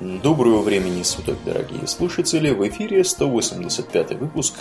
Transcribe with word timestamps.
Доброго 0.00 0.60
времени 0.60 1.04
суток, 1.04 1.36
дорогие 1.44 1.86
слушатели! 1.86 2.50
В 2.50 2.66
эфире 2.66 3.04
185 3.04 4.18
выпуск 4.18 4.54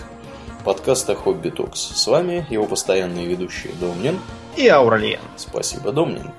подкаста 0.63 1.15
Хобби 1.15 1.49
Токс. 1.49 1.79
С 1.79 2.05
вами 2.05 2.45
его 2.51 2.67
постоянные 2.67 3.25
ведущие 3.25 3.73
Домнин 3.81 4.19
и 4.55 4.67
Ауралиен. 4.67 5.19
Спасибо, 5.35 5.91
Домнин. 5.91 6.29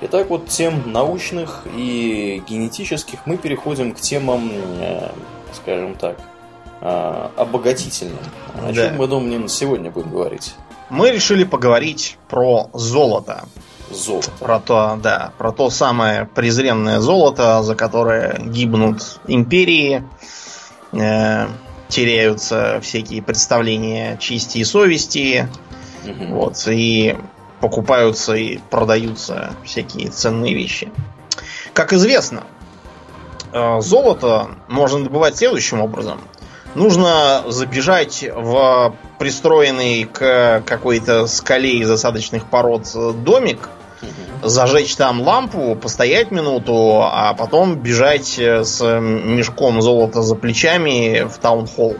Итак, 0.00 0.30
вот 0.30 0.48
тем 0.48 0.90
научных 0.90 1.64
и 1.76 2.42
генетических 2.48 3.20
мы 3.24 3.36
переходим 3.36 3.94
к 3.94 4.00
темам, 4.00 4.50
э, 4.52 5.10
скажем 5.52 5.94
так, 5.94 6.18
э, 6.80 7.28
обогатительным. 7.36 8.18
О 8.60 8.72
чем 8.72 8.96
мы, 8.96 9.06
Домнин, 9.06 9.48
сегодня 9.48 9.92
будем 9.92 10.10
говорить? 10.10 10.56
Мы 10.90 11.12
решили 11.12 11.44
поговорить 11.44 12.18
про 12.28 12.68
золото. 12.72 13.44
Золото. 13.90 14.30
Про 14.38 14.60
то, 14.60 14.98
да, 15.02 15.32
про 15.38 15.52
то 15.52 15.70
самое 15.70 16.26
презренное 16.26 17.00
золото, 17.00 17.62
за 17.62 17.74
которое 17.74 18.38
гибнут 18.38 19.20
империи, 19.26 20.04
э, 20.92 21.46
теряются 21.88 22.80
всякие 22.82 23.22
представления 23.22 24.16
чести 24.18 24.58
и 24.58 24.64
совести, 24.64 25.48
угу. 26.04 26.34
вот, 26.34 26.62
и 26.66 27.16
покупаются 27.60 28.34
и 28.34 28.58
продаются 28.58 29.54
всякие 29.64 30.10
ценные 30.10 30.54
вещи. 30.54 30.92
Как 31.72 31.92
известно, 31.92 32.44
э, 33.52 33.80
золото 33.80 34.48
можно 34.68 35.04
добывать 35.04 35.36
следующим 35.36 35.80
образом. 35.80 36.20
Нужно 36.74 37.42
забежать 37.46 38.24
в 38.34 38.94
пристроенный 39.18 40.04
к 40.04 40.62
какой-то 40.66 41.26
скале 41.26 41.78
из 41.78 41.90
осадочных 41.90 42.44
пород 42.44 42.86
домик, 43.24 43.70
зажечь 44.42 44.96
там 44.96 45.22
лампу, 45.22 45.74
постоять 45.76 46.30
минуту, 46.30 47.00
а 47.02 47.34
потом 47.34 47.76
бежать 47.76 48.38
э, 48.38 48.64
с 48.64 48.82
мешком 49.00 49.82
золота 49.82 50.22
за 50.22 50.34
плечами 50.34 51.26
в 51.28 51.38
таунхолл. 51.38 51.96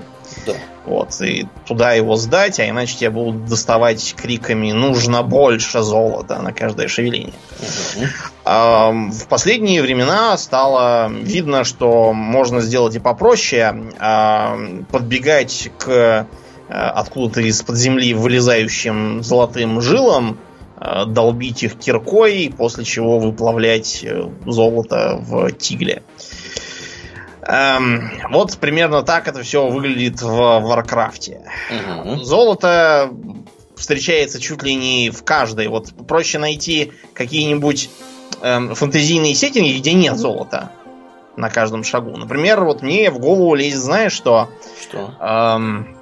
Да. 0.46 0.55
Вот, 0.84 1.20
и 1.20 1.46
туда 1.66 1.92
его 1.92 2.16
сдать, 2.16 2.60
а 2.60 2.68
иначе 2.68 2.96
тебя 2.96 3.10
будут 3.10 3.44
доставать 3.44 4.14
криками 4.16 4.72
«нужно 4.72 5.22
больше 5.22 5.82
золота» 5.82 6.40
на 6.40 6.52
каждое 6.52 6.88
шевеление. 6.88 7.34
Угу. 7.60 8.06
А, 8.46 8.90
в 8.90 9.27
последние 9.28 9.83
времена 9.83 10.36
стало 10.38 11.10
видно, 11.10 11.64
что 11.64 12.14
можно 12.14 12.62
сделать 12.62 12.96
и 12.96 13.00
попроще. 13.00 13.92
А, 13.98 14.56
подбегать 14.90 15.70
к 15.77 15.90
э, 15.90 16.24
откуда-то 16.70 17.42
из-под 17.42 17.77
земли 17.77 18.14
вылезающим 18.14 19.22
золотым 19.22 19.83
жилам 19.83 20.38
долбить 21.06 21.62
их 21.62 21.78
киркой, 21.78 22.52
после 22.56 22.84
чего 22.84 23.18
выплавлять 23.18 24.04
э, 24.04 24.30
золото 24.46 25.18
в 25.20 25.50
тигле. 25.52 26.02
Эм, 27.42 28.10
вот 28.30 28.58
примерно 28.58 29.02
так 29.02 29.26
это 29.26 29.42
все 29.42 29.68
выглядит 29.68 30.20
в 30.20 30.60
Warcraft 30.61 31.24
е. 31.24 31.41
Угу. 31.70 32.16
Золото 32.16 33.10
встречается 33.74 34.40
чуть 34.40 34.62
ли 34.62 34.74
не 34.74 35.10
в 35.10 35.24
каждой. 35.24 35.68
Вот 35.68 35.92
проще 36.06 36.38
найти 36.38 36.92
какие-нибудь 37.14 37.90
эм, 38.42 38.74
фэнтезийные 38.74 39.34
сеттинги, 39.34 39.78
где 39.78 39.94
нет 39.94 40.18
золота 40.18 40.70
на 41.36 41.48
каждом 41.48 41.84
шагу. 41.84 42.16
Например, 42.16 42.64
вот 42.64 42.82
мне 42.82 43.10
в 43.10 43.18
голову 43.18 43.54
лезет, 43.54 43.80
знаешь 43.80 44.12
что? 44.12 44.50
Что? 44.82 45.14
Эм, 45.20 45.96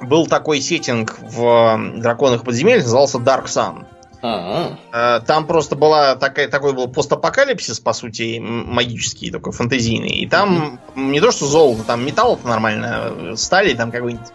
был 0.00 0.26
такой 0.26 0.60
сеттинг 0.60 1.18
в 1.20 1.78
Драконах 1.96 2.42
подземельях, 2.42 2.82
назывался 2.82 3.18
Dark 3.18 3.44
Sun. 3.44 3.86
А-а-а. 4.26 5.20
Там 5.20 5.46
просто 5.46 5.76
была 5.76 6.16
такая, 6.16 6.48
такой 6.48 6.72
был 6.72 6.88
постапокалипсис, 6.88 7.78
по 7.78 7.92
сути, 7.92 8.38
магический, 8.38 9.30
такой 9.30 9.52
фантазийный. 9.52 10.12
И 10.12 10.26
там 10.26 10.78
угу. 10.94 11.00
не 11.00 11.20
то, 11.20 11.30
что 11.30 11.44
золото, 11.44 11.82
там 11.84 12.06
металл 12.06 12.40
нормально, 12.42 13.36
стали 13.36 13.74
там 13.74 13.90
какой-нибудь 13.90 14.26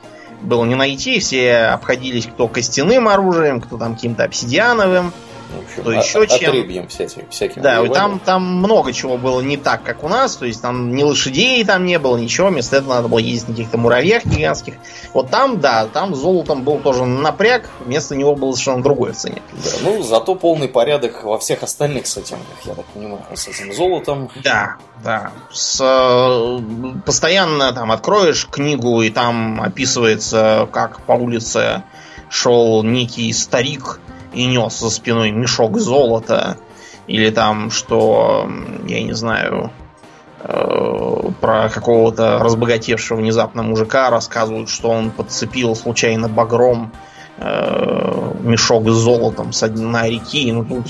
было 0.42 0.64
не 0.64 0.76
найти. 0.76 1.20
Все 1.20 1.58
обходились 1.74 2.28
кто 2.28 2.48
костяным 2.48 3.08
оружием, 3.08 3.62
кто 3.62 3.78
там 3.80 3.96
каким-то 3.96 4.26
обсидиановым. 4.26 5.12
В 5.50 5.64
общем, 5.64 5.84
то 5.84 5.92
еще 5.92 6.28
чем. 6.28 6.50
Отребьем 6.50 6.88
всяким, 6.88 7.30
всяким 7.30 7.62
да, 7.62 7.84
и 7.84 7.90
там, 7.90 8.20
там 8.20 8.44
много 8.44 8.94
чего 8.94 9.18
было 9.18 9.42
не 9.42 9.58
так, 9.58 9.84
как 9.84 10.04
у 10.04 10.08
нас. 10.08 10.36
То 10.36 10.46
есть 10.46 10.62
там 10.62 10.94
ни 10.94 11.04
лошадей 11.04 11.64
там 11.66 11.86
не 11.86 11.98
было, 11.98 12.18
ничего. 12.18 12.50
Вместо 12.50 12.78
этого 12.78 12.96
надо 12.96 13.08
было 13.08 13.20
ездить 13.20 13.50
на 13.50 13.56
каких-то 13.56 13.78
муравьях 13.78 14.26
гигантских. 14.26 14.76
Вот 15.14 15.30
там, 15.30 15.60
да, 15.60 15.88
там 15.88 16.14
золотом 16.14 16.64
был 16.64 16.78
тоже 16.80 17.06
напряг. 17.06 17.70
Вместо 17.80 18.16
него 18.16 18.36
было 18.36 18.52
совершенно 18.52 18.84
другое 18.84 19.14
в 19.14 19.18
цене. 19.18 19.42
Да, 19.64 19.72
ну, 19.82 20.04
зато 20.04 20.36
полный 20.36 20.68
порядок 20.68 21.24
во 21.24 21.40
всех 21.40 21.64
остальных 21.64 22.06
сеттингах, 22.06 22.46
я 22.66 22.76
так 22.76 22.86
понимаю, 22.86 23.24
с 23.34 23.48
этим 23.48 23.74
золотом. 23.74 24.30
Да, 24.44 24.78
да. 25.04 25.32
С, 25.52 25.80
э, 25.82 27.02
постоянно 27.06 27.74
там 27.74 27.92
откроешь 27.92 28.48
книгу, 28.50 29.02
и 29.02 29.10
там 29.10 29.62
описывается, 29.62 30.70
как 30.72 31.02
по 31.02 31.14
улице 31.14 31.84
шел 32.30 32.84
некий 32.84 33.34
старик 33.34 34.00
и 34.34 34.46
нес 34.46 34.80
за 34.80 34.90
спиной 34.90 35.32
мешок 35.32 35.80
золота. 35.80 36.58
Или 37.08 37.32
там, 37.32 37.72
что, 37.72 38.48
я 38.88 39.02
не 39.02 39.14
знаю, 39.14 39.72
э, 40.42 41.32
про 41.42 41.70
какого-то 41.70 42.38
разбогатевшего 42.40 43.18
внезапно 43.18 43.64
мужика 43.64 44.10
рассказывают, 44.10 44.70
что 44.70 44.90
он 44.92 45.10
подцепил 45.10 45.76
случайно 45.76 46.30
багром 46.30 46.92
э, 47.40 48.34
мешок 48.42 48.88
с 48.88 48.94
золотом 48.94 49.54
с 49.54 49.68
дна 49.68 50.08
реки. 50.08 50.52
Ну 50.52 50.66
тут 50.66 50.86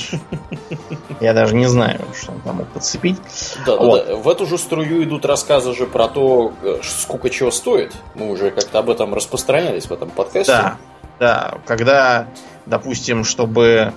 я 1.21 1.33
даже 1.33 1.55
не 1.55 1.67
знаю, 1.67 2.01
что 2.19 2.33
он 2.33 2.41
там 2.41 2.57
мог 2.57 2.67
подцепить. 2.67 3.17
Да, 3.65 3.77
вот. 3.77 4.05
да, 4.05 4.15
В 4.15 4.27
эту 4.27 4.45
же 4.45 4.57
струю 4.57 5.03
идут 5.03 5.25
рассказы 5.25 5.73
же 5.73 5.85
про 5.85 6.09
то, 6.09 6.51
э, 6.63 6.79
сколько 6.83 7.29
чего 7.29 7.51
стоит. 7.51 7.93
Мы 8.15 8.29
уже 8.29 8.51
как-то 8.51 8.79
об 8.79 8.89
этом 8.89 9.13
распространялись 9.13 9.85
в 9.85 9.91
этом 9.91 10.09
подкасте. 10.09 10.51
Да, 10.51 10.77
да. 11.19 11.55
Когда 11.65 12.27
допустим, 12.69 13.23
чтобы 13.23 13.93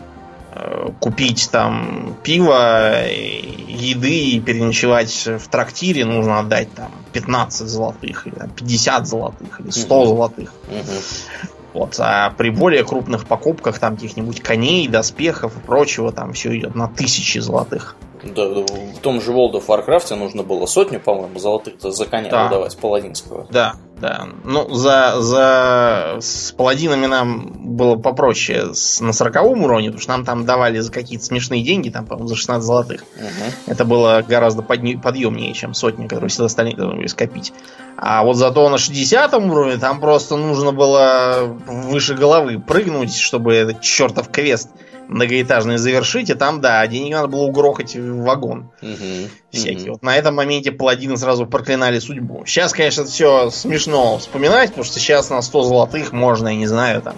э, 0.54 0.88
купить 0.98 1.50
там 1.52 2.16
пиво, 2.22 3.06
еды 3.08 4.30
и 4.30 4.40
переночевать 4.40 5.26
в 5.26 5.48
трактире, 5.48 6.04
нужно 6.04 6.40
отдать 6.40 6.72
там 6.74 6.90
15 7.12 7.68
золотых, 7.68 8.26
или 8.26 8.34
50 8.56 9.06
золотых, 9.06 9.60
или 9.60 9.70
100 9.70 9.94
угу. 9.94 10.06
золотых. 10.06 10.52
Угу. 10.68 11.50
Вот, 11.74 11.96
а 11.98 12.30
при 12.30 12.50
более 12.50 12.84
крупных 12.84 13.26
покупках 13.26 13.78
там 13.78 13.94
каких-нибудь 13.94 14.42
коней, 14.42 14.88
доспехов 14.88 15.56
и 15.56 15.60
прочего, 15.60 16.12
там 16.12 16.34
все 16.34 16.56
идет 16.58 16.74
на 16.74 16.88
тысячи 16.88 17.38
золотых. 17.38 17.96
Да, 18.22 18.46
в 18.46 18.98
том 19.00 19.20
же 19.20 19.32
World 19.32 19.54
of 19.54 19.66
Warcraft 19.66 20.14
нужно 20.16 20.42
было 20.42 20.66
сотню, 20.66 21.00
по-моему, 21.00 21.38
золотых 21.38 21.74
за 21.80 22.06
коня 22.06 22.30
да. 22.30 22.44
выдавать, 22.44 22.76
паладинского. 22.76 23.46
Да, 23.50 23.74
да. 24.00 24.28
Ну, 24.44 24.72
за, 24.74 25.20
за... 25.20 26.18
С 26.20 26.52
паладинами 26.52 27.06
нам 27.06 27.76
было 27.76 27.96
попроще 27.96 28.74
с, 28.74 29.00
на 29.00 29.12
40 29.12 29.42
уровне, 29.44 29.88
потому 29.88 30.00
что 30.00 30.12
нам 30.12 30.24
там 30.24 30.44
давали 30.44 30.78
за 30.78 30.92
какие-то 30.92 31.24
смешные 31.24 31.62
деньги, 31.62 31.88
там, 31.88 32.06
по-моему, 32.06 32.28
за 32.28 32.36
16 32.36 32.64
золотых. 32.64 33.04
Угу. 33.16 33.72
Это 33.72 33.84
было 33.84 34.24
гораздо 34.26 34.62
подни... 34.62 34.96
подъемнее, 34.96 35.52
чем 35.54 35.74
сотня, 35.74 36.08
которую 36.08 36.30
все 36.30 36.44
остальные 36.44 36.76
должны 36.76 36.96
были 36.96 37.06
скопить. 37.08 37.52
А 37.96 38.22
вот 38.24 38.34
зато 38.36 38.68
на 38.68 38.78
60 38.78 39.34
уровне 39.34 39.76
там 39.78 40.00
просто 40.00 40.36
нужно 40.36 40.72
было 40.72 41.56
выше 41.66 42.14
головы 42.14 42.60
прыгнуть, 42.60 43.16
чтобы 43.16 43.54
этот 43.54 43.80
чертов 43.80 44.28
квест 44.30 44.68
многоэтажный 45.08 45.78
завершить, 45.78 46.30
и 46.30 46.34
там, 46.34 46.60
да, 46.60 46.86
денег 46.86 47.12
надо 47.12 47.28
было 47.28 47.42
угрохать 47.42 47.94
в 47.94 48.22
вагон. 48.22 48.70
Угу, 48.82 49.28
всякие. 49.50 49.84
Угу. 49.84 49.92
Вот 49.92 50.02
на 50.02 50.16
этом 50.16 50.34
моменте 50.34 50.72
паладины 50.72 51.16
сразу 51.16 51.46
проклинали 51.46 51.98
судьбу. 51.98 52.44
Сейчас, 52.46 52.72
конечно, 52.72 53.04
все 53.04 53.50
смешно 53.50 54.18
вспоминать, 54.18 54.70
потому 54.70 54.84
что 54.84 54.98
сейчас 54.98 55.30
на 55.30 55.42
100 55.42 55.62
золотых 55.64 56.12
можно, 56.12 56.48
я 56.48 56.56
не 56.56 56.66
знаю, 56.66 57.02
там, 57.02 57.16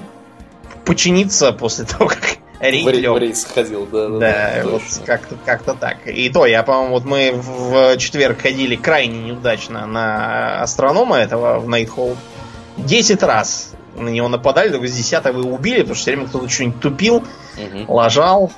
починиться 0.84 1.52
после 1.52 1.84
того, 1.86 2.06
как 2.06 2.38
рейд 2.60 2.86
в, 2.86 3.18
рейд 3.18 3.36
сходил, 3.36 3.86
да. 3.86 4.08
Да, 4.08 4.18
да, 4.18 4.62
да 4.62 4.68
вот 4.70 4.82
как-то 5.04 5.36
как 5.44 5.62
так. 5.62 6.06
И 6.06 6.28
то, 6.30 6.46
я, 6.46 6.62
по-моему, 6.62 6.94
вот 6.94 7.04
мы 7.04 7.32
в 7.34 7.96
четверг 7.98 8.40
ходили 8.40 8.76
крайне 8.76 9.20
неудачно 9.20 9.86
на 9.86 10.62
астронома 10.62 11.16
этого 11.16 11.58
в 11.58 11.68
Найтхолл. 11.68 12.16
Десять 12.76 13.22
раз 13.22 13.74
на 13.96 14.08
него 14.08 14.28
нападали, 14.28 14.70
только 14.70 14.88
с 14.88 14.92
десятого 14.92 15.40
его 15.40 15.50
убили, 15.54 15.80
потому 15.80 15.94
что 15.94 16.02
все 16.02 16.10
время 16.12 16.28
кто-то 16.28 16.48
что-нибудь 16.48 16.80
тупил, 16.80 17.16
угу. 17.16 17.94
лажал, 17.94 18.52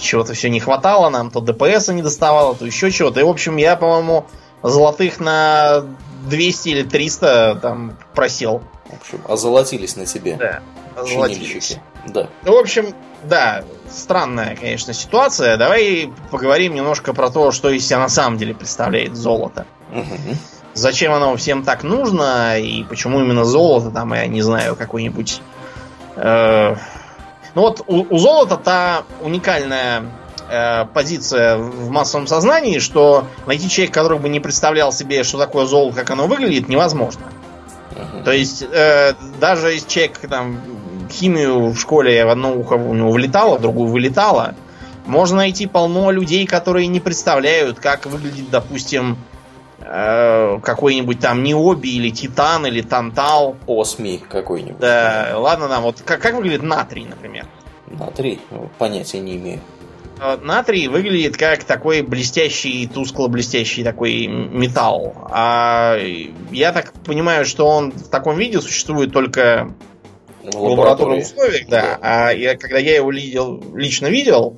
чего-то 0.00 0.34
все 0.34 0.50
не 0.50 0.60
хватало, 0.60 1.08
нам 1.08 1.30
то 1.30 1.40
ДПС 1.40 1.88
не 1.88 2.02
доставало, 2.02 2.54
то 2.54 2.66
еще 2.66 2.90
чего-то. 2.90 3.20
И, 3.20 3.22
в 3.22 3.28
общем, 3.28 3.56
я, 3.56 3.76
по-моему, 3.76 4.26
золотых 4.62 5.20
на 5.20 5.84
200 6.28 6.68
или 6.68 6.82
300 6.82 7.58
там 7.62 7.96
просел. 8.14 8.62
В 8.86 9.00
общем, 9.00 9.20
озолотились 9.28 9.96
на 9.96 10.06
тебе. 10.06 10.36
Да, 10.36 10.60
озолотились. 10.96 11.78
Да. 12.06 12.28
Ну, 12.44 12.54
в 12.54 12.58
общем, 12.58 12.94
да, 13.24 13.64
странная, 13.90 14.56
конечно, 14.56 14.92
ситуация. 14.92 15.56
Давай 15.56 16.10
поговорим 16.30 16.74
немножко 16.74 17.12
про 17.12 17.30
то, 17.30 17.52
что 17.52 17.70
из 17.70 17.86
себя 17.86 17.98
на 17.98 18.08
самом 18.08 18.38
деле 18.38 18.54
представляет 18.54 19.16
золото. 19.16 19.66
Угу 19.92 20.36
зачем 20.78 21.12
оно 21.12 21.36
всем 21.36 21.62
так 21.62 21.82
нужно 21.82 22.58
и 22.58 22.84
почему 22.84 23.20
именно 23.20 23.44
золото, 23.44 23.90
там, 23.90 24.14
я 24.14 24.26
не 24.26 24.42
знаю, 24.42 24.76
какой-нибудь... 24.76 25.40
Э, 26.16 26.76
ну 27.54 27.62
вот 27.62 27.82
у, 27.86 28.06
у 28.08 28.18
золота 28.18 28.56
та 28.56 29.02
уникальная 29.20 30.04
э, 30.50 30.84
позиция 30.86 31.56
в 31.56 31.90
массовом 31.90 32.26
сознании, 32.26 32.78
что 32.78 33.24
найти 33.46 33.68
человека, 33.68 34.00
который 34.00 34.18
бы 34.18 34.28
не 34.28 34.40
представлял 34.40 34.92
себе, 34.92 35.24
что 35.24 35.38
такое 35.38 35.66
золото, 35.66 35.96
как 35.96 36.10
оно 36.10 36.26
выглядит, 36.26 36.68
невозможно. 36.68 37.22
Uh-huh. 37.92 38.24
То 38.24 38.32
есть, 38.32 38.62
э, 38.62 39.14
даже 39.40 39.72
если 39.72 39.88
человек 39.88 40.18
там 40.28 40.60
химию 41.10 41.70
в 41.70 41.78
школе 41.78 42.24
в 42.24 42.28
одно 42.28 42.54
ухо 42.54 42.74
у 42.74 42.94
него 42.94 43.10
вылетало, 43.10 43.58
в 43.58 43.62
другую 43.62 43.88
вылетало, 43.88 44.54
можно 45.06 45.38
найти 45.38 45.66
полно 45.66 46.10
людей, 46.10 46.46
которые 46.46 46.86
не 46.86 47.00
представляют, 47.00 47.80
как 47.80 48.06
выглядит, 48.06 48.50
допустим, 48.50 49.16
какой-нибудь 49.88 51.18
там 51.20 51.42
необи 51.42 51.88
или 51.88 52.10
титан 52.10 52.66
или 52.66 52.82
тантал. 52.82 53.56
Осми 53.66 54.20
какой-нибудь. 54.28 54.78
Да, 54.78 55.34
ладно 55.36 55.68
нам. 55.68 55.82
Вот 55.82 56.02
как, 56.04 56.20
как 56.20 56.34
выглядит 56.34 56.62
натрий, 56.62 57.06
например? 57.06 57.46
Натрий? 57.86 58.40
Ну, 58.50 58.68
понятия 58.78 59.20
не 59.20 59.36
имею. 59.36 59.60
Э, 60.20 60.36
натрий 60.42 60.88
выглядит 60.88 61.36
как 61.36 61.64
такой 61.64 62.02
блестящий, 62.02 62.86
тускло-блестящий 62.86 63.84
такой 63.84 64.26
металл. 64.26 65.14
А 65.30 65.96
я 66.50 66.72
так 66.72 66.92
понимаю, 67.04 67.44
что 67.44 67.66
он 67.66 67.92
в 67.92 68.08
таком 68.08 68.36
виде 68.36 68.60
существует 68.60 69.12
только 69.12 69.72
в 70.42 70.56
лабораторных 70.56 71.24
условиях, 71.24 71.68
да. 71.68 71.82
да. 71.82 71.98
А 72.00 72.30
я, 72.30 72.56
когда 72.56 72.78
я 72.78 72.96
его 72.96 73.10
видел, 73.10 73.62
лично 73.74 74.06
видел, 74.06 74.56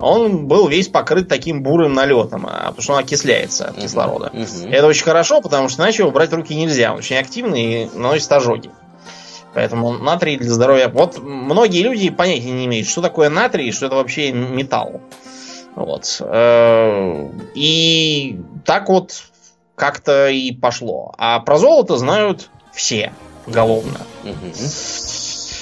он 0.00 0.46
был 0.46 0.68
весь 0.68 0.88
покрыт 0.88 1.28
таким 1.28 1.62
бурым 1.62 1.94
налетом, 1.94 2.46
а, 2.46 2.68
потому 2.68 2.82
что 2.82 2.92
он 2.94 3.00
окисляется 3.00 3.68
от 3.68 3.76
кислорода. 3.76 4.30
Uh-huh. 4.32 4.42
Uh-huh. 4.42 4.72
Это 4.72 4.86
очень 4.86 5.04
хорошо, 5.04 5.40
потому 5.40 5.68
что 5.68 5.82
иначе 5.82 6.02
его 6.02 6.10
брать 6.10 6.30
в 6.30 6.34
руки 6.34 6.54
нельзя. 6.54 6.92
Он 6.92 6.98
очень 6.98 7.16
активный 7.16 7.84
и 7.84 7.90
наносит 7.94 8.32
ожоги. 8.32 8.70
Поэтому 9.52 9.92
натрий 9.92 10.36
для 10.36 10.50
здоровья. 10.50 10.88
Вот 10.88 11.18
многие 11.18 11.82
люди 11.82 12.08
понятия 12.10 12.50
не 12.50 12.66
имеют, 12.66 12.88
что 12.88 13.02
такое 13.02 13.30
натрий, 13.30 13.72
что 13.72 13.86
это 13.86 13.96
вообще 13.96 14.32
металл. 14.32 15.00
Вот. 15.74 16.16
Э, 16.20 17.28
и 17.54 18.40
так 18.64 18.88
вот 18.88 19.24
как-то 19.74 20.28
и 20.28 20.52
пошло. 20.52 21.14
А 21.18 21.40
про 21.40 21.58
золото 21.58 21.96
знают 21.96 22.48
все 22.72 23.12
головно. 23.46 24.00
Uh-huh. 24.22 25.60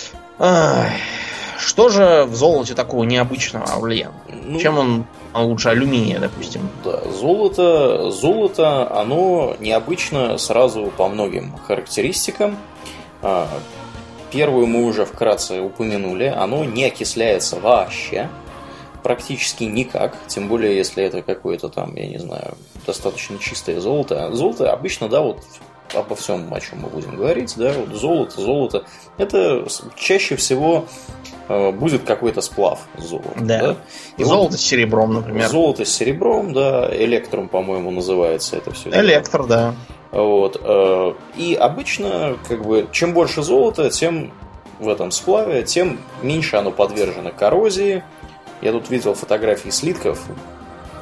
Что 1.59 1.89
же 1.89 2.25
в 2.25 2.37
золоте 2.37 2.75
такого 2.75 3.03
необычного, 3.03 3.67
Аурлиен? 3.67 4.13
Ну, 4.45 4.61
Чем 4.61 4.79
он 4.79 5.07
лучше 5.35 5.71
алюминия, 5.71 6.21
допустим? 6.21 6.69
Да, 6.85 7.01
золото, 7.11 8.13
золото, 8.13 8.89
оно 8.97 9.57
необычно 9.59 10.39
сразу 10.39 10.93
по 10.97 11.09
многим 11.09 11.57
характеристикам. 11.67 12.57
А, 13.23 13.49
первую 14.31 14.69
мы 14.69 14.85
уже 14.85 15.05
вкратце 15.05 15.61
упомянули. 15.61 16.27
Оно 16.27 16.65
не 16.65 16.85
окисляется 16.85 17.59
вообще. 17.59 18.29
Практически 19.03 19.65
никак. 19.65 20.17
Тем 20.29 20.47
более, 20.47 20.77
если 20.77 21.03
это 21.03 21.23
какое-то 21.23 21.69
там, 21.69 21.97
я 21.97 22.07
не 22.07 22.19
знаю, 22.19 22.55
достаточно 22.87 23.37
чистое 23.39 23.81
золото. 23.81 24.33
Золото 24.33 24.73
обычно, 24.73 25.09
да, 25.09 25.23
вот 25.23 25.41
обо 25.93 26.15
всем, 26.15 26.53
о 26.55 26.61
чем 26.61 26.81
мы 26.83 26.89
будем 26.89 27.17
говорить, 27.17 27.55
да, 27.57 27.73
вот 27.73 27.99
золото, 27.99 28.41
золото, 28.41 28.85
это 29.17 29.67
чаще 29.97 30.37
всего 30.37 30.87
будет 31.49 32.05
какой-то 32.05 32.41
сплав 32.41 32.81
золота. 32.99 33.31
Да. 33.37 33.59
да? 33.59 33.77
И 34.17 34.25
золото 34.25 34.53
вот, 34.53 34.61
с 34.61 34.62
серебром, 34.62 35.15
например. 35.15 35.49
Золото 35.49 35.85
с 35.85 35.89
серебром, 35.89 36.53
да, 36.53 36.89
электром, 36.93 37.49
по-моему, 37.49 37.91
называется 37.91 38.56
это 38.56 38.73
все. 38.73 38.91
Электр, 38.91 39.47
да. 39.47 39.75
Вот. 40.11 40.61
Э, 40.62 41.12
и 41.37 41.55
обычно, 41.55 42.37
как 42.49 42.65
бы, 42.65 42.89
чем 42.93 43.12
больше 43.12 43.43
золота, 43.43 43.91
тем 43.91 44.33
в 44.79 44.89
этом 44.89 45.11
сплаве, 45.11 45.62
тем 45.62 45.99
меньше 46.23 46.56
оно 46.56 46.71
подвержено 46.71 47.31
коррозии. 47.31 48.03
Я 48.61 48.73
тут 48.73 48.91
видел 48.91 49.15
фотографии 49.15 49.71
слитков, 49.71 50.21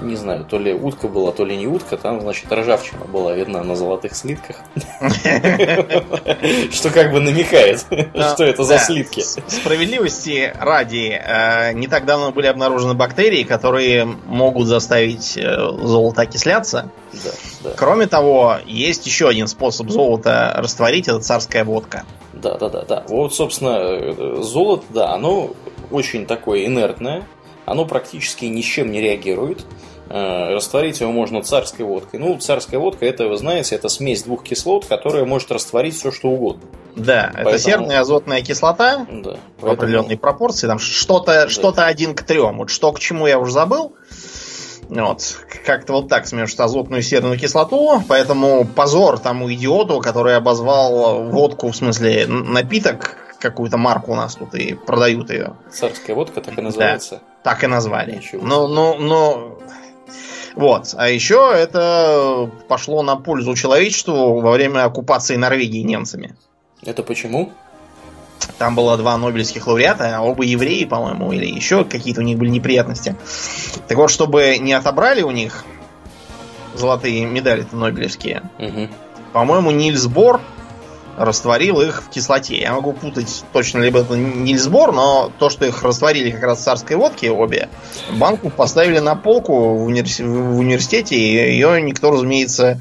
не 0.01 0.17
знаю, 0.17 0.45
то 0.45 0.59
ли 0.59 0.73
утка 0.73 1.09
была, 1.09 1.33
то 1.33 1.45
ли 1.45 1.57
не 1.57 1.67
утка, 1.67 1.97
там, 1.97 2.21
значит, 2.21 2.51
ржавчина 2.51 3.05
была 3.05 3.35
видна 3.35 3.63
на 3.63 3.77
золотых 3.77 4.15
слитках. 4.15 4.57
Что 6.71 6.91
как 6.91 7.13
бы 7.13 7.21
намекает, 7.21 7.81
что 7.81 8.45
это 8.45 8.65
за 8.65 8.79
слитки. 8.79 9.21
Справедливости 9.21 10.53
ради, 10.59 11.21
э, 11.21 11.73
не 11.73 11.89
так 11.89 12.05
давно 12.05 12.33
были 12.33 12.47
обнаружены 12.47 12.95
бактерии, 12.95 13.43
которые 13.43 14.05
могут 14.05 14.67
заставить 14.67 15.37
э, 15.37 15.57
золото 15.83 16.23
окисляться. 16.23 16.91
Кроме 17.77 18.07
того, 18.07 18.59
есть 18.67 19.07
еще 19.07 19.29
один 19.29 19.47
способ 19.47 19.91
золото 19.91 20.53
растворить, 20.57 21.09
это 21.09 21.21
царская 21.21 21.65
водка. 21.65 22.05
Да, 22.33 22.57
да, 22.59 22.69
да, 22.69 22.83
да. 22.83 23.05
Вот, 23.09 23.35
собственно, 23.35 23.79
э, 23.79 24.43
золото, 24.43 24.85
да, 24.91 25.13
оно 25.15 25.51
очень 25.91 26.27
такое 26.27 26.67
инертное, 26.67 27.25
оно 27.67 27.85
практически 27.85 28.47
ни 28.47 28.63
чем 28.63 28.91
не 28.91 29.01
реагирует. 29.01 29.67
Э, 30.09 30.55
растворить 30.55 31.01
его 31.01 31.11
можно 31.11 31.43
царской 31.43 31.85
водкой. 31.85 32.21
Ну, 32.21 32.39
царская 32.39 32.79
водка, 32.79 33.05
это, 33.05 33.27
вы 33.27 33.37
знаете, 33.37 33.75
это 33.75 33.89
смесь 33.89 34.23
двух 34.23 34.45
кислот, 34.45 34.87
которая 34.87 35.25
может 35.25 35.51
растворить 35.51 35.97
все, 35.97 36.13
что 36.13 36.29
угодно. 36.29 36.63
Да, 36.95 37.31
Поэтому... 37.35 37.49
это 37.51 37.59
серная 37.59 38.01
азотная 38.01 38.41
кислота 38.41 39.07
да, 39.11 39.37
в 39.61 39.69
определенной 39.69 40.17
пропорции. 40.17 40.69
Там 40.69 40.79
что-то 40.79 41.33
да. 41.33 41.49
что 41.49 41.75
один 41.77 42.15
к 42.15 42.23
трем. 42.23 42.59
Вот 42.59 42.71
что 42.71 42.93
к 42.93 43.01
чему 43.01 43.27
я 43.27 43.39
уже 43.39 43.53
забыл. 43.53 43.95
Вот. 44.89 45.37
Как-то 45.67 45.95
вот 45.95 46.09
так 46.09 46.29
смешивают 46.29 46.61
азотную 46.61 47.03
серную 47.03 47.37
кислоту. 47.37 48.03
Поэтому 48.09 48.65
позор 48.65 49.19
тому 49.19 49.53
идиоту, 49.53 50.01
который 50.01 50.37
обозвал 50.37 51.25
водку, 51.25 51.73
в 51.73 51.77
смысле 51.77 52.27
напиток, 52.29 53.17
какую-то 53.41 53.77
марку 53.77 54.13
у 54.13 54.15
нас 54.15 54.37
тут 54.37 54.55
и 54.55 54.75
продают 54.75 55.31
ее. 55.31 55.55
Царская 55.71 56.15
водка 56.15 56.41
так 56.41 56.57
и 56.57 56.61
называется? 56.61 57.17
Да, 57.17 57.36
так 57.47 57.63
и 57.63 57.69
назвали. 57.69 58.21
Но, 58.33 58.67
но, 58.67 58.97
но 58.99 59.57
вот. 60.57 60.95
А 60.97 61.09
еще 61.09 61.53
это 61.55 62.51
пошло 62.67 63.05
на 63.05 63.15
пользу 63.15 63.55
человечеству 63.55 64.41
во 64.41 64.51
время 64.51 64.85
оккупации 64.85 65.37
Норвегии 65.37 65.83
немцами. 65.83 66.35
Это 66.83 67.05
почему? 67.05 67.53
Там 68.59 68.75
было 68.75 68.97
два 68.97 69.17
нобелевских 69.17 69.65
лауреата, 69.69 70.21
оба 70.21 70.43
евреи, 70.43 70.87
по-моему, 70.87 71.33
или 71.33 71.47
еще 71.47 71.85
какие-то 71.85 72.21
у 72.21 72.25
них 72.25 72.37
были 72.37 72.51
неприятности. 72.51 73.15
Так 73.87 73.97
вот, 73.97 74.11
чтобы 74.11 74.59
не 74.59 74.73
отобрали 74.73 75.23
у 75.23 75.31
них 75.31 75.65
золотые 76.75 77.27
медали 77.27 77.65
нобелевские, 77.71 78.43
угу. 78.59 78.89
по-моему, 79.33 79.71
Нильс 79.71 80.09
Бор 80.09 80.41
растворил 81.17 81.81
их 81.81 82.03
в 82.03 82.11
кислоте. 82.11 82.61
Я 82.61 82.75
могу 82.75 82.93
путать 82.93 83.45
точно 83.53 83.81
либо 83.81 84.01
это 84.01 84.17
Нильсбор, 84.17 84.93
но 84.93 85.33
то, 85.39 85.51
что 85.51 85.65
их 85.65 85.83
растворили 85.83 86.31
как 86.31 86.43
раз 86.43 86.61
в 86.61 86.63
царской 86.63 86.97
водке 86.97 87.31
обе, 87.31 87.69
банку 88.13 88.51
поставили 88.51 88.99
на 88.99 89.17
полку 89.17 89.77
в, 89.77 89.85
универс... 89.85 90.21
в 90.21 90.59
университете, 90.59 91.17
и 91.17 91.53
ее 91.53 91.81
никто, 91.81 92.11
разумеется, 92.11 92.81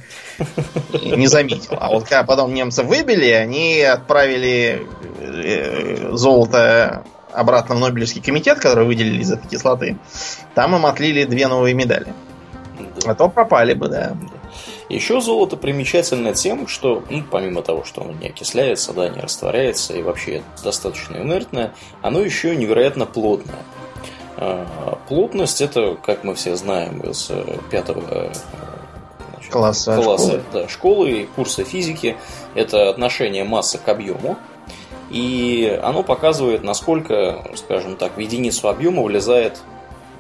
не 0.93 1.27
заметил. 1.27 1.77
А 1.79 1.89
вот 1.89 2.03
когда 2.03 2.24
потом 2.24 2.53
немцы 2.53 2.83
выбили, 2.83 3.29
они 3.29 3.81
отправили 3.81 4.86
э, 5.19 6.10
золото 6.12 7.03
обратно 7.31 7.75
в 7.75 7.79
Нобелевский 7.79 8.21
комитет, 8.21 8.60
который 8.60 8.86
выделили 8.86 9.21
из 9.21 9.31
этой 9.31 9.48
кислоты. 9.48 9.98
Там 10.53 10.75
им 10.75 10.86
отлили 10.86 11.25
две 11.25 11.48
новые 11.48 11.74
медали. 11.74 12.13
А 13.05 13.13
то 13.13 13.29
пропали 13.29 13.74
бы, 13.74 13.88
да. 13.88 14.15
Еще 14.88 15.20
золото 15.20 15.58
примечательно 15.58 16.34
тем, 16.34 16.68
что, 16.68 17.04
ну, 17.10 17.24
помимо 17.30 17.63
того, 17.63 17.84
что 17.84 18.01
оно 18.01 18.13
не 18.13 18.27
окисляется, 18.27 18.94
да, 18.94 19.10
не 19.10 19.20
растворяется 19.20 19.94
и 19.94 20.04
вообще 20.04 20.44
достаточно 20.63 21.18
инертное, 21.18 21.74
оно 22.01 22.20
еще 22.22 22.56
невероятно 22.56 23.06
плотное. 23.06 23.63
А, 24.38 25.00
плотность 25.08 25.62
это, 25.62 25.98
как 26.04 26.24
мы 26.24 26.36
все 26.36 26.56
знаем 26.56 27.00
из 27.01 27.27
э, 27.30 27.58
пятого 27.72 28.04
э, 28.10 28.34
значит, 29.32 29.51
класса, 29.51 29.96
класса 29.96 30.25
школы. 30.25 30.44
Да, 30.54 30.68
школы 30.68 31.12
и 31.12 31.25
курса 31.25 31.63
физики, 31.63 32.18
это 32.54 32.89
отношение 32.89 33.44
массы 33.44 33.77
к 33.77 33.88
объему. 33.88 34.38
И 35.10 35.80
оно 35.84 36.04
показывает, 36.04 36.63
насколько, 36.63 37.48
скажем 37.56 37.96
так, 37.96 38.18
в 38.18 38.20
единицу 38.20 38.68
объема 38.68 39.04
влезает 39.04 39.60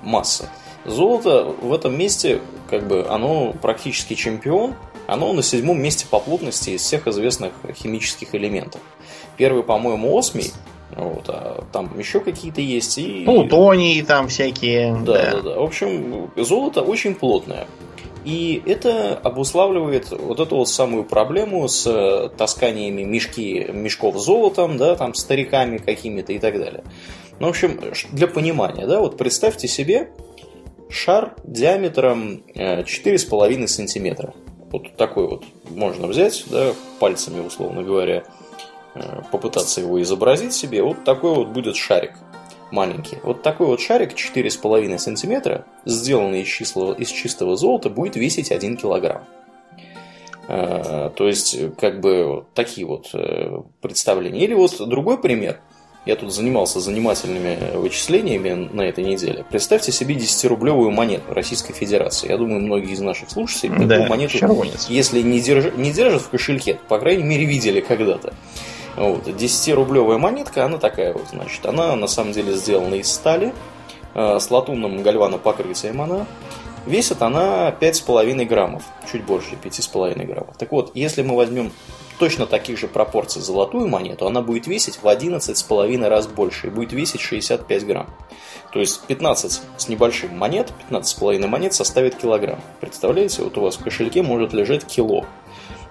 масса. 0.01 0.49
Золото 0.85 1.43
в 1.61 1.73
этом 1.73 1.97
месте, 1.97 2.41
как 2.69 2.87
бы, 2.87 3.05
оно 3.09 3.53
практически 3.61 4.13
чемпион. 4.13 4.75
Оно 5.07 5.33
на 5.33 5.43
седьмом 5.43 5.79
месте 5.79 6.07
по 6.09 6.19
плотности 6.19 6.71
из 6.71 6.81
всех 6.81 7.07
известных 7.07 7.53
химических 7.75 8.33
элементов. 8.33 8.81
Первый, 9.37 9.63
по-моему, 9.63 10.17
осмий, 10.17 10.51
вот, 10.95 11.25
а 11.27 11.63
там 11.71 11.97
еще 11.99 12.19
какие-то 12.19 12.61
есть. 12.61 12.97
И... 12.97 13.23
Плутоний 13.25 14.01
там 14.01 14.27
всякие. 14.29 14.95
Да, 15.03 15.13
да, 15.13 15.31
да, 15.31 15.41
да. 15.41 15.59
В 15.59 15.63
общем, 15.63 16.31
золото 16.35 16.81
очень 16.81 17.15
плотное. 17.15 17.67
И 18.23 18.63
это 18.65 19.15
обуславливает 19.15 20.09
вот 20.09 20.39
эту 20.39 20.57
вот 20.57 20.67
самую 20.67 21.03
проблему 21.03 21.67
с 21.67 21.85
э, 21.85 22.29
тасканиями 22.35 23.03
мешки, 23.03 23.67
мешков 23.71 24.17
золотом, 24.17 24.77
да, 24.77 24.95
там 24.95 25.13
стариками 25.13 25.77
какими-то 25.77 26.33
и 26.33 26.39
так 26.39 26.57
далее. 26.57 26.83
Ну, 27.39 27.47
в 27.47 27.49
общем, 27.51 27.79
для 28.11 28.27
понимания, 28.27 28.87
да, 28.87 28.99
вот 28.99 29.17
представьте 29.17 29.67
себе, 29.67 30.09
шар 30.89 31.35
диаметром 31.43 32.43
4,5 32.55 33.63
э, 33.63 33.67
сантиметра. 33.67 34.33
Вот 34.71 34.95
такой 34.97 35.27
вот 35.27 35.43
можно 35.69 36.07
взять, 36.07 36.45
да, 36.49 36.73
пальцами, 36.99 37.39
условно 37.39 37.83
говоря, 37.83 38.23
э, 38.93 39.21
попытаться 39.31 39.81
его 39.81 40.01
изобразить 40.01 40.53
себе. 40.53 40.83
Вот 40.83 41.03
такой 41.03 41.33
вот 41.33 41.49
будет 41.49 41.75
шарик. 41.75 42.13
маленький. 42.71 43.17
Вот 43.23 43.41
такой 43.41 43.67
вот 43.67 43.79
шарик 43.79 44.13
4,5 44.13 44.97
сантиметра, 44.97 45.65
сделанный 45.85 46.41
из 46.41 46.47
чистого, 46.47 46.93
из 46.93 47.09
чистого 47.09 47.55
золота, 47.55 47.89
будет 47.89 48.15
весить 48.15 48.51
1 48.51 48.77
килограмм. 48.77 49.23
Э, 50.47 51.11
то 51.15 51.27
есть, 51.27 51.75
как 51.77 52.01
бы 52.01 52.45
такие 52.53 52.85
вот 52.85 53.13
представления. 53.81 54.41
Или 54.41 54.55
вот 54.55 54.75
другой 54.89 55.21
пример. 55.21 55.59
Я 56.05 56.15
тут 56.15 56.31
занимался 56.31 56.79
занимательными 56.79 57.77
вычислениями 57.77 58.69
на 58.71 58.81
этой 58.81 59.03
неделе. 59.03 59.43
Представьте 59.49 59.91
себе 59.91 60.15
10-рублевую 60.15 60.91
монету 60.91 61.33
Российской 61.33 61.73
Федерации. 61.73 62.29
Я 62.29 62.37
думаю, 62.37 62.61
многие 62.61 62.93
из 62.93 62.99
наших 62.99 63.31
слушателей 63.31 63.85
да, 63.87 64.05
монету, 64.07 64.37
червонец. 64.37 64.87
если 64.87 65.21
не, 65.23 65.39
держ... 65.39 65.73
не 65.75 65.91
держат 65.91 66.21
в 66.21 66.29
кошельке, 66.29 66.75
то, 66.75 66.79
по 66.87 66.99
крайней 66.99 67.23
мере, 67.23 67.45
видели 67.45 67.81
когда-то. 67.81 68.33
Вот. 68.95 69.27
10-рублевая 69.27 70.19
монетка, 70.19 70.65
она 70.65 70.77
такая 70.77 71.11
вот, 71.13 71.25
значит. 71.31 71.65
Она 71.65 71.95
на 71.95 72.07
самом 72.07 72.33
деле 72.33 72.53
сделана 72.53 72.95
из 72.95 73.11
стали, 73.11 73.51
э, 74.13 74.39
с 74.39 74.51
латунным 74.51 75.01
гальванопокрытием 75.01 76.01
она. 76.01 76.27
Весит 76.85 77.23
она 77.23 77.75
5,5 77.79 78.45
граммов, 78.45 78.83
чуть 79.11 79.23
больше 79.23 79.55
5,5 79.55 80.23
граммов. 80.23 80.55
Так 80.57 80.71
вот, 80.71 80.91
если 80.93 81.23
мы 81.23 81.35
возьмем 81.35 81.71
точно 82.17 82.45
таких 82.45 82.77
же 82.77 82.87
пропорций 82.87 83.41
золотую 83.41 83.87
монету, 83.87 84.27
она 84.27 84.41
будет 84.41 84.67
весить 84.67 84.99
в 85.01 85.05
11,5 85.05 86.07
раз 86.07 86.27
больше 86.27 86.67
и 86.67 86.69
будет 86.69 86.93
весить 86.93 87.21
65 87.21 87.85
грамм. 87.85 88.07
То 88.71 88.79
есть 88.79 89.01
15 89.07 89.61
с 89.77 89.87
небольшим 89.87 90.37
монет, 90.37 90.71
15,5 90.89 91.47
монет 91.47 91.73
составит 91.73 92.15
килограмм. 92.15 92.59
Представляете, 92.81 93.43
вот 93.43 93.57
у 93.57 93.61
вас 93.61 93.77
в 93.77 93.83
кошельке 93.83 94.21
может 94.21 94.53
лежать 94.53 94.85
кило 94.85 95.25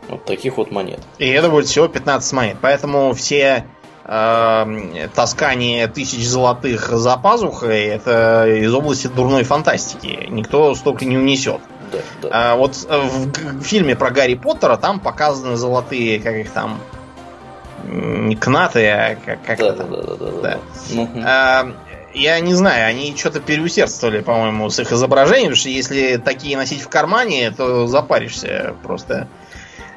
вот 0.08 0.24
таких 0.24 0.58
вот 0.58 0.70
монет. 0.70 1.00
И 1.18 1.26
это 1.26 1.48
будет 1.48 1.66
всего 1.66 1.88
15 1.88 2.32
монет. 2.32 2.56
Поэтому 2.60 3.14
все 3.14 3.64
э, 4.04 5.08
таскание 5.14 5.88
тысяч 5.88 6.26
золотых 6.26 6.90
за 6.90 7.16
пазухой 7.16 7.84
это 7.84 8.46
из 8.46 8.72
области 8.74 9.06
дурной 9.06 9.44
фантастики. 9.44 10.26
Никто 10.28 10.74
столько 10.74 11.04
не 11.04 11.16
унесет. 11.16 11.60
Да, 11.94 12.28
да. 12.28 12.52
А 12.52 12.56
вот 12.56 12.74
в, 12.74 13.58
в 13.58 13.62
фильме 13.62 13.96
про 13.96 14.10
Гарри 14.10 14.34
Поттера 14.34 14.76
там 14.76 15.00
показаны 15.00 15.56
золотые, 15.56 16.20
как 16.20 16.34
их 16.34 16.50
там, 16.50 16.80
не 17.84 18.36
кнаты, 18.36 18.86
а 18.88 19.16
как, 19.16 19.44
как 19.44 19.58
да, 19.58 19.68
это 19.68 19.84
да, 19.84 20.02
да, 20.02 20.14
да, 20.14 20.30
да, 20.30 20.58
Да. 20.92 21.08
А, 21.24 21.74
я 22.14 22.38
не 22.40 22.54
знаю, 22.54 22.88
они 22.88 23.14
что-то 23.16 23.40
переусердствовали, 23.40 24.20
по-моему, 24.20 24.70
с 24.70 24.78
их 24.78 24.92
изображением, 24.92 25.50
потому 25.50 25.56
что 25.56 25.68
если 25.68 26.16
такие 26.16 26.56
носить 26.56 26.82
в 26.82 26.88
кармане, 26.88 27.50
то 27.50 27.86
запаришься 27.86 28.74
просто. 28.82 29.28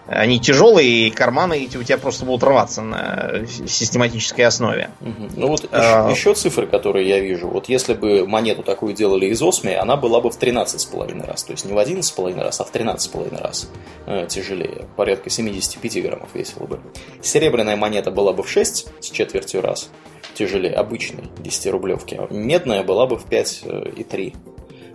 Они 0.08 0.40
тяжелые, 0.40 1.08
и 1.08 1.12
карманы 1.12 1.60
эти 1.66 1.78
у 1.78 1.84
тебя 1.84 1.98
просто 1.98 2.26
будут 2.26 2.44
рваться 2.44 2.82
на 2.82 3.46
систематической 3.46 4.46
основе. 4.46 4.90
Мгм. 5.02 5.32
Ну 5.36 5.48
вот 5.48 5.68
А. 5.72 6.10
еще, 6.10 6.34
цифры, 6.34 6.66
которые 6.68 7.08
я 7.08 7.20
вижу. 7.20 7.48
Вот 7.48 7.68
если 7.68 7.94
бы 7.94 8.26
монету 8.28 8.64
такую 8.64 8.94
делали 8.94 9.28
из 9.28 9.42
осми, 9.42 9.74
она 9.74 9.98
была 9.98 10.22
бы 10.22 10.30
в 10.30 10.38
13,5 10.38 11.26
раз. 11.26 11.44
То 11.44 11.52
есть 11.52 11.66
не 11.66 11.74
в 11.74 11.78
11,5 11.78 12.42
раз, 12.42 12.62
а 12.62 12.64
в 12.64 12.72
13,5 12.72 13.42
раз 13.42 13.70
э, 14.06 14.28
тяжелее. 14.30 14.88
Порядка 14.96 15.30
75 15.30 16.02
граммов 16.04 16.30
весила 16.34 16.66
бы. 16.66 16.80
Серебряная 17.22 17.76
монета 17.76 18.12
была 18.12 18.34
бы 18.34 18.44
в 18.44 18.50
6 18.50 18.88
с 19.02 19.10
четвертью 19.10 19.62
раз 19.62 19.90
тяжелее 20.36 20.74
обычной 20.74 21.26
10-рублевки. 21.40 22.16
А 22.18 22.34
медная 22.34 22.84
была 22.84 23.08
бы 23.08 23.18
в 23.18 23.26
5,3 23.28 24.36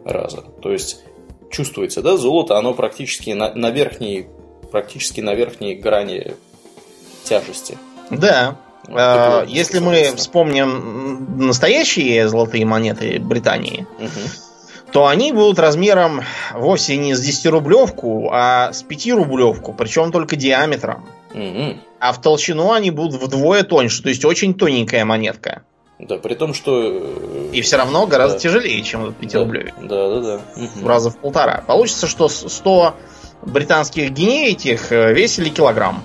раза. 0.04 0.42
То 0.62 0.72
есть 0.72 1.04
чувствуете, 1.50 2.00
да, 2.00 2.16
золото, 2.16 2.56
оно 2.56 2.74
практически 2.74 3.30
на, 3.30 3.52
на 3.54 3.70
верхней 3.70 4.28
практически 4.72 5.20
на 5.20 5.34
верхней 5.34 5.74
грани 5.76 6.34
тяжести. 7.24 7.78
Да. 8.10 8.56
Вот, 8.88 8.96
А, 8.98 9.40
такое, 9.40 9.54
Если 9.54 9.78
мы 9.78 10.12
вспомним 10.16 11.46
настоящие 11.46 12.28
золотые 12.28 12.64
монеты 12.64 13.20
Британии, 13.20 13.86
Мгм. 14.00 14.10
то 14.92 15.06
они 15.06 15.32
будут 15.32 15.58
размером 15.60 16.22
вовсе 16.52 16.96
не 16.96 17.14
с 17.14 17.20
10-рублевку, 17.20 18.28
а 18.32 18.72
с 18.72 18.82
5-рублевку, 18.82 19.72
причем 19.72 20.10
только 20.10 20.34
диаметром. 20.34 21.06
Мгм. 21.32 21.80
А 22.00 22.12
в 22.12 22.20
толщину 22.20 22.72
они 22.72 22.90
будут 22.90 23.22
вдвое 23.22 23.62
тоньше, 23.62 24.02
то 24.02 24.08
есть 24.08 24.24
очень 24.24 24.52
тоненькая 24.54 25.04
монетка. 25.04 25.62
Да, 26.00 26.16
при 26.16 26.34
том, 26.34 26.52
что... 26.52 26.80
э, 26.82 27.50
И 27.52 27.60
все 27.62 27.76
равно 27.76 28.06
гораздо 28.08 28.34
Да. 28.36 28.40
тяжелее, 28.40 28.82
чем 28.82 29.04
этот 29.04 29.16
5 29.18 29.72
Да, 29.82 30.08
да, 30.10 30.20
да. 30.20 30.40
В 30.56 30.78
Мгм. 30.78 30.88
раза 30.88 31.10
в 31.10 31.16
полтора. 31.18 31.62
Получится, 31.66 32.08
что 32.08 32.28
с- 32.28 32.48
100 32.52 32.96
британских 33.42 34.10
гиней 34.10 34.52
этих 34.52 34.92
э, 34.92 35.12
весили 35.12 35.48
килограмм. 35.48 36.02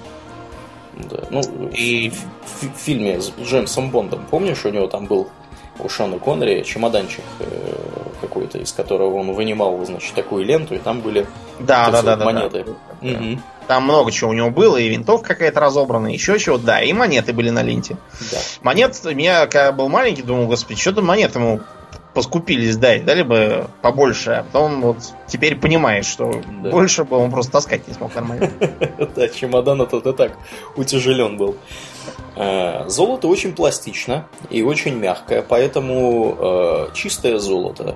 Да. 1.09 1.19
Ну, 1.29 1.41
И- 1.73 2.09
в, 2.09 2.63
в- 2.63 2.77
фильме 2.77 3.21
с 3.21 3.31
Джеймсом 3.41 3.91
Бондом, 3.91 4.25
помнишь, 4.29 4.65
у 4.65 4.69
него 4.69 4.87
там 4.87 5.05
был 5.05 5.29
у 5.79 5.89
Шона 5.89 6.17
Коннери 6.17 6.63
чемоданчик 6.63 7.23
э, 7.39 7.45
какой-то, 8.21 8.57
из 8.57 8.71
которого 8.71 9.15
он 9.17 9.33
вынимал, 9.33 9.85
значит, 9.85 10.13
такую 10.15 10.43
ленту, 10.43 10.73
и 10.73 10.79
там 10.79 11.01
были 11.01 11.27
Да, 11.59 11.91
да, 11.91 12.01
да, 12.01 12.15
да, 12.15 12.25
монеты. 12.25 12.65
да. 12.65 12.73
Мгм. 13.07 13.43
Там 13.67 13.83
много 13.83 14.11
чего 14.11 14.31
у 14.31 14.33
него 14.33 14.49
было, 14.49 14.77
и 14.77 14.87
винтовка 14.87 15.27
какая-то 15.29 15.59
разобрана, 15.59 16.07
еще 16.07 16.39
чего, 16.39 16.57
да, 16.57 16.81
и 16.81 16.93
монеты 16.93 17.31
были 17.33 17.51
на 17.51 17.61
ленте. 17.61 17.97
Да. 18.31 18.37
Монет, 18.63 18.99
я 19.05 19.45
когда 19.45 19.71
был 19.71 19.87
маленький, 19.89 20.23
думал, 20.23 20.47
господи, 20.47 20.79
что-то 20.79 21.01
монет 21.03 21.35
ему 21.35 21.59
поскупились 22.13 22.77
дать, 22.77 23.05
дали 23.05 23.21
бы 23.23 23.67
побольше, 23.81 24.31
а 24.31 24.43
потом 24.43 24.81
вот 24.81 24.97
теперь 25.27 25.55
понимаешь, 25.55 26.05
что 26.05 26.41
Да. 26.63 26.69
больше 26.71 27.03
бы 27.03 27.17
он 27.17 27.31
просто 27.31 27.51
таскать 27.51 27.87
не 27.87 27.93
смог 27.93 28.15
нормально. 28.15 28.49
Да, 29.15 29.27
чемодан 29.29 29.81
этот 29.81 30.05
и 30.07 30.13
так 30.13 30.33
утяжелен 30.75 31.37
был. 31.37 31.55
Э, 32.35 32.87
Золото 32.87 33.27
очень 33.27 33.53
пластично 33.53 34.27
и 34.49 34.63
очень 34.63 34.95
мягкое, 34.95 35.41
поэтому 35.41 36.35
э, 36.39 36.87
чистое 36.93 37.37
золото 37.39 37.95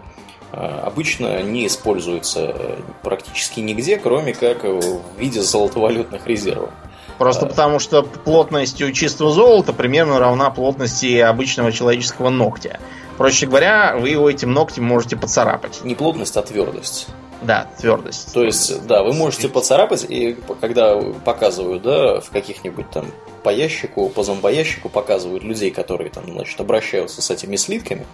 э, 0.51 0.57
обычно 0.83 1.41
не 1.43 1.65
используется 1.67 2.55
практически 3.03 3.59
нигде, 3.59 3.97
кроме 3.97 4.33
как 4.33 4.63
в 4.63 4.99
виде 5.17 5.41
золотовалютных 5.41 6.27
резервов. 6.27 6.69
Просто 7.17 7.45
потому, 7.45 7.77
что 7.77 8.01
плотность 8.01 8.81
у 8.81 8.91
чистого 8.91 9.31
золота 9.31 9.73
примерно 9.73 10.17
равна 10.17 10.49
плотности 10.49 11.19
обычного 11.19 11.71
человеческого 11.71 12.29
ногтя. 12.29 12.79
Проще 13.21 13.45
говоря, 13.45 13.95
вы 13.97 14.09
его 14.09 14.27
этим 14.27 14.51
ногтем 14.51 14.83
можете 14.83 15.15
поцарапать. 15.15 15.81
Не 15.83 15.93
плотность, 15.93 16.35
а 16.37 16.41
твердость. 16.41 17.07
Да, 17.43 17.67
твердость. 17.79 18.33
То 18.33 18.43
есть, 18.43 18.85
да, 18.87 19.03
вы 19.03 19.13
можете 19.13 19.47
поцарапать, 19.47 20.05
и 20.09 20.35
когда 20.59 20.95
показывают, 20.97 21.83
да, 21.83 22.19
в 22.19 22.31
каких-нибудь 22.31 22.89
там 22.89 23.05
по 23.43 23.49
ящику, 23.49 24.09
по 24.09 24.23
зомбоящику 24.23 24.89
показывают 24.89 25.43
людей, 25.43 25.69
которые 25.69 26.09
там, 26.09 26.23
значит, 26.31 26.59
обращаются 26.59 27.21
с 27.21 27.29
этими 27.29 27.57
слитками, 27.57 28.07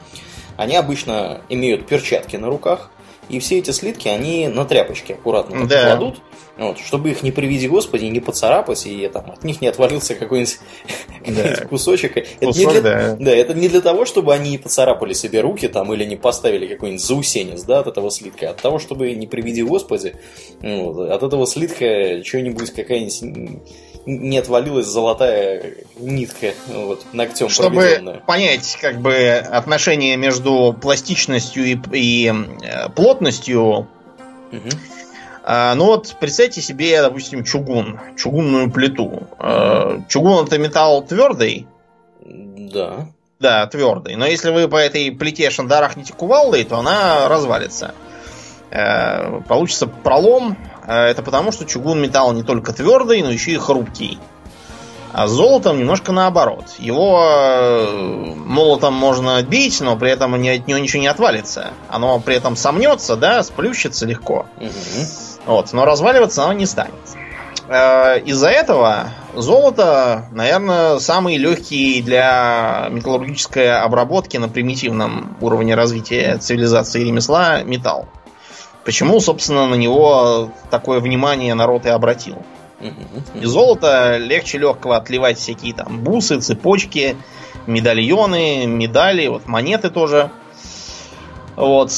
они 0.58 0.76
обычно 0.76 1.40
имеют 1.48 1.88
перчатки 1.88 2.36
на 2.36 2.48
руках, 2.48 2.90
и 3.29 3.39
все 3.39 3.60
эти 3.60 3.72
слитки, 3.72 4.07
они 4.07 4.48
на 4.48 4.65
тряпочке 4.65 5.13
аккуратно 5.15 5.60
так 5.62 5.67
Да. 5.67 5.96
кладут, 5.98 6.22
вот, 6.57 6.79
чтобы 6.79 7.12
их 7.12 7.24
не 7.24 7.31
приведи 7.31 7.67
Господи, 7.67 8.05
не 8.05 8.19
поцарапать, 8.19 8.86
и 8.88 9.07
там, 9.10 9.31
от 9.31 9.43
них 9.43 9.62
не 9.62 9.67
отвалился 9.67 10.15
какой-нибудь 10.15 10.57
Да. 11.27 11.65
кусочек. 11.65 12.17
Это 12.17 12.46
не 12.57 12.65
для- 12.65 12.81
да. 12.81 13.15
да, 13.19 13.31
это 13.36 13.53
не 13.53 13.67
для 13.69 13.81
того, 13.81 14.05
чтобы 14.05 14.34
они 14.34 14.51
не 14.51 14.57
поцарапали 14.57 15.13
себе 15.13 15.41
руки 15.41 15.67
там 15.67 15.93
или 15.93 16.03
не 16.05 16.15
поставили 16.15 16.65
какой-нибудь 16.67 17.03
заусенец, 17.03 17.63
да, 17.63 17.79
от 17.79 17.88
этого 17.88 18.10
слитка, 18.12 18.48
а 18.48 18.51
от 18.51 18.62
того, 18.62 18.79
чтобы 18.79 19.12
не 19.13 19.27
приведи 19.27 19.62
Господи, 19.63 20.15
вот, 20.62 21.10
от 21.12 21.24
этого 21.24 21.46
слитка 21.46 22.24
что-нибудь 22.24 22.72
какая-нибудь 22.72 23.62
не 24.08 24.38
отвалилась 24.38 24.86
золотая 24.88 25.76
нитка, 26.00 26.54
вот, 26.74 27.06
ногтем 27.12 27.50
Чтобы 27.50 27.76
проведенная. 27.76 28.20
понять, 28.26 28.78
как 28.82 29.02
бы, 29.02 29.14
отношение 29.34 30.16
между 30.16 30.74
пластичностью 30.82 31.66
и, 31.66 31.78
и, 31.92 32.34
э, 32.64 32.90
плотностью, 32.96 33.88
Мгм. 34.52 34.70
а, 35.44 35.76
ну 35.76 35.86
вот 35.88 36.16
представьте 36.22 36.62
себе, 36.62 37.02
допустим, 37.02 37.44
чугун, 37.44 38.00
чугунную 38.16 38.72
плиту. 38.72 39.24
Э, 39.40 40.00
Чугун 40.08 40.46
это 40.46 40.58
металл 40.58 41.04
твердый, 41.04 41.68
Да. 42.24 43.08
да, 43.42 43.68
твердый. 43.68 44.16
Но 44.16 44.26
если 44.26 44.52
вы 44.52 44.70
по 44.70 44.78
этой 44.78 45.12
плите 45.12 45.50
шандарахните 45.50 46.14
кувалдой, 46.14 46.64
то 46.64 46.78
она 46.78 47.28
развалится. 47.28 47.94
Э, 48.72 49.42
Получится 49.50 49.88
пролом. 49.88 50.58
Э, 50.88 51.06
Это 51.08 51.22
потому, 51.22 51.51
что 51.51 51.65
чугун 51.65 52.01
металл 52.01 52.34
не 52.34 52.44
только 52.44 52.74
твердый, 52.74 53.22
но 53.22 53.29
еще 53.29 53.51
и 53.51 53.58
хрупкий. 53.58 54.17
А 55.13 55.27
с 55.27 55.32
золотом 55.32 55.79
немножко 55.79 56.12
наоборот. 56.12 56.65
Его 56.79 57.24
э, 57.24 58.34
молотом 58.36 58.94
можно 58.94 59.41
бить, 59.41 59.79
но 59.82 59.96
при 59.98 60.12
этом 60.12 60.34
от 60.34 60.39
него 60.39 60.79
ничего 60.79 61.01
не 61.01 61.08
отвалится. 61.08 61.72
Оно 61.89 62.20
при 62.20 62.36
этом 62.36 62.56
сомнется, 62.56 63.15
да, 63.15 63.41
сплющится 63.44 64.06
легко. 64.06 64.46
Мгм. 64.58 65.08
Вот, 65.46 65.74
но 65.74 65.86
разваливаться 65.86 66.44
оно 66.44 66.53
не 66.53 66.65
станет. 66.65 66.94
Э, 67.70 68.20
Из-за 68.20 68.50
этого 68.50 69.10
золото, 69.34 70.25
наверное, 70.32 71.00
самый 71.00 71.38
легкий 71.38 72.01
для 72.01 72.88
металлургической 72.91 73.79
обработки 73.79 74.38
на 74.38 74.50
примитивном 74.50 75.38
уровне 75.41 75.74
развития 75.75 76.38
цивилизации 76.38 77.01
и 77.01 77.06
ремесла 77.06 77.63
металл. 77.63 78.08
Почему, 78.88 79.20
собственно, 79.20 79.67
на 79.67 79.75
него 79.75 80.50
такое 80.70 81.01
внимание 81.01 81.53
народ 81.56 81.86
и 81.86 81.89
обратил? 81.89 82.38
И 83.36 83.46
золото 83.46 84.15
легче 84.15 84.60
легкого 84.60 84.96
отливать 84.96 85.38
всякие 85.38 85.74
там 85.74 86.00
бусы, 86.00 86.39
цепочки, 86.39 87.17
медальоны, 87.65 88.65
медали, 88.65 89.27
вот 89.27 89.46
монеты 89.46 89.89
тоже. 89.89 90.32
Вот, 91.58 91.91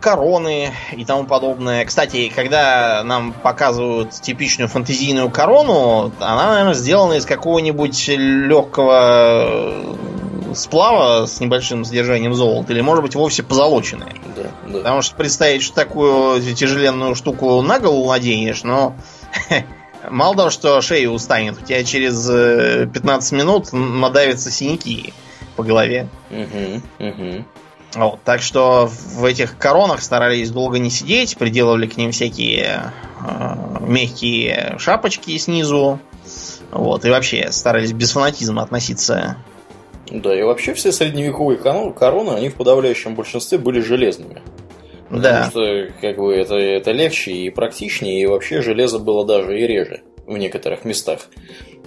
короны 0.00 0.72
и 0.96 1.04
тому 1.04 1.26
подобное. 1.26 1.84
Кстати, 1.84 2.32
когда 2.34 3.04
нам 3.04 3.32
показывают 3.32 4.10
типичную 4.10 4.66
фантазийную 4.68 5.30
корону, 5.30 6.10
она, 6.18 6.50
наверное, 6.50 6.74
сделана 6.74 7.12
из 7.12 7.24
какого-нибудь 7.24 8.08
легкого 8.08 9.96
сплава 10.56 11.26
с 11.26 11.40
небольшим 11.40 11.84
содержанием 11.84 12.34
золота, 12.34 12.72
или 12.72 12.80
может 12.80 13.02
быть 13.02 13.14
вовсе 13.14 13.42
позолоченные. 13.42 14.14
Да, 14.36 14.50
да. 14.66 14.78
Потому 14.78 15.02
что 15.02 15.14
представить, 15.16 15.62
что 15.62 15.74
такую 15.74 16.40
тяжеленную 16.54 17.14
штуку 17.14 17.60
на 17.62 17.78
голову 17.78 18.08
наденешь, 18.08 18.62
но 18.62 18.96
мало 20.10 20.36
того, 20.36 20.50
что 20.50 20.80
шея 20.80 21.08
устанет, 21.08 21.60
у 21.60 21.64
тебя 21.64 21.84
через 21.84 22.26
15 22.26 23.32
э, 23.32 23.36
минут 23.36 23.72
надавятся 23.72 24.50
синяки 24.50 25.12
по 25.56 25.62
голове. 25.62 26.08
Угу, 26.30 27.06
угу. 27.08 27.44
Вот, 27.94 28.22
так 28.24 28.42
что 28.42 28.86
в 28.90 29.24
этих 29.24 29.56
коронах 29.56 30.02
старались 30.02 30.50
долго 30.50 30.78
не 30.78 30.90
сидеть, 30.90 31.38
приделывали 31.38 31.86
к 31.86 31.96
ним 31.96 32.12
всякие 32.12 32.92
э, 33.26 33.56
мягкие 33.80 34.76
шапочки 34.78 35.36
снизу. 35.38 35.98
Вот, 36.72 37.04
и 37.04 37.10
вообще 37.10 37.52
старались 37.52 37.92
без 37.92 38.12
фанатизма 38.12 38.62
относиться 38.62 39.36
да, 40.10 40.38
и 40.38 40.42
вообще 40.42 40.74
все 40.74 40.92
средневековые 40.92 41.58
короны, 41.58 42.30
они 42.30 42.48
в 42.48 42.54
подавляющем 42.54 43.14
большинстве 43.14 43.58
были 43.58 43.80
железными. 43.80 44.42
Да. 45.10 45.46
Потому 45.46 45.50
что, 45.50 45.92
как 46.00 46.16
бы, 46.16 46.34
это, 46.34 46.56
это 46.56 46.92
легче 46.92 47.32
и 47.32 47.50
практичнее, 47.50 48.22
и 48.22 48.26
вообще 48.26 48.62
железо 48.62 48.98
было 48.98 49.24
даже 49.24 49.58
и 49.58 49.66
реже 49.66 50.02
в 50.26 50.36
некоторых 50.36 50.84
местах 50.84 51.28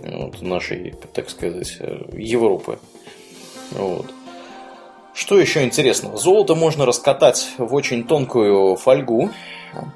вот, 0.02 0.42
нашей, 0.42 0.96
так 1.14 1.30
сказать, 1.30 1.78
Европы. 2.14 2.80
Вот. 3.72 4.08
Что 5.14 5.38
еще 5.38 5.64
интересно? 5.64 6.16
Золото 6.16 6.56
можно 6.56 6.86
раскатать 6.86 7.50
в 7.58 7.74
очень 7.74 8.06
тонкую 8.06 8.78
фольгу, 8.78 9.32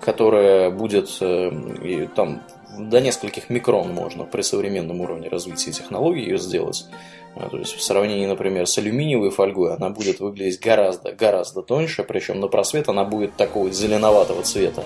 которая 0.01 0.70
будет 0.70 1.10
э, 1.22 2.08
там 2.13 2.44
до 2.77 3.00
нескольких 3.00 3.50
микрон 3.50 3.94
можно 3.94 4.25
при 4.25 4.42
современном 4.42 5.01
уровне 5.01 5.30
развития 5.30 5.72
технологий 5.72 6.24
ее 6.24 6.38
сделать. 6.38 6.86
А, 7.35 7.49
то 7.49 7.57
есть 7.57 7.75
в 7.75 7.81
сравнении, 7.81 8.25
например, 8.25 8.67
с 8.67 8.77
алюминиевой 8.77 9.31
фольгой 9.31 9.75
она 9.75 9.89
будет 9.89 10.19
выглядеть 10.19 10.59
гораздо, 10.59 11.13
гораздо 11.13 11.61
тоньше, 11.61 12.03
причем 12.03 12.39
на 12.39 12.47
просвет 12.47 12.89
она 12.89 13.03
будет 13.03 13.35
такого 13.35 13.71
зеленоватого 13.71 14.43
цвета 14.43 14.83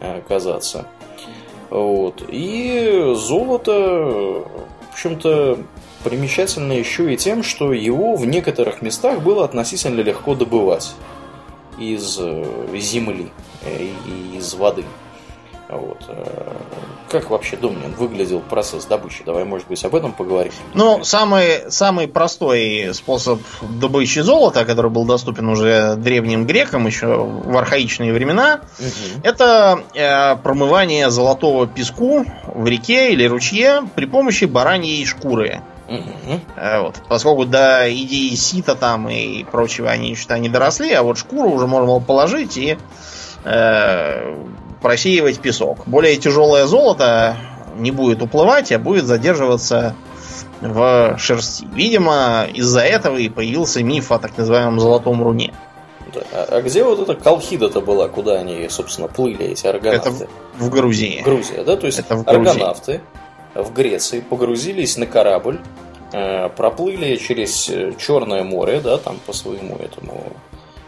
а, 0.00 0.20
казаться. 0.26 0.86
Вот. 1.70 2.22
И 2.28 3.12
золото, 3.14 3.72
в 3.72 4.92
общем-то, 4.92 5.58
примечательно 6.04 6.72
еще 6.72 7.12
и 7.12 7.16
тем, 7.16 7.42
что 7.42 7.72
его 7.72 8.16
в 8.16 8.26
некоторых 8.26 8.82
местах 8.82 9.22
было 9.22 9.44
относительно 9.44 10.00
легко 10.00 10.34
добывать 10.34 10.92
из 11.78 12.18
э, 12.20 12.44
земли 12.76 13.30
э, 13.64 13.86
и 14.06 14.36
из 14.36 14.52
воды. 14.54 14.84
Вот. 15.72 16.04
Э, 16.08 16.52
как 17.10 17.30
вообще, 17.30 17.56
Домнин, 17.56 17.94
выглядел 17.94 18.40
процесс 18.40 18.84
добычи? 18.84 19.22
Давай, 19.24 19.44
может 19.44 19.66
быть, 19.68 19.82
об 19.84 19.94
этом 19.94 20.12
поговорим. 20.12 20.52
Ну, 20.74 21.02
самый, 21.02 21.70
самый 21.70 22.08
простой 22.08 22.90
способ 22.92 23.40
добычи 23.62 24.18
золота, 24.20 24.64
который 24.64 24.90
был 24.90 25.06
доступен 25.06 25.48
уже 25.48 25.96
древним 25.96 26.46
грекам 26.46 26.86
еще 26.86 27.06
в 27.06 27.56
архаичные 27.56 28.12
времена, 28.12 28.60
угу. 28.78 29.20
это 29.22 29.80
э, 29.94 30.36
промывание 30.36 31.10
золотого 31.10 31.66
песку 31.66 32.24
в 32.46 32.66
реке 32.66 33.12
или 33.12 33.24
ручье 33.24 33.82
при 33.94 34.04
помощи 34.04 34.44
бараньей 34.44 35.04
шкуры. 35.06 35.62
Угу. 35.88 36.40
Вот. 36.82 37.02
Поскольку 37.08 37.44
до 37.46 37.86
идеи 37.92 38.34
сита 38.34 38.74
там 38.74 39.08
и 39.08 39.44
прочего 39.44 39.90
они 39.90 40.10
еще 40.10 40.38
не 40.38 40.48
доросли, 40.48 40.92
а 40.92 41.02
вот 41.02 41.18
шкуру 41.18 41.50
уже 41.50 41.66
можно 41.66 41.86
было 41.86 42.00
положить 42.00 42.56
и 42.56 42.78
э, 43.44 44.34
просеивать 44.82 45.40
песок. 45.40 45.86
Более 45.86 46.16
тяжелое 46.16 46.66
золото 46.66 47.36
не 47.76 47.90
будет 47.90 48.22
уплывать, 48.22 48.72
а 48.72 48.78
будет 48.78 49.06
задерживаться 49.06 49.94
в 50.60 51.16
шерсти. 51.18 51.66
Видимо, 51.72 52.46
из-за 52.52 52.80
этого 52.80 53.16
и 53.16 53.28
появился 53.28 53.82
миф 53.82 54.12
о 54.12 54.18
так 54.18 54.36
называемом 54.36 54.80
золотом 54.80 55.22
руне. 55.22 55.54
Да. 56.14 56.20
А, 56.32 56.56
а 56.56 56.62
где 56.62 56.84
вот 56.84 57.00
эта 57.00 57.14
колхида-то 57.14 57.80
была, 57.80 58.08
куда 58.08 58.34
они, 58.38 58.68
собственно, 58.68 59.08
плыли, 59.08 59.46
эти 59.46 59.66
аргонавты? 59.66 60.10
Это 60.10 60.28
в, 60.58 60.66
в 60.66 60.70
Грузии. 60.70 61.22
Грузия, 61.24 61.64
да? 61.64 61.76
То 61.76 61.86
есть 61.86 61.98
Это 61.98 62.16
в 62.16 62.28
аргонавты 62.28 63.00
в 63.54 63.72
Греции 63.72 64.20
погрузились 64.20 64.96
на 64.96 65.06
корабль, 65.06 65.60
э, 66.12 66.48
проплыли 66.50 67.16
через 67.16 67.68
э, 67.68 67.92
Черное 67.98 68.44
море, 68.44 68.80
да, 68.80 68.98
там 68.98 69.18
по 69.26 69.32
своему 69.32 69.76
этому 69.76 70.32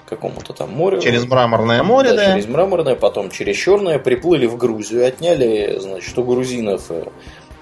какому-то 0.07 0.53
там 0.53 0.73
морю. 0.73 1.01
Через 1.01 1.27
Мраморное 1.27 1.83
море, 1.83 2.11
да, 2.11 2.17
да. 2.17 2.33
Через 2.33 2.47
Мраморное, 2.47 2.95
потом 2.95 3.31
через 3.31 3.57
Черное, 3.57 3.99
приплыли 3.99 4.47
в 4.47 4.57
Грузию, 4.57 5.07
отняли, 5.07 5.79
значит, 5.81 6.17
у 6.19 6.25
грузинов 6.25 6.91
э, 6.91 7.05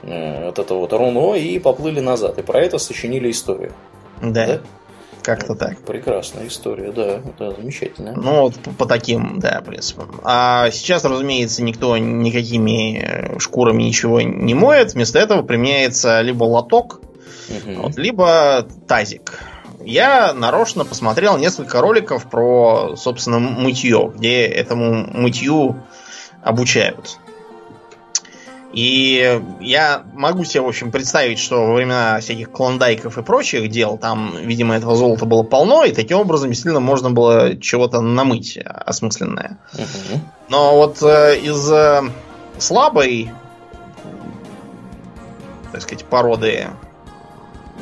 э, 0.03 0.47
вот 0.47 0.59
это 0.59 0.75
вот 0.75 0.93
руно 0.93 1.35
и 1.35 1.59
поплыли 1.59 2.01
назад. 2.01 2.39
И 2.39 2.43
про 2.43 2.61
это 2.61 2.79
сочинили 2.79 3.31
историю. 3.31 3.73
Да. 4.21 4.47
да? 4.47 4.61
Как-то 5.23 5.55
так. 5.55 5.79
Прекрасная 5.83 6.49
история, 6.49 6.91
да, 6.91 7.21
это 7.25 7.53
замечательно. 7.53 8.13
Ну, 8.17 8.43
вот 8.43 8.57
по, 8.57 8.71
по 8.71 8.87
таким, 8.87 9.39
да, 9.39 9.63
принципам. 9.65 10.21
А 10.25 10.71
сейчас, 10.73 11.05
разумеется, 11.05 11.63
никто 11.63 11.97
никакими 11.97 12.99
э, 12.99 13.39
шкурами 13.39 13.85
ничего 13.85 14.21
не 14.21 14.55
моет. 14.55 14.95
Вместо 14.95 15.21
этого 15.21 15.43
применяется 15.43 16.21
либо 16.23 16.43
лоток, 16.43 17.01
угу. 17.49 17.83
вот, 17.83 17.97
либо 17.97 18.67
тазик. 18.89 19.39
Я 19.85 20.33
нарочно 20.33 20.85
посмотрел 20.85 21.37
несколько 21.39 21.81
роликов 21.81 22.29
про, 22.29 22.95
собственно, 22.97 23.39
мытье, 23.39 24.13
где 24.15 24.47
этому 24.47 25.07
мытью 25.13 25.83
обучают. 26.43 27.19
И 28.73 29.43
я 29.61 30.03
могу 30.15 30.45
себе, 30.45 30.63
в 30.63 30.69
общем, 30.69 30.91
представить, 30.91 31.39
что 31.39 31.67
во 31.67 31.75
времена 31.75 32.19
всяких 32.21 32.51
клондайков 32.51 33.19
и 33.19 33.23
прочих 33.23 33.69
дел 33.71 33.99
там, 33.99 34.35
видимо, 34.39 34.75
этого 34.75 34.97
золота 34.97 35.27
было 35.27 35.43
полно, 35.43 35.85
и 35.85 35.93
таким 35.93 36.19
образом 36.19 36.49
действительно 36.49 36.81
можно 36.81 37.11
было 37.11 37.57
чего-то 37.59 38.01
намыть 38.01 38.57
осмысленное. 38.57 39.59
Но 40.49 40.77
вот 40.77 41.03
э, 41.03 41.39
из 41.39 41.71
э, 41.71 42.03
слабой, 42.59 43.31
так 45.71 45.83
сказать, 45.83 46.05
породы 46.07 46.69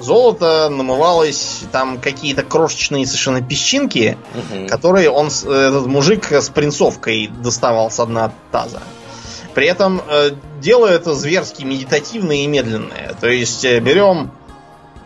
золото 0.02 0.68
намывалось 0.70 1.62
там 1.72 1.98
какие-то 1.98 2.42
крошечные 2.42 3.06
совершенно 3.06 3.42
песчинки, 3.42 4.16
угу. 4.34 4.66
которые 4.68 5.10
он, 5.10 5.28
этот 5.28 5.86
мужик 5.86 6.32
с 6.32 6.48
принцовкой 6.48 7.28
доставал 7.28 7.90
с 7.90 8.04
дна 8.04 8.32
таза. 8.52 8.80
При 9.54 9.66
этом 9.66 10.00
э, 10.08 10.30
дело 10.60 10.86
это 10.86 11.14
зверски 11.14 11.64
медитативное 11.64 12.36
и 12.36 12.46
медленное. 12.46 13.14
То 13.20 13.28
есть 13.28 13.64
э, 13.64 13.80
берем 13.80 14.30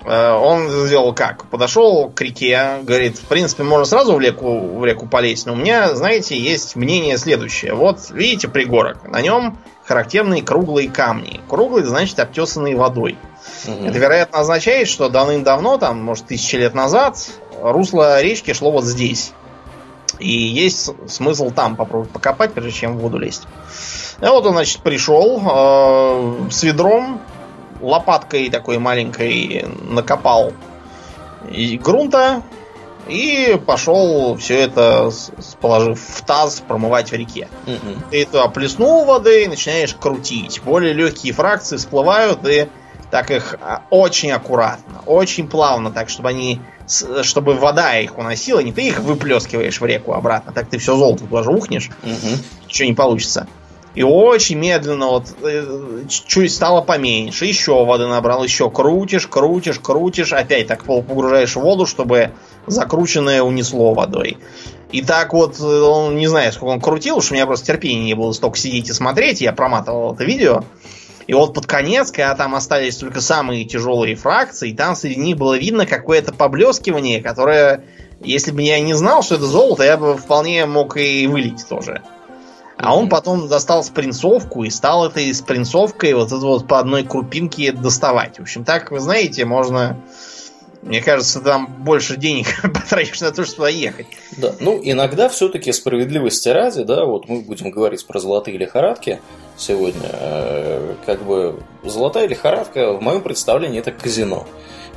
э, 0.04 0.33
он 0.33 0.68
сделал 0.87 1.14
как? 1.14 1.46
Подошел 1.46 2.11
к 2.11 2.20
реке, 2.20 2.78
говорит, 2.83 3.18
в 3.18 3.24
принципе, 3.24 3.62
можно 3.62 3.87
сразу 3.87 4.14
в 4.14 4.20
реку, 4.20 4.78
в 4.78 4.85
реку 4.85 5.07
полезть, 5.07 5.46
но 5.46 5.54
у 5.54 5.57
меня, 5.57 5.94
знаете, 5.94 6.38
есть 6.38 6.76
мнение 6.76 7.16
следующее. 7.16 7.74
Вот, 7.74 8.11
видите 8.11 8.48
пригорок, 8.48 9.09
на 9.09 9.22
нем 9.22 9.59
характерные 9.85 10.42
круглые 10.42 10.90
камни. 10.90 11.40
Круглые, 11.48 11.87
значит, 11.87 12.18
обтесанные 12.18 12.76
водой. 12.76 13.16
Угу. 13.66 13.87
Это, 13.87 13.98
вероятно, 13.98 14.40
означает, 14.40 14.88
что 14.88 15.09
давным-давно, 15.09 15.78
там, 15.78 16.02
может, 16.02 16.26
тысячи 16.26 16.57
лет 16.57 16.74
назад, 16.74 17.18
русло 17.61 18.20
речки 18.22 18.52
шло 18.52 18.70
вот 18.70 18.85
здесь. 18.85 19.33
И 20.18 20.30
есть 20.30 20.90
смысл 21.09 21.50
там 21.50 21.76
попробовать 21.76 22.11
покопать, 22.11 22.52
прежде 22.52 22.72
чем 22.72 22.96
в 22.96 23.00
воду 23.00 23.18
лезть. 23.18 23.42
И 24.20 24.24
вот 24.24 24.46
он, 24.46 24.52
значит, 24.52 24.80
пришел 24.80 25.42
э, 25.44 26.50
с 26.50 26.62
ведром, 26.62 27.20
лопаткой 27.80 28.48
такой 28.50 28.78
маленькой 28.78 29.66
накопал 29.83 30.52
и 31.50 31.76
грунта 31.76 32.42
и 33.07 33.61
пошел 33.66 34.37
все 34.37 34.61
это, 34.61 35.11
положив 35.61 36.00
в 36.00 36.24
таз, 36.24 36.62
промывать 36.66 37.11
в 37.11 37.14
реке. 37.14 37.48
Угу. 37.66 38.11
Ты 38.11 38.24
туда 38.24 38.48
плеснул 38.48 39.04
воды 39.04 39.44
и 39.44 39.48
начинаешь 39.48 39.94
крутить. 39.94 40.62
Более 40.64 40.94
легкие 40.94 41.35
фракции 41.35 41.76
всплывают, 41.76 42.46
и 42.46 42.68
так 43.14 43.31
их 43.31 43.57
а, 43.61 43.83
очень 43.90 44.33
аккуратно, 44.33 45.00
очень 45.07 45.46
плавно, 45.46 45.92
так 45.92 46.09
чтобы 46.09 46.31
они, 46.31 46.61
чтобы 47.22 47.55
вода 47.55 47.96
их 47.96 48.18
уносила, 48.18 48.59
не 48.59 48.72
ты 48.72 48.88
их 48.88 48.98
выплескиваешь 48.98 49.81
в 49.81 49.87
реку 49.87 50.14
обратно, 50.14 50.50
так 50.53 50.68
ты 50.68 50.79
все 50.79 50.96
золото 50.96 51.22
туда 51.22 51.44
же 51.44 51.53
ухнешь, 51.53 51.90
угу. 52.03 52.42
ничего 52.66 52.88
не 52.88 52.94
получится. 52.94 53.46
И 53.94 54.03
очень 54.03 54.59
медленно 54.59 55.07
вот 55.07 55.33
э, 55.44 56.03
чуть 56.09 56.53
стало 56.53 56.81
поменьше, 56.81 57.44
еще 57.44 57.85
воды 57.85 58.09
набрал, 58.09 58.42
еще 58.42 58.68
крутишь, 58.68 59.29
крутишь, 59.29 59.79
крутишь, 59.79 60.33
опять 60.33 60.66
так 60.66 60.83
погружаешь 60.83 61.55
в 61.55 61.61
воду, 61.61 61.87
чтобы 61.87 62.33
закрученное 62.66 63.42
унесло 63.42 63.94
водой. 63.94 64.38
И 64.90 65.03
так 65.03 65.35
вот, 65.35 65.61
э, 65.61 65.62
он 65.62 66.16
не 66.16 66.27
знаю, 66.27 66.53
сколько 66.53 66.72
он 66.72 66.81
крутил, 66.81 67.18
уж 67.18 67.31
у 67.31 67.35
меня 67.35 67.46
просто 67.46 67.64
терпения 67.64 68.03
не 68.03 68.14
было 68.14 68.33
столько 68.33 68.59
сидеть 68.59 68.88
и 68.88 68.92
смотреть, 68.92 69.40
я 69.40 69.53
проматывал 69.53 70.14
это 70.14 70.24
видео. 70.24 70.64
И 71.26 71.34
вот 71.34 71.54
под 71.54 71.66
конец, 71.66 72.10
когда 72.10 72.34
там 72.34 72.54
остались 72.54 72.96
только 72.96 73.20
самые 73.20 73.64
тяжелые 73.64 74.14
фракции, 74.14 74.72
там 74.72 74.94
среди 74.94 75.20
них 75.20 75.37
было 75.37 75.56
видно 75.56 75.87
какое-то 75.87 76.32
поблескивание, 76.32 77.22
которое, 77.22 77.84
если 78.20 78.50
бы 78.50 78.62
я 78.62 78.80
не 78.80 78.94
знал, 78.94 79.22
что 79.22 79.37
это 79.37 79.46
золото, 79.46 79.84
я 79.84 79.96
бы 79.96 80.16
вполне 80.16 80.66
мог 80.66 80.96
и 80.96 81.26
вылить 81.26 81.66
тоже. 81.68 82.02
А 82.76 82.96
он 82.96 83.08
потом 83.08 83.48
достал 83.48 83.84
спринцовку 83.84 84.64
и 84.64 84.70
стал 84.70 85.06
этой 85.06 85.32
спринцовкой 85.32 86.12
вот 86.14 86.26
это 86.26 86.38
вот 86.38 86.66
по 86.66 86.78
одной 86.78 87.04
крупинке 87.04 87.72
доставать. 87.72 88.38
В 88.38 88.42
общем, 88.42 88.64
так, 88.64 88.90
вы 88.90 89.00
знаете, 89.00 89.44
можно 89.44 89.96
мне 90.85 91.01
кажется, 91.01 91.40
там 91.40 91.66
больше 91.66 92.16
денег 92.16 92.47
потратишь 92.62 93.20
на 93.20 93.33
то, 93.33 93.44
чтобы 93.44 93.70
ехать. 93.70 94.07
Да, 94.37 94.55
ну 94.61 94.79
иногда 94.83 95.29
все-таки 95.29 95.73
справедливости 95.73 96.49
ради, 96.51 96.83
да, 96.83 97.07
вот 97.07 97.29
мы 97.29 97.40
будем 97.40 97.70
говорить 97.70 98.07
про 98.07 98.18
золотые 98.18 98.59
лихорадки 98.59 99.20
сегодня. 99.57 100.11
Э, 100.12 100.94
как 101.07 101.25
бы 101.25 101.62
золотая 101.83 102.29
лихорадка, 102.29 102.92
в 102.92 103.01
моем 103.01 103.23
представлении, 103.23 103.81
это 103.81 103.92
казино. 103.92 104.47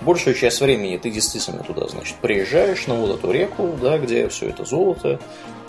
Большую 0.02 0.36
часть 0.36 0.62
времени 0.62 0.98
ты 0.98 1.10
действительно 1.10 1.64
туда, 1.64 1.88
значит, 1.88 2.18
приезжаешь 2.18 2.86
на 2.88 2.96
вот 2.96 3.18
эту 3.18 3.32
реку, 3.32 3.76
да, 3.82 3.98
где 3.98 4.28
все 4.28 4.50
это 4.50 4.66
золото, 4.66 5.20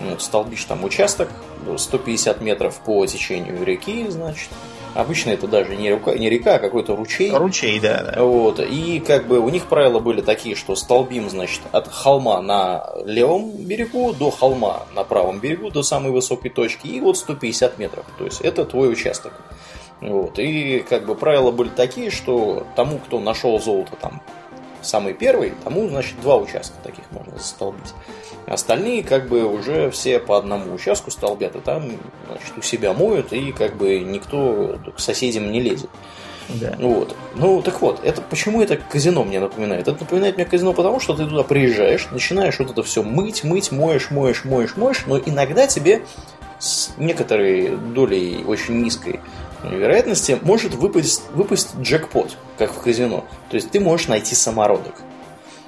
ну, 0.01 0.19
столбишь 0.19 0.65
там 0.65 0.85
участок 0.85 1.29
150 1.77 2.41
метров 2.41 2.81
по 2.81 3.07
течению 3.07 3.65
реки, 3.65 4.07
значит, 4.09 4.51
Обычно 4.99 5.31
это 5.31 5.47
даже 5.47 5.77
не 5.77 5.91
река, 5.91 6.13
не 6.19 6.29
река 6.29 6.57
а 6.57 6.59
какой-то 6.59 6.97
ручей. 6.97 7.31
Ручей, 7.31 7.79
да, 7.79 8.03
да. 8.03 8.25
Вот. 8.25 8.59
И 8.59 8.99
как 8.99 9.29
бы 9.29 9.39
у 9.39 9.49
них 9.49 9.67
правила 9.67 10.01
были 10.01 10.23
такие, 10.23 10.57
что 10.57 10.75
столбим, 10.75 11.31
значит, 11.31 11.61
от 11.71 11.87
холма 11.87 12.43
на 12.43 12.85
левом 13.05 13.53
берегу 13.59 14.13
до 14.13 14.33
холма 14.33 14.87
на 14.97 15.05
правом 15.05 15.39
берегу, 15.39 15.71
до 15.71 15.85
самой 15.85 16.11
высокой 16.11 16.51
точки, 16.51 16.89
и 16.89 16.99
вот 16.99 17.17
150 17.17 17.79
метров. 17.79 18.07
То 18.19 18.25
есть 18.25 18.41
это 18.41 18.65
твой 18.65 18.91
участок. 18.91 19.35
Вот. 20.01 20.41
И 20.41 20.81
как 20.81 21.07
бы 21.07 21.15
правила 21.15 21.53
были 21.53 21.69
такие, 21.69 22.11
что 22.11 22.67
тому, 22.75 22.99
кто 22.99 23.21
нашел 23.21 23.61
золото 23.61 23.93
там 24.01 24.21
самый 24.89 25.15
первый, 25.15 25.53
тому, 25.65 25.89
значит, 25.89 26.21
два 26.21 26.37
участка 26.37 26.77
таких 26.83 27.05
можно 27.11 27.37
застолбить. 27.37 27.95
Остальные 28.47 29.03
как 29.03 29.29
бы 29.29 29.45
уже 29.45 29.91
все 29.91 30.19
по 30.19 30.39
одному 30.39 30.73
участку 30.73 31.11
столбят, 31.11 31.55
и 31.57 31.61
там 31.61 31.91
значит, 32.27 32.57
у 32.57 32.63
себя 32.63 32.95
моют, 32.95 33.33
и 33.33 33.53
как 33.53 33.77
бы 33.77 34.01
никто 34.01 34.79
к 34.97 35.01
соседям 35.01 35.53
не 35.53 35.61
лезет. 35.61 35.91
Да. 36.49 36.75
Вот. 36.79 37.15
Ну, 37.35 37.61
так 37.61 37.81
вот, 37.83 38.01
это 38.03 38.23
почему 38.23 38.63
это 38.63 38.77
казино 38.77 39.23
мне 39.23 39.39
напоминает? 39.39 39.87
Это 39.87 40.01
напоминает 40.01 40.37
мне 40.37 40.47
казино 40.47 40.73
потому, 40.73 40.99
что 40.99 41.15
ты 41.15 41.27
туда 41.27 41.43
приезжаешь, 41.43 42.09
начинаешь 42.11 42.59
вот 42.59 42.71
это 42.71 42.83
все 42.83 43.03
мыть, 43.03 43.45
мыть, 43.45 43.71
моешь, 43.71 44.11
моешь, 44.11 44.45
моешь, 44.45 44.77
моешь, 44.77 45.05
но 45.07 45.19
иногда 45.19 45.67
тебе 45.67 46.03
с 46.59 46.91
некоторой 46.97 47.77
долей 47.77 48.45
очень 48.47 48.83
низкой 48.83 49.21
вероятности 49.65 50.39
может 50.43 50.75
выпасть, 50.75 51.23
выпасть 51.33 51.77
джекпот, 51.81 52.37
как 52.59 52.73
в 52.73 52.81
казино. 52.81 53.25
То 53.51 53.57
есть 53.57 53.71
ты 53.71 53.81
можешь 53.81 54.09
найти 54.09 54.35
самородок. 54.35 54.95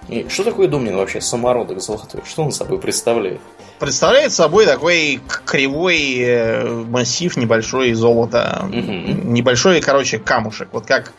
И 0.08 0.26
что 0.28 0.44
такое 0.44 0.66
Домнин 0.66 0.96
вообще, 0.96 1.20
самородок 1.20 1.80
золотой? 1.80 2.22
Что 2.26 2.42
он 2.42 2.52
собой 2.52 2.78
представляет? 2.78 3.40
Представляет 3.78 4.32
собой 4.32 4.66
такой 4.66 5.20
кривой 5.44 6.18
э, 6.18 6.66
массив 6.66 7.34
небольшой 7.36 7.92
золота. 7.94 8.66
Угу. 8.68 9.30
Небольшой, 9.30 9.80
короче, 9.80 10.18
камушек. 10.18 10.68
Вот 10.72 10.86
как 10.86 11.12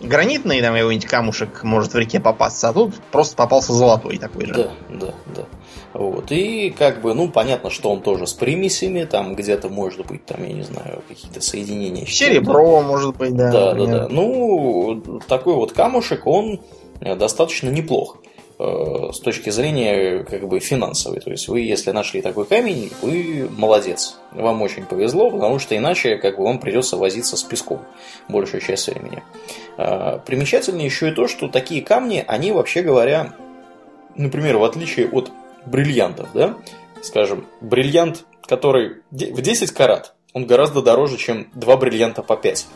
гранитный 0.00 0.60
там 0.60 0.74
какой-нибудь 0.74 1.06
камушек 1.06 1.62
может 1.62 1.92
в 1.92 1.98
реке 1.98 2.20
попасться, 2.20 2.68
а 2.68 2.72
тут 2.72 2.94
просто 3.10 3.36
попался 3.36 3.72
золотой 3.72 4.18
такой 4.18 4.46
же. 4.46 4.54
Да, 4.54 4.70
да, 4.88 5.14
да. 5.34 5.42
Вот. 5.98 6.30
И 6.30 6.74
как 6.76 7.00
бы, 7.00 7.14
ну, 7.14 7.30
понятно, 7.30 7.70
что 7.70 7.90
он 7.90 8.02
тоже 8.02 8.26
с 8.26 8.34
примесями, 8.34 9.04
там 9.04 9.34
где-то 9.34 9.70
может 9.70 10.06
быть, 10.06 10.26
там, 10.26 10.44
я 10.44 10.52
не 10.52 10.62
знаю, 10.62 11.02
какие-то 11.08 11.40
соединения. 11.40 12.04
Серебро, 12.04 12.82
может 12.82 13.16
быть, 13.16 13.34
да. 13.34 13.50
Да, 13.50 13.74
например. 13.74 14.00
да, 14.00 14.08
да. 14.08 14.08
Ну, 14.10 15.20
такой 15.26 15.54
вот 15.54 15.72
камушек, 15.72 16.26
он 16.26 16.60
э, 17.00 17.16
достаточно 17.16 17.70
неплох 17.70 18.18
э, 18.58 19.10
с 19.10 19.20
точки 19.20 19.48
зрения 19.48 20.22
как 20.24 20.46
бы 20.46 20.60
финансовой. 20.60 21.20
То 21.20 21.30
есть 21.30 21.48
вы, 21.48 21.60
если 21.60 21.92
нашли 21.92 22.20
такой 22.20 22.44
камень, 22.44 22.92
вы 23.00 23.48
молодец. 23.56 24.18
Вам 24.32 24.60
очень 24.60 24.84
повезло, 24.84 25.30
потому 25.30 25.58
что 25.58 25.78
иначе 25.78 26.16
как 26.18 26.36
бы 26.36 26.44
вам 26.44 26.58
придется 26.58 26.98
возиться 26.98 27.38
с 27.38 27.42
песком 27.42 27.80
большую 28.28 28.60
часть 28.60 28.86
времени. 28.88 29.22
Э, 29.78 30.18
примечательно 30.26 30.82
еще 30.82 31.08
и 31.08 31.12
то, 31.12 31.26
что 31.26 31.48
такие 31.48 31.80
камни, 31.80 32.22
они 32.28 32.52
вообще 32.52 32.82
говоря, 32.82 33.32
например, 34.14 34.58
в 34.58 34.64
отличие 34.64 35.08
от 35.08 35.32
бриллиантов, 35.66 36.28
да, 36.34 36.56
скажем, 37.02 37.46
бриллиант, 37.60 38.24
который 38.42 39.02
в 39.10 39.40
10 39.40 39.70
карат, 39.72 40.14
он 40.32 40.46
гораздо 40.46 40.82
дороже, 40.82 41.16
чем 41.16 41.48
два 41.54 41.76
бриллианта 41.76 42.22
по 42.22 42.36
5. 42.36 42.66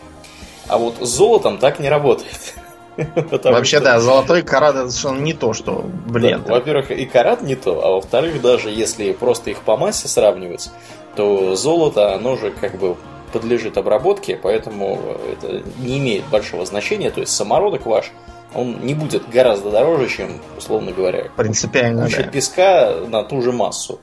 А 0.69 0.79
вот 0.79 0.97
с 1.01 1.09
золотом 1.09 1.59
так 1.59 1.81
не 1.81 1.89
работает. 1.89 2.55
Вообще, 2.97 3.77
что... 3.79 3.85
да, 3.85 4.01
золотой 4.01 4.43
карат 4.43 4.77
это 4.77 4.91
совершенно 4.91 5.23
не 5.23 5.33
то, 5.33 5.53
что 5.53 5.85
бриллиант. 6.07 6.47
Да, 6.47 6.55
во-первых, 6.55 6.91
и 6.91 7.05
карат 7.07 7.43
не 7.43 7.57
то, 7.57 7.85
а 7.85 7.91
во-вторых, 7.93 8.41
даже 8.41 8.71
если 8.71 9.13
просто 9.13 9.51
их 9.51 9.63
по 9.63 9.77
массе 9.77 10.09
сравнивать, 10.09 10.71
то 11.17 11.57
золото, 11.57 12.15
оно 12.15 12.37
же 12.37 12.51
как 12.51 12.79
бы 12.79 12.97
подлежит 13.33 13.77
обработке, 13.79 14.37
поэтому 14.37 15.01
это 15.33 15.63
не 15.79 15.99
имеет 15.99 16.25
большого 16.27 16.67
значения. 16.67 17.11
То 17.11 17.21
есть 17.21 17.33
самородок 17.33 17.87
ваш 17.87 18.11
он 18.55 18.81
не 18.85 18.95
будет 18.95 19.29
гораздо 19.29 19.71
дороже, 19.71 20.09
чем, 20.09 20.41
условно 20.59 20.93
говоря, 20.93 21.31
принципиально 21.37 22.05
куча 22.05 22.25
да. 22.25 22.29
песка 22.29 22.95
на 23.07 23.23
ту 23.23 23.43
же 23.43 23.53
массу. 23.53 24.01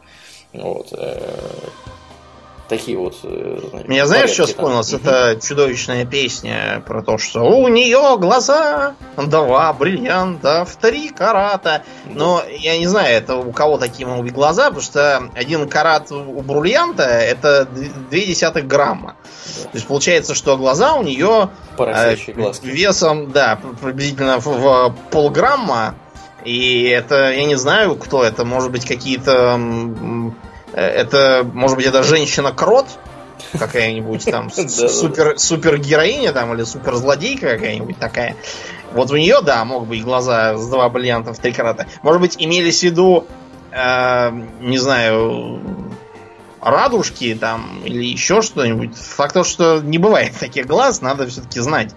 Вот. 0.53 0.93
Такие 2.69 2.97
вот... 2.97 3.15
Э, 3.23 3.59
Меня 3.85 4.05
знаешь, 4.05 4.31
что 4.31 4.45
вспомнилось? 4.45 4.91
Это 4.91 5.39
чудовищная 5.41 6.05
песня 6.05 6.83
про 6.85 7.01
то, 7.01 7.17
что 7.17 7.43
у 7.43 7.67
нее 7.69 8.17
глаза 8.17 8.95
два 9.15 9.71
бриллианта 9.71 10.65
в 10.65 10.75
три 10.75 11.09
карата. 11.09 11.83
Но 12.05 12.43
я 12.49 12.77
не 12.77 12.87
знаю, 12.87 13.15
это 13.15 13.35
у 13.35 13.53
кого 13.53 13.77
такие 13.77 14.05
могут 14.05 14.25
быть 14.25 14.33
глаза, 14.33 14.65
потому 14.65 14.81
что 14.81 15.29
один 15.33 15.69
карат 15.69 16.11
у 16.11 16.41
бриллианта 16.41 17.03
это 17.03 17.65
две 17.65 18.25
десятых 18.25 18.67
грамма. 18.67 19.15
Да. 19.57 19.63
То 19.63 19.75
есть 19.75 19.87
получается, 19.87 20.35
что 20.35 20.57
глаза 20.57 20.95
у 20.95 21.03
нее 21.03 21.49
э, 21.77 22.15
весом, 22.63 23.31
да, 23.31 23.59
приблизительно 23.81 24.39
в, 24.39 24.45
в 24.45 24.95
полграмма. 25.09 25.95
И 26.43 26.83
это, 26.83 27.31
я 27.31 27.45
не 27.45 27.55
знаю, 27.55 27.95
кто 27.95 28.23
это, 28.23 28.45
может 28.45 28.71
быть, 28.71 28.85
какие-то 28.85 29.57
это, 30.81 31.49
может 31.53 31.77
быть, 31.77 31.85
это 31.85 32.03
женщина-крот, 32.03 32.85
какая-нибудь 33.57 34.25
там 34.25 34.49
супер, 34.51 35.37
супер 35.37 35.77
героиня 35.77 36.33
там 36.33 36.53
или 36.53 36.63
супер 36.63 36.95
злодейка 36.95 37.49
какая-нибудь 37.49 37.97
такая. 37.97 38.35
Вот 38.93 39.11
у 39.11 39.17
нее, 39.17 39.41
да, 39.41 39.63
мог 39.65 39.87
быть 39.87 40.03
глаза 40.03 40.57
с 40.57 40.67
два 40.67 40.89
бриллианта 40.89 41.33
в 41.33 41.39
три 41.39 41.51
карата. 41.51 41.87
Может 42.03 42.21
быть, 42.21 42.35
имелись 42.39 42.79
в 42.79 42.83
виду, 42.83 43.25
э, 43.71 44.31
не 44.61 44.77
знаю, 44.77 45.61
радужки 46.61 47.35
там 47.35 47.81
или 47.83 48.05
еще 48.05 48.41
что-нибудь. 48.41 48.95
Факт 48.95 49.33
то, 49.33 49.43
что 49.43 49.81
не 49.81 49.97
бывает 49.97 50.33
таких 50.39 50.67
глаз, 50.67 51.01
надо 51.01 51.27
все-таки 51.27 51.59
знать 51.59 51.93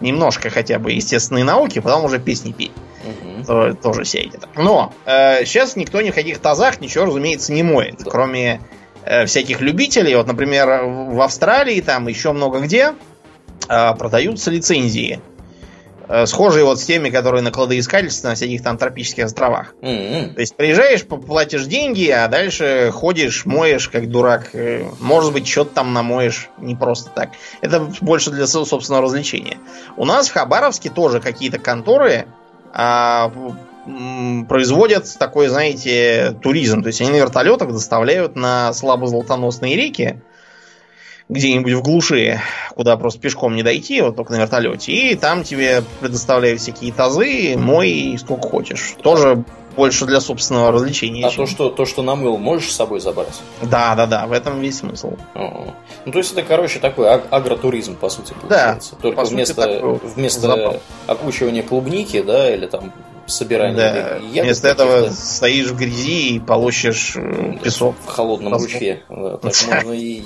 немножко 0.00 0.50
хотя 0.50 0.78
бы 0.78 0.92
естественные 0.92 1.44
науки, 1.44 1.78
потом 1.80 2.04
уже 2.04 2.18
песни 2.18 2.52
петь. 2.52 2.72
Угу. 3.04 3.44
То, 3.46 3.74
тоже 3.74 4.04
сядете 4.04 4.38
так. 4.38 4.50
Но 4.56 4.92
э, 5.04 5.44
сейчас 5.44 5.76
никто 5.76 6.00
ни 6.00 6.10
в 6.10 6.14
каких 6.14 6.38
тазах 6.38 6.80
ничего, 6.80 7.06
разумеется, 7.06 7.52
не 7.52 7.62
моет. 7.62 7.96
Да. 7.98 8.10
Кроме 8.10 8.60
э, 9.04 9.26
всяких 9.26 9.60
любителей. 9.60 10.14
Вот, 10.16 10.26
например, 10.26 10.84
в 10.84 11.20
Австралии, 11.20 11.80
там 11.80 12.08
еще 12.08 12.32
много 12.32 12.60
где 12.60 12.94
э, 13.68 13.94
продаются 13.94 14.50
лицензии. 14.50 15.20
Э, 16.06 16.26
схожие 16.26 16.64
вот 16.64 16.80
с 16.80 16.84
теми, 16.84 17.10
которые 17.10 17.42
на 17.42 17.50
кладоискательстве 17.50 18.28
на 18.28 18.34
всяких 18.34 18.62
там 18.62 18.76
тропических 18.76 19.24
островах. 19.24 19.74
Mm-hmm. 19.80 20.34
То 20.34 20.40
есть 20.40 20.56
приезжаешь, 20.56 21.04
платишь 21.04 21.64
деньги, 21.64 22.08
а 22.08 22.28
дальше 22.28 22.90
ходишь, 22.92 23.46
моешь, 23.46 23.88
как 23.88 24.10
дурак. 24.10 24.50
Э, 24.52 24.84
может 25.00 25.32
быть, 25.32 25.48
что-то 25.48 25.74
там 25.74 25.92
намоешь 25.92 26.50
не 26.58 26.74
просто 26.74 27.10
так. 27.10 27.30
Это 27.60 27.80
больше 28.00 28.30
для 28.30 28.46
собственного 28.46 29.02
развлечения. 29.02 29.58
У 29.96 30.04
нас 30.04 30.28
в 30.28 30.32
Хабаровске 30.32 30.90
тоже 30.90 31.20
какие-то 31.20 31.58
конторы 31.58 32.26
а, 32.76 33.30
производят 34.48 35.06
такой, 35.18 35.46
знаете, 35.46 36.36
туризм. 36.42 36.82
То 36.82 36.88
есть 36.88 37.00
они 37.00 37.10
на 37.10 37.16
вертолетах 37.16 37.68
доставляют 37.68 38.34
на 38.34 38.72
слабо 38.72 39.06
золотоносные 39.06 39.76
реки 39.76 40.20
где-нибудь 41.28 41.72
в 41.72 41.82
глуши, 41.82 42.40
куда 42.74 42.96
просто 42.96 43.20
пешком 43.20 43.54
не 43.54 43.62
дойти, 43.62 44.02
вот 44.02 44.16
только 44.16 44.32
на 44.32 44.40
вертолете. 44.40 44.92
И 44.92 45.14
там 45.14 45.44
тебе 45.44 45.82
предоставляют 46.00 46.60
всякие 46.60 46.92
тазы, 46.92 47.56
мой 47.56 48.16
сколько 48.18 48.48
хочешь. 48.48 48.94
Тоже 49.02 49.44
больше 49.76 50.06
для 50.06 50.20
собственного 50.20 50.72
развлечения. 50.72 51.26
А 51.26 51.30
чем... 51.30 51.44
то, 51.46 51.50
что, 51.50 51.70
то, 51.70 51.84
что 51.84 52.02
намыл, 52.02 52.36
можешь 52.38 52.70
с 52.70 52.76
собой 52.76 53.00
забрать? 53.00 53.40
Да, 53.62 53.94
да, 53.94 54.06
да, 54.06 54.26
в 54.26 54.32
этом 54.32 54.60
весь 54.60 54.78
смысл. 54.78 55.14
О-о. 55.34 55.74
Ну, 56.04 56.12
то 56.12 56.18
есть 56.18 56.32
это, 56.32 56.42
короче, 56.42 56.78
такой 56.78 57.08
аг- 57.08 57.26
агротуризм, 57.30 57.96
по 57.96 58.08
сути, 58.08 58.34
получается. 58.40 58.92
Да, 58.96 59.02
Только 59.02 59.22
по 59.22 59.26
вместо, 59.26 59.62
сути, 59.62 60.14
вместо 60.14 60.80
окучивания 61.06 61.62
клубники, 61.62 62.22
да, 62.22 62.54
или 62.54 62.66
там 62.66 62.92
собирания. 63.26 64.20
Да. 64.32 64.42
Вместо 64.42 64.68
этого 64.68 65.10
стоишь 65.10 65.68
в 65.68 65.76
грязи 65.76 66.34
и 66.36 66.40
получишь 66.40 67.14
э, 67.16 67.56
песок. 67.62 67.96
В 68.04 68.08
холодном 68.08 68.52
Песок. 68.52 68.72
ручье. 68.72 69.02
Да, 69.08 69.36
так 69.38 69.52
можно 69.66 69.92
и 69.92 70.22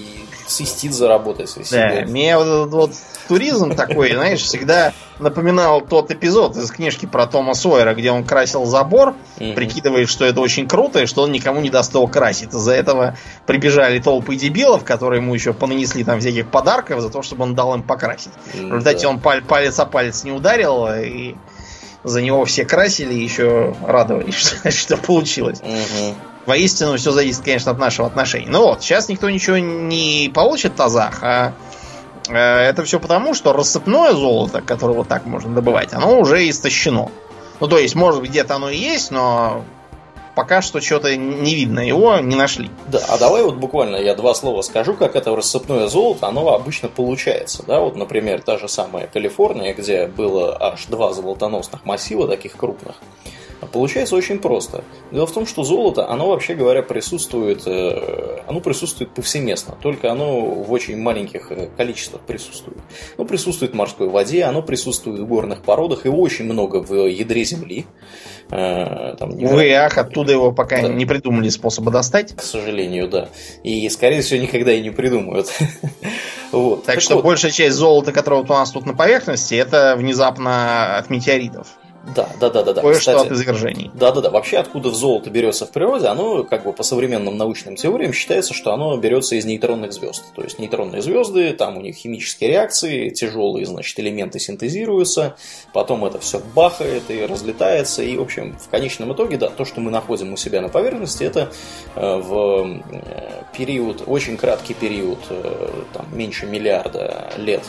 свистит 0.50 0.92
заработать. 0.92 1.52
Да, 1.56 1.64
себе. 1.64 2.06
мне 2.06 2.36
вот, 2.36 2.70
вот 2.70 2.92
туризм 3.28 3.74
такой, 3.74 4.12
знаешь, 4.12 4.40
всегда 4.40 4.92
напоминал 5.18 5.80
тот 5.80 6.10
эпизод 6.10 6.56
из 6.56 6.70
книжки 6.70 7.06
про 7.06 7.26
Тома 7.26 7.54
Сойера, 7.54 7.94
где 7.94 8.10
он 8.10 8.24
красил 8.24 8.64
забор, 8.64 9.14
прикидывает, 9.36 10.08
что 10.08 10.24
это 10.24 10.40
очень 10.40 10.68
круто, 10.68 11.00
и 11.00 11.06
что 11.06 11.22
он 11.22 11.32
никому 11.32 11.60
не 11.60 11.70
даст 11.70 11.94
его 11.94 12.06
красить. 12.06 12.54
Из-за 12.54 12.72
этого 12.72 13.16
прибежали 13.46 13.98
толпы 13.98 14.36
дебилов, 14.36 14.84
которые 14.84 15.20
ему 15.20 15.34
еще 15.34 15.52
понанесли 15.52 16.04
там 16.04 16.20
всяких 16.20 16.50
подарков 16.50 17.00
за 17.00 17.10
то, 17.10 17.22
чтобы 17.22 17.44
он 17.44 17.54
дал 17.54 17.74
им 17.74 17.82
покрасить. 17.82 18.32
Mm-hmm. 18.32 18.68
В 18.68 18.72
результате 18.72 19.06
он 19.06 19.20
палец 19.20 19.78
о 19.78 19.86
палец 19.86 20.24
не 20.24 20.32
ударил, 20.32 20.86
и 20.94 21.34
за 22.04 22.22
него 22.22 22.44
все 22.44 22.64
красили 22.64 23.14
и 23.14 23.22
еще 23.22 23.74
радовались, 23.84 24.34
что, 24.34 24.70
что 24.70 24.96
получилось. 24.96 25.60
Угу. 25.60 26.14
Воистину, 26.48 26.96
все 26.96 27.10
зависит, 27.10 27.44
конечно, 27.44 27.72
от 27.72 27.78
нашего 27.78 28.08
отношения. 28.08 28.48
Ну 28.48 28.62
вот, 28.62 28.82
сейчас 28.82 29.10
никто 29.10 29.28
ничего 29.28 29.58
не 29.58 30.30
получит 30.34 30.72
в 30.72 30.76
тазах, 30.76 31.22
а 31.22 31.52
э, 32.26 32.34
это 32.34 32.84
все 32.84 32.98
потому, 32.98 33.34
что 33.34 33.52
рассыпное 33.52 34.14
золото, 34.14 34.62
которое 34.62 34.94
вот 34.94 35.08
так 35.08 35.26
можно 35.26 35.54
добывать, 35.54 35.92
оно 35.92 36.18
уже 36.18 36.48
истощено. 36.48 37.10
Ну, 37.60 37.68
то 37.68 37.76
есть, 37.76 37.94
может 37.94 38.22
быть, 38.22 38.30
где-то 38.30 38.54
оно 38.54 38.70
и 38.70 38.78
есть, 38.78 39.10
но 39.10 39.62
пока 40.34 40.62
что 40.62 40.80
что-то 40.80 41.14
не 41.14 41.54
видно, 41.54 41.80
его 41.80 42.16
не 42.20 42.34
нашли. 42.34 42.70
Да, 42.86 43.00
а 43.10 43.18
давай 43.18 43.42
вот 43.42 43.56
буквально 43.56 43.96
я 43.96 44.14
два 44.14 44.32
слова 44.32 44.62
скажу, 44.62 44.94
как 44.94 45.16
это 45.16 45.36
рассыпное 45.36 45.86
золото, 45.88 46.28
оно 46.28 46.48
обычно 46.54 46.88
получается. 46.88 47.62
Да, 47.66 47.80
вот, 47.80 47.94
например, 47.94 48.40
та 48.40 48.56
же 48.56 48.68
самая 48.68 49.06
Калифорния, 49.06 49.74
где 49.74 50.06
было 50.06 50.56
аж 50.58 50.86
два 50.86 51.12
золотоносных 51.12 51.84
массива 51.84 52.26
таких 52.26 52.56
крупных. 52.56 52.96
А 53.60 53.66
получается 53.66 54.14
очень 54.14 54.38
просто. 54.38 54.84
Дело 55.10 55.26
в 55.26 55.32
том, 55.32 55.46
что 55.46 55.64
золото, 55.64 56.08
оно 56.08 56.28
вообще 56.28 56.54
говоря 56.54 56.82
присутствует, 56.82 57.62
э, 57.66 58.42
оно 58.46 58.60
присутствует 58.60 59.10
повсеместно, 59.10 59.76
только 59.80 60.12
оно 60.12 60.40
в 60.42 60.70
очень 60.70 60.96
маленьких 60.96 61.50
э, 61.50 61.68
количествах 61.76 62.22
присутствует. 62.22 62.78
Оно 63.16 63.26
присутствует 63.26 63.72
в 63.72 63.74
морской 63.74 64.08
воде, 64.08 64.44
оно 64.44 64.62
присутствует 64.62 65.20
в 65.20 65.26
горных 65.26 65.62
породах, 65.62 66.04
его 66.04 66.20
очень 66.20 66.44
много 66.44 66.76
в 66.76 67.06
ядре 67.08 67.44
земли. 67.44 67.86
Э, 68.50 69.16
там, 69.18 69.30
Вы, 69.30 69.72
ах, 69.74 69.98
оттуда 69.98 70.32
его 70.32 70.52
пока 70.52 70.80
да. 70.80 70.88
не 70.88 71.04
придумали 71.04 71.48
способа 71.48 71.90
достать? 71.90 72.34
К 72.36 72.42
сожалению, 72.42 73.08
да. 73.08 73.28
И, 73.64 73.88
скорее 73.88 74.22
всего, 74.22 74.40
никогда 74.40 74.72
и 74.72 74.80
не 74.80 74.90
придумают. 74.90 75.52
вот. 76.52 76.84
Так, 76.84 76.94
так 76.94 77.02
что 77.02 77.16
вот. 77.16 77.24
большая 77.24 77.50
часть 77.50 77.76
золота, 77.76 78.12
которое 78.12 78.42
вот 78.42 78.50
у 78.50 78.54
нас 78.54 78.70
тут 78.70 78.86
на 78.86 78.94
поверхности, 78.94 79.54
это 79.54 79.96
внезапно 79.96 80.96
от 80.96 81.10
метеоритов. 81.10 81.77
Да, 82.14 82.28
да, 82.40 82.50
да, 82.50 82.62
да. 82.62 82.74
да. 82.74 82.82
Кое-что 82.82 83.20
от 83.20 83.32
извержений. 83.32 83.90
Да, 83.94 84.12
да, 84.12 84.20
да. 84.20 84.30
Вообще, 84.30 84.58
откуда 84.58 84.90
золото 84.90 85.30
берется 85.30 85.66
в 85.66 85.70
природе, 85.70 86.06
оно, 86.06 86.44
как 86.44 86.64
бы 86.64 86.72
по 86.72 86.82
современным 86.82 87.36
научным 87.36 87.76
теориям, 87.76 88.12
считается, 88.12 88.54
что 88.54 88.72
оно 88.72 88.96
берется 88.96 89.34
из 89.34 89.44
нейтронных 89.44 89.92
звезд. 89.92 90.24
То 90.34 90.42
есть 90.42 90.58
нейтронные 90.58 91.02
звезды, 91.02 91.52
там 91.52 91.76
у 91.76 91.80
них 91.80 91.96
химические 91.96 92.50
реакции, 92.50 93.10
тяжелые, 93.10 93.66
значит, 93.66 93.98
элементы 93.98 94.38
синтезируются, 94.38 95.36
потом 95.72 96.04
это 96.04 96.18
все 96.18 96.40
бахает 96.54 97.04
и 97.08 97.26
разлетается. 97.26 98.02
И, 98.02 98.16
в 98.16 98.22
общем, 98.22 98.56
в 98.58 98.68
конечном 98.68 99.12
итоге, 99.12 99.36
да, 99.36 99.48
то, 99.48 99.64
что 99.64 99.80
мы 99.80 99.90
находим 99.90 100.32
у 100.32 100.36
себя 100.36 100.60
на 100.60 100.68
поверхности, 100.68 101.24
это 101.24 101.50
э, 101.94 102.16
в 102.16 102.80
э, 102.90 103.42
период, 103.56 104.04
очень 104.06 104.36
краткий 104.36 104.74
период, 104.74 105.18
э, 105.30 105.68
там, 105.92 106.06
меньше 106.12 106.46
миллиарда 106.46 107.32
лет 107.36 107.62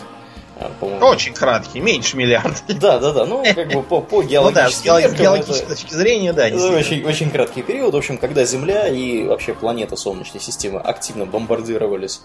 очень 1.02 1.34
краткий, 1.34 1.80
меньше 1.80 2.18
миллиарда. 2.18 2.58
Да, 2.80 3.00
да, 3.00 3.14
да. 3.14 3.26
Ну, 3.26 3.44
как 3.44 3.72
бы 3.72 3.84
по, 3.84 4.02
по 4.02 4.24
геологическим 4.24 4.94
ну, 4.94 5.02
да, 5.02 5.10
с 5.10 5.14
геологической 5.14 5.68
точки 5.68 5.94
зрения, 5.94 6.34
да. 6.34 6.46
Очень, 6.46 7.04
очень 7.04 7.30
краткий 7.30 7.62
период. 7.62 7.94
В 7.94 7.98
общем, 7.98 8.18
когда 8.18 8.46
Земля 8.46 8.88
и 8.88 9.24
вообще 9.24 9.54
планета 9.54 9.96
Солнечной 9.96 10.42
системы 10.42 10.80
активно 10.80 11.26
бомбардировались 11.26 12.22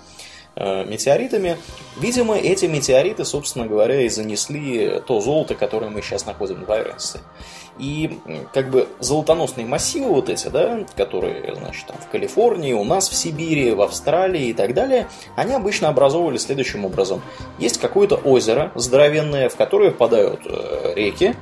метеоритами. 0.57 1.57
Видимо, 1.99 2.37
эти 2.37 2.67
метеориты, 2.67 3.25
собственно 3.25 3.67
говоря, 3.67 4.01
и 4.03 4.09
занесли 4.09 5.01
то 5.07 5.21
золото, 5.21 5.55
которое 5.55 5.91
мы 5.91 6.03
сейчас 6.03 6.27
находим 6.27 6.61
на 6.61 6.67
поверхности. 6.67 7.21
И 7.79 8.19
как 8.53 8.71
бы 8.71 8.87
золотоносные 9.01 9.67
массивы 9.67 10.09
вот 10.09 10.29
эти, 10.29 10.47
да, 10.47 10.87
которые, 10.97 11.57
значит, 11.57 11.87
там 11.87 11.97
в 11.99 12.09
Калифорнии, 12.09 12.73
у 12.73 12.85
нас 12.85 13.09
в 13.09 13.15
Сибири, 13.15 13.73
в 13.73 13.83
Австралии 13.83 14.47
и 14.47 14.53
так 14.53 14.75
далее, 14.75 15.09
они 15.35 15.55
обычно 15.55 15.89
образовывались 15.89 16.43
следующим 16.43 16.85
образом. 16.85 17.21
Есть 17.59 17.81
какое-то 17.81 18.15
озеро 18.15 18.71
здоровенное, 18.77 19.49
в 19.49 19.57
которое 19.57 19.91
впадают 19.91 20.43
э, 20.47 20.93
реки. 20.95 21.35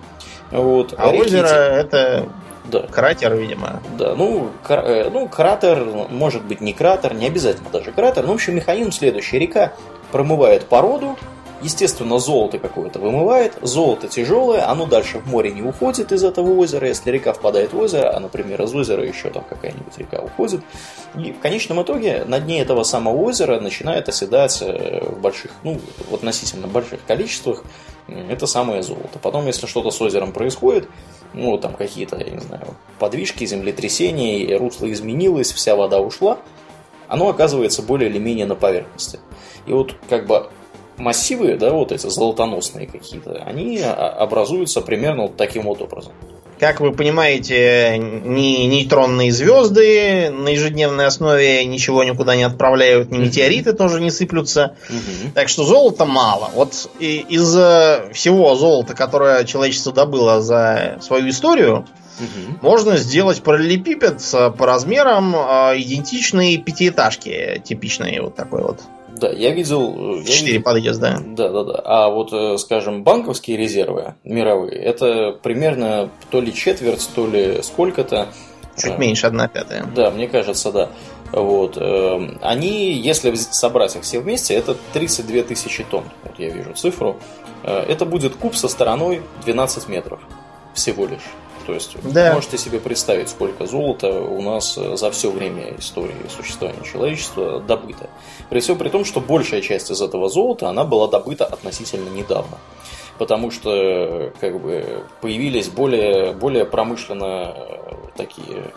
Вот, 0.50 0.94
а 0.96 1.12
реки 1.12 1.26
озеро 1.26 1.46
эти... 1.46 1.86
это 1.86 2.28
да. 2.64 2.80
Кратер, 2.90 3.34
видимо. 3.34 3.80
Да, 3.98 4.14
ну, 4.14 4.50
кра- 4.62 4.82
э, 4.84 5.10
ну, 5.10 5.28
кратер, 5.28 5.84
может 6.10 6.44
быть, 6.44 6.60
не 6.60 6.72
кратер, 6.72 7.14
не 7.14 7.26
обязательно 7.26 7.70
даже 7.70 7.92
кратер. 7.92 8.24
Ну, 8.24 8.32
в 8.32 8.34
общем, 8.34 8.54
механизм 8.54 8.92
следующий. 8.92 9.38
Река 9.38 9.72
промывает 10.10 10.66
породу, 10.66 11.16
Естественно, 11.62 12.18
золото 12.18 12.58
какое-то 12.58 12.98
вымывает, 12.98 13.54
золото 13.62 14.08
тяжелое, 14.08 14.68
оно 14.68 14.86
дальше 14.86 15.20
в 15.20 15.28
море 15.28 15.52
не 15.52 15.62
уходит 15.62 16.10
из 16.10 16.24
этого 16.24 16.58
озера. 16.58 16.88
Если 16.88 17.10
река 17.10 17.32
впадает 17.32 17.72
в 17.72 17.78
озеро, 17.78 18.16
а, 18.16 18.18
например, 18.18 18.62
из 18.62 18.74
озера 18.74 19.04
еще 19.04 19.30
там 19.30 19.44
какая-нибудь 19.48 19.96
река 19.96 20.18
уходит, 20.18 20.62
и 21.14 21.32
в 21.32 21.38
конечном 21.38 21.82
итоге 21.82 22.24
на 22.26 22.40
дне 22.40 22.60
этого 22.60 22.82
самого 22.82 23.16
озера 23.16 23.60
начинает 23.60 24.08
оседать 24.08 24.60
э, 24.60 25.04
в 25.04 25.20
больших, 25.20 25.52
ну, 25.62 25.80
в 26.10 26.14
относительно 26.14 26.66
больших 26.66 27.04
количествах 27.06 27.62
это 28.08 28.46
самое 28.46 28.82
золото. 28.82 29.18
Потом, 29.20 29.46
если 29.46 29.66
что-то 29.66 29.92
с 29.92 30.00
озером 30.00 30.32
происходит, 30.32 30.88
ну, 31.32 31.56
там 31.58 31.74
какие-то, 31.74 32.16
я 32.16 32.30
не 32.30 32.40
знаю, 32.40 32.74
подвижки, 32.98 33.46
землетрясения, 33.46 34.58
русло 34.58 34.90
изменилось, 34.90 35.52
вся 35.52 35.76
вода 35.76 36.00
ушла, 36.00 36.38
оно 37.06 37.28
оказывается 37.28 37.82
более 37.82 38.10
или 38.10 38.18
менее 38.18 38.46
на 38.46 38.56
поверхности. 38.56 39.20
И 39.66 39.72
вот 39.72 39.94
как 40.08 40.26
бы 40.26 40.50
массивы, 41.02 41.56
да, 41.56 41.70
вот 41.70 41.92
эти 41.92 42.08
золотоносные 42.08 42.86
какие-то, 42.86 43.42
они 43.44 43.80
образуются 43.80 44.80
примерно 44.80 45.22
вот 45.22 45.36
таким 45.36 45.64
вот 45.64 45.82
образом. 45.82 46.12
Как 46.58 46.78
вы 46.78 46.92
понимаете, 46.92 47.98
ни 47.98 48.66
нейтронные 48.66 49.32
звезды 49.32 50.30
на 50.30 50.48
ежедневной 50.50 51.06
основе 51.06 51.64
ничего 51.64 52.04
никуда 52.04 52.36
не 52.36 52.44
отправляют, 52.44 53.10
ни 53.10 53.18
метеориты 53.18 53.72
тоже 53.72 54.00
не 54.00 54.12
сыплются. 54.12 54.76
Так 55.34 55.48
что 55.48 55.64
золота 55.64 56.04
мало. 56.04 56.50
Вот 56.54 56.88
из 57.00 57.48
всего 58.14 58.54
золота, 58.54 58.94
которое 58.94 59.42
человечество 59.44 59.92
добыло 59.92 60.40
за 60.40 60.98
свою 61.00 61.30
историю, 61.30 61.84
можно 62.60 62.96
сделать 62.96 63.42
параллелепипед 63.42 64.22
по 64.56 64.66
размерам 64.66 65.34
а, 65.34 65.72
идентичной 65.76 66.58
пятиэтажки, 66.58 67.60
типичной 67.64 68.20
вот 68.20 68.36
такой 68.36 68.62
вот. 68.62 68.80
Да, 69.22 69.30
я 69.30 69.52
видел... 69.52 70.18
Э, 70.20 70.24
Четыре 70.24 70.58
подъезда. 70.58 71.22
Да, 71.24 71.48
да, 71.48 71.62
да. 71.62 71.82
А 71.84 72.08
вот, 72.08 72.32
э, 72.32 72.58
скажем, 72.58 73.04
банковские 73.04 73.56
резервы 73.56 74.16
мировые, 74.24 74.72
это 74.72 75.30
примерно 75.40 76.10
то 76.30 76.40
ли 76.40 76.52
четверть, 76.52 77.08
то 77.14 77.28
ли 77.28 77.62
сколько-то. 77.62 78.26
Чуть 78.76 78.98
меньше, 78.98 79.28
одна 79.28 79.46
пятая. 79.46 79.86
Да, 79.94 80.10
мне 80.10 80.26
кажется, 80.26 80.72
да. 80.72 80.88
Вот. 81.30 81.78
Они, 82.40 82.92
если 82.94 83.32
собрать 83.34 83.94
их 83.94 84.02
все 84.02 84.18
вместе, 84.18 84.54
это 84.54 84.76
32 84.92 85.42
тысячи 85.42 85.84
тонн. 85.84 86.04
Вот 86.24 86.38
я 86.38 86.48
вижу 86.48 86.72
цифру. 86.72 87.16
Это 87.62 88.06
будет 88.06 88.34
куб 88.34 88.56
со 88.56 88.68
стороной 88.68 89.22
12 89.44 89.88
метров 89.88 90.20
всего 90.74 91.06
лишь. 91.06 91.20
То 91.66 91.74
есть 91.74 91.96
да. 92.02 92.34
можете 92.34 92.58
себе 92.58 92.80
представить, 92.80 93.28
сколько 93.28 93.66
золота 93.66 94.20
у 94.20 94.40
нас 94.42 94.76
э, 94.76 94.96
за 94.96 95.10
все 95.10 95.30
время 95.30 95.76
истории 95.78 96.14
существования 96.34 96.82
человечества 96.84 97.60
добыто. 97.60 98.10
При 98.50 98.60
всем 98.60 98.78
при 98.78 98.88
том, 98.88 99.04
что 99.04 99.20
большая 99.20 99.60
часть 99.60 99.90
из 99.90 100.00
этого 100.00 100.28
золота, 100.28 100.68
она 100.68 100.84
была 100.84 101.08
добыта 101.08 101.44
относительно 101.44 102.08
недавно. 102.08 102.58
Потому 103.18 103.50
что 103.50 104.32
как 104.40 104.60
бы, 104.60 105.04
появились 105.20 105.68
более, 105.68 106.32
более 106.32 106.64
промышленно 106.64 107.54
э, 107.54 107.94
такие 108.16 108.72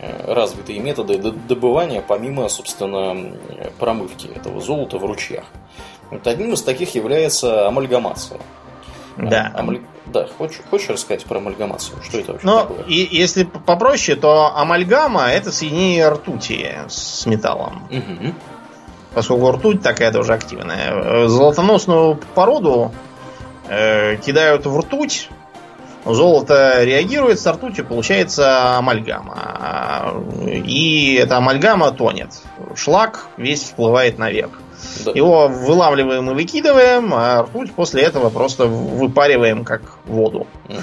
э, 0.00 0.32
развитые 0.32 0.80
методы 0.80 1.18
добывания, 1.18 2.02
помимо, 2.06 2.48
собственно, 2.48 3.36
промывки 3.78 4.26
этого 4.26 4.60
золота 4.60 4.98
в 4.98 5.04
ручьях. 5.04 5.44
Вот 6.10 6.26
одним 6.26 6.52
из 6.54 6.62
таких 6.62 6.94
является 6.94 7.66
амальгамация. 7.66 8.40
Да. 9.16 9.52
Амаль... 9.54 9.80
Да, 10.06 10.26
хочешь, 10.26 10.60
хочешь 10.70 10.90
рассказать 10.90 11.24
про 11.24 11.38
амальгамацию? 11.38 12.02
Что 12.02 12.18
это 12.18 12.32
вообще 12.32 12.46
Но 12.46 12.60
такое? 12.60 12.82
И, 12.84 13.08
если 13.10 13.44
попроще, 13.44 14.16
то 14.16 14.56
амальгама 14.56 15.30
это 15.30 15.50
соединение 15.50 16.08
ртути 16.08 16.72
с 16.88 17.24
металлом. 17.26 17.88
Угу. 17.90 18.34
Поскольку 19.14 19.50
ртуть 19.52 19.82
такая 19.82 20.12
тоже 20.12 20.34
активная. 20.34 21.28
Золотоносную 21.28 22.18
породу 22.34 22.92
э, 23.68 24.16
кидают 24.16 24.66
в 24.66 24.78
ртуть, 24.78 25.30
Золото 26.04 26.84
реагирует 26.84 27.40
с 27.40 27.46
ртутью, 27.46 27.86
получается 27.86 28.76
амальгама. 28.76 30.22
И 30.46 31.14
эта 31.14 31.38
амальгама 31.38 31.92
тонет. 31.92 32.28
Шлак 32.74 33.28
весь 33.38 33.62
всплывает 33.62 34.18
наверх. 34.18 34.50
Да. 35.04 35.12
Его 35.14 35.48
вылавливаем 35.48 36.30
и 36.30 36.34
выкидываем, 36.34 37.12
а 37.14 37.42
ртуть 37.42 37.72
после 37.72 38.02
этого 38.02 38.30
просто 38.30 38.66
выпариваем 38.66 39.64
как 39.64 39.98
воду. 40.06 40.46
Угу. 40.68 40.78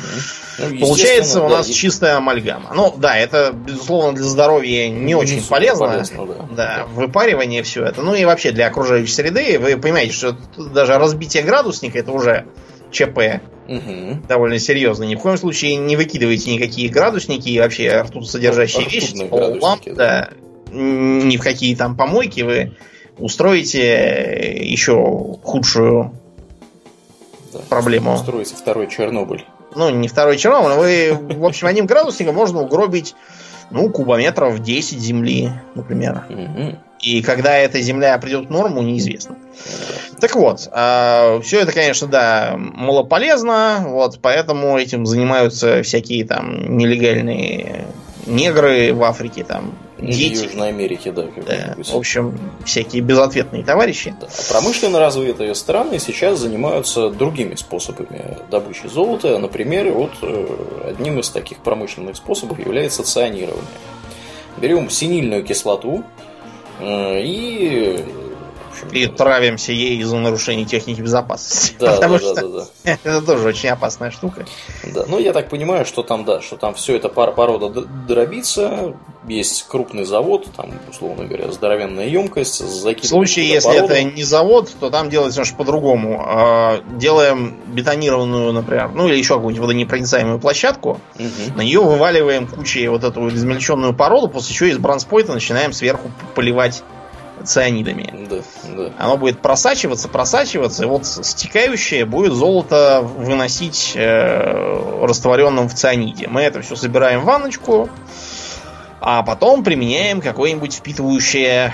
Ну, 0.60 0.80
Получается 0.80 1.42
у 1.44 1.50
нас 1.50 1.68
да, 1.68 1.74
чистая 1.74 2.18
амальгама. 2.18 2.72
Ну 2.76 2.94
да, 2.98 3.18
это, 3.18 3.52
безусловно, 3.54 4.14
для 4.14 4.26
здоровья 4.26 4.90
не, 4.90 5.00
не 5.00 5.16
очень 5.16 5.44
полезно. 5.44 5.88
полезно 5.88 6.26
да. 6.26 6.48
да, 6.56 6.86
выпаривание 6.94 7.64
все 7.64 7.84
это. 7.84 8.02
Ну 8.02 8.14
и 8.14 8.26
вообще 8.26 8.52
для 8.52 8.68
окружающей 8.68 9.12
среды. 9.12 9.58
Вы 9.60 9.78
понимаете, 9.78 10.14
что 10.14 10.38
даже 10.58 10.98
разбитие 10.98 11.44
градусника 11.44 12.00
это 12.00 12.12
уже 12.12 12.46
ЧП. 12.92 13.42
Угу. 13.68 14.28
Довольно 14.28 14.60
серьезно. 14.60 15.04
Ни 15.04 15.16
в 15.16 15.20
коем 15.20 15.38
случае 15.38 15.78
не 15.78 15.96
выкидывайте 15.96 16.54
никакие 16.54 16.90
градусники 16.90 17.50
и 17.50 17.60
вообще 17.60 18.02
ртуть 18.02 18.30
содержащие 18.30 18.88
вещи, 18.88 19.28
ламп, 19.32 19.84
да. 19.86 19.94
да. 19.96 20.30
Ни 20.74 21.38
в 21.38 21.42
какие 21.42 21.76
там 21.76 21.98
помойки 21.98 22.42
вы 22.42 22.78
устроите 23.22 24.58
еще 24.64 25.38
худшую 25.44 26.14
да, 27.54 27.60
проблему. 27.70 28.14
Устроите 28.14 28.56
второй 28.56 28.88
Чернобыль. 28.88 29.46
Ну, 29.76 29.90
не 29.90 30.08
второй 30.08 30.38
Чернобыль, 30.38 30.78
вы, 30.78 31.36
в 31.36 31.46
общем, 31.46 31.68
одним 31.68 31.86
градусником 31.86 32.36
можно 32.36 32.62
угробить, 32.62 33.16
ну, 33.70 33.90
кубометров 33.90 34.60
10 34.60 35.00
земли, 35.00 35.52
например. 35.76 36.24
И 37.02 37.24
когда 37.24 37.58
эта 37.58 37.82
земля 37.82 38.18
придет 38.20 38.48
в 38.48 38.52
норму, 38.52 38.82
неизвестно. 38.82 39.36
Так 40.20 40.36
вот, 40.36 40.70
э, 40.72 41.42
все 41.42 41.62
это, 41.62 41.72
конечно, 41.72 42.08
да, 42.08 42.54
малополезно, 42.58 43.86
вот, 43.88 44.20
поэтому 44.22 44.78
этим 44.78 45.08
занимаются 45.08 45.82
всякие 45.82 46.26
там 46.26 46.78
нелегальные 46.78 47.86
негры 48.28 48.94
в 48.94 49.04
Африке, 49.04 49.44
там, 49.44 49.74
дети. 50.02 50.44
Южной 50.44 50.70
Америке, 50.70 51.12
да. 51.12 51.28
да 51.46 51.76
в 51.78 51.96
общем, 51.96 52.38
всякие 52.66 53.02
безответные 53.02 53.64
товарищи. 53.64 54.14
Да. 54.20 54.28
А 54.28 54.54
промышленно 54.54 55.00
развитые 55.00 55.54
страны 55.56 56.00
сейчас 56.00 56.40
занимаются 56.40 57.10
другими 57.10 57.56
способами 57.56 58.38
добычи 58.50 58.88
золота. 58.88 59.38
Например, 59.38 59.92
вот 59.92 60.12
э, 60.22 60.90
одним 60.90 61.20
из 61.20 61.30
таких 61.30 61.60
промышленных 61.60 62.16
способов 62.16 62.60
является 62.60 63.04
цианирование. 63.04 63.64
Берем 64.58 64.90
синильную 64.90 65.44
кислоту 65.44 66.04
э, 66.80 67.22
и 67.22 68.04
и 68.92 69.08
травимся 69.08 69.72
ей 69.72 69.98
из-за 70.00 70.18
нарушения 70.18 70.66
техники 70.66 71.02
безопасности. 71.02 71.76
Да, 71.80 71.94
Потому 71.94 72.14
да, 72.14 72.20
что 72.20 72.36
да, 72.36 72.42
да, 72.42 72.66
да. 72.84 72.92
это 73.04 73.22
тоже 73.22 73.48
очень 73.48 73.70
опасная 73.70 74.12
штука. 74.12 74.46
Да, 74.94 75.06
ну 75.08 75.20
я 75.20 75.34
так 75.34 75.50
понимаю, 75.50 75.86
что 75.86 76.04
там, 76.04 76.26
да, 76.26 76.42
что 76.42 76.58
там 76.58 76.74
все 76.74 76.96
это 76.96 77.10
пар 77.10 77.34
порода 77.34 77.70
дробится, 78.08 78.96
есть 79.28 79.68
крупный 79.68 80.06
завод, 80.06 80.48
там, 80.56 80.72
условно 80.90 81.26
говоря, 81.26 81.52
здоровенная 81.52 82.08
емкость. 82.08 82.62
В 82.62 83.06
случае, 83.06 83.48
если 83.48 83.68
породу. 83.68 83.94
это 83.94 84.04
не 84.04 84.24
завод, 84.24 84.70
то 84.80 84.90
там 84.90 85.10
делается 85.10 85.40
немножко 85.40 85.58
по-другому. 85.58 86.24
А, 86.26 86.82
делаем 86.96 87.58
бетонированную, 87.68 88.52
например, 88.52 88.90
ну 88.94 89.08
или 89.08 89.18
еще 89.18 89.36
какую-нибудь 89.36 89.62
водонепроницаемую 89.62 90.40
площадку, 90.40 91.00
угу. 91.16 91.56
на 91.56 91.62
нее 91.62 91.82
вываливаем 91.82 92.48
кучей 92.48 92.88
вот 92.88 93.04
эту 93.04 93.28
измельченную 93.30 93.94
породу, 93.94 94.28
после 94.28 94.54
чего 94.54 94.70
из 94.70 94.78
бронспойта 94.78 95.34
начинаем 95.34 95.74
сверху 95.74 96.12
поливать 96.36 96.84
цианидами. 97.46 98.28
Да, 98.30 98.38
да. 98.76 98.92
Оно 98.98 99.18
будет 99.18 99.40
просачиваться, 99.42 100.08
просачиваться, 100.10 100.84
и 100.84 100.88
вот 100.88 101.06
стекающее 101.06 102.06
будет 102.06 102.34
золото 102.34 103.02
выносить 103.02 103.94
э, 103.96 105.06
растворенным 105.06 105.68
в 105.70 105.74
цианиде. 105.74 106.28
Мы 106.28 106.42
это 106.42 106.62
все 106.62 106.76
собираем 106.76 107.22
в 107.22 107.26
ванночку, 107.26 107.90
а 109.00 109.24
потом 109.24 109.64
применяем 109.64 110.22
какое-нибудь 110.22 110.76
впитывающее 110.76 111.74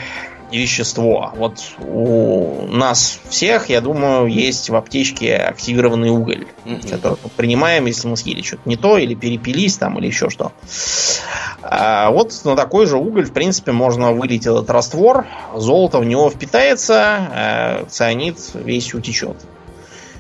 вещество. 0.52 1.32
Вот 1.36 1.60
у 1.80 2.68
нас 2.68 3.20
всех, 3.30 3.70
я 3.70 3.82
думаю, 3.82 4.28
есть 4.28 4.70
в 4.70 4.76
аптечке 4.76 5.36
активированный 5.36 6.10
уголь, 6.10 6.48
угу. 6.66 6.76
который 6.90 7.18
мы 7.24 7.30
принимаем, 7.36 7.86
если 7.86 8.08
мы 8.08 8.18
съели 8.18 8.42
что-то 8.42 8.64
не 8.66 8.78
то, 8.78 8.98
или 8.98 9.14
перепились 9.14 9.78
там, 9.78 9.98
или 10.00 10.08
еще 10.08 10.30
что. 10.30 10.52
А 11.62 12.12
вот 12.12 12.34
на 12.46 12.56
такой 12.56 12.86
же 12.86 12.98
уголь, 12.98 13.26
в 13.26 13.34
принципе, 13.34 13.72
можно 13.72 14.14
вылить 14.14 14.46
этот 14.46 14.70
раствор, 14.70 15.26
золото 15.56 16.00
в 16.00 16.06
него 16.06 16.30
впитается, 16.30 16.96
а 16.96 17.86
цианид 17.90 18.38
весь 18.54 18.94
утечет. 18.94 19.38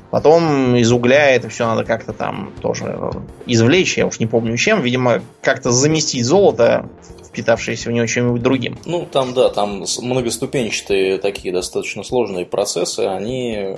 Потом 0.09 0.75
из 0.75 0.91
угля 0.91 1.31
это 1.31 1.49
все 1.49 1.67
надо 1.67 1.83
как-то 1.83 2.13
там 2.13 2.53
тоже 2.61 3.11
извлечь, 3.45 3.97
я 3.97 4.07
уж 4.07 4.19
не 4.19 4.25
помню 4.25 4.55
чем. 4.55 4.81
Видимо, 4.81 5.21
как-то 5.41 5.71
заместить 5.71 6.25
золото 6.25 6.89
впитавшиеся 7.27 7.89
в 7.89 7.93
него 7.93 8.07
чем-нибудь 8.07 8.41
другим. 8.41 8.77
Ну, 8.85 9.07
там, 9.11 9.33
да, 9.33 9.49
там 9.49 9.83
многоступенчатые 10.01 11.17
такие 11.17 11.53
достаточно 11.53 12.03
сложные 12.03 12.45
процессы, 12.45 13.01
они 13.01 13.55
э, 13.55 13.75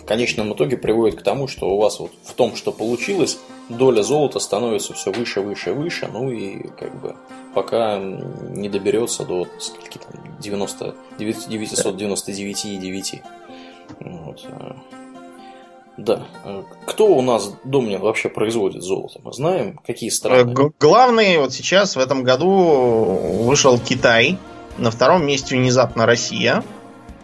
в 0.00 0.04
конечном 0.04 0.52
итоге 0.54 0.76
приводят 0.76 1.20
к 1.20 1.22
тому, 1.22 1.48
что 1.48 1.70
у 1.70 1.78
вас 1.78 2.00
вот 2.00 2.10
в 2.24 2.34
том, 2.34 2.56
что 2.56 2.72
получилось, 2.72 3.38
доля 3.68 4.02
золота 4.02 4.38
становится 4.38 4.94
все 4.94 5.12
выше, 5.12 5.40
выше, 5.40 5.72
выше, 5.72 6.08
ну 6.12 6.30
и 6.30 6.68
как 6.68 7.00
бы 7.00 7.16
пока 7.54 7.98
не 7.98 8.68
доберется 8.68 9.24
до 9.24 9.46
скольки 9.58 9.98
там 9.98 10.38
90, 10.40 10.94
999,9. 11.18 13.20
Вот. 14.00 14.46
Э. 15.96 16.00
Да. 16.02 16.26
Э, 16.44 16.62
кто 16.86 17.06
у 17.06 17.22
нас 17.22 17.52
Домнин 17.64 18.00
вообще 18.00 18.28
производит 18.28 18.82
золото? 18.82 19.20
Мы 19.22 19.32
знаем, 19.32 19.78
какие 19.86 20.10
страны? 20.10 20.52
Г- 20.52 20.70
главный 20.78 21.38
вот 21.38 21.52
сейчас 21.52 21.96
в 21.96 21.98
этом 21.98 22.22
году 22.22 22.48
вышел 23.44 23.78
Китай. 23.78 24.38
На 24.76 24.90
втором 24.90 25.24
месте 25.24 25.56
внезапно 25.56 26.04
Россия. 26.04 26.64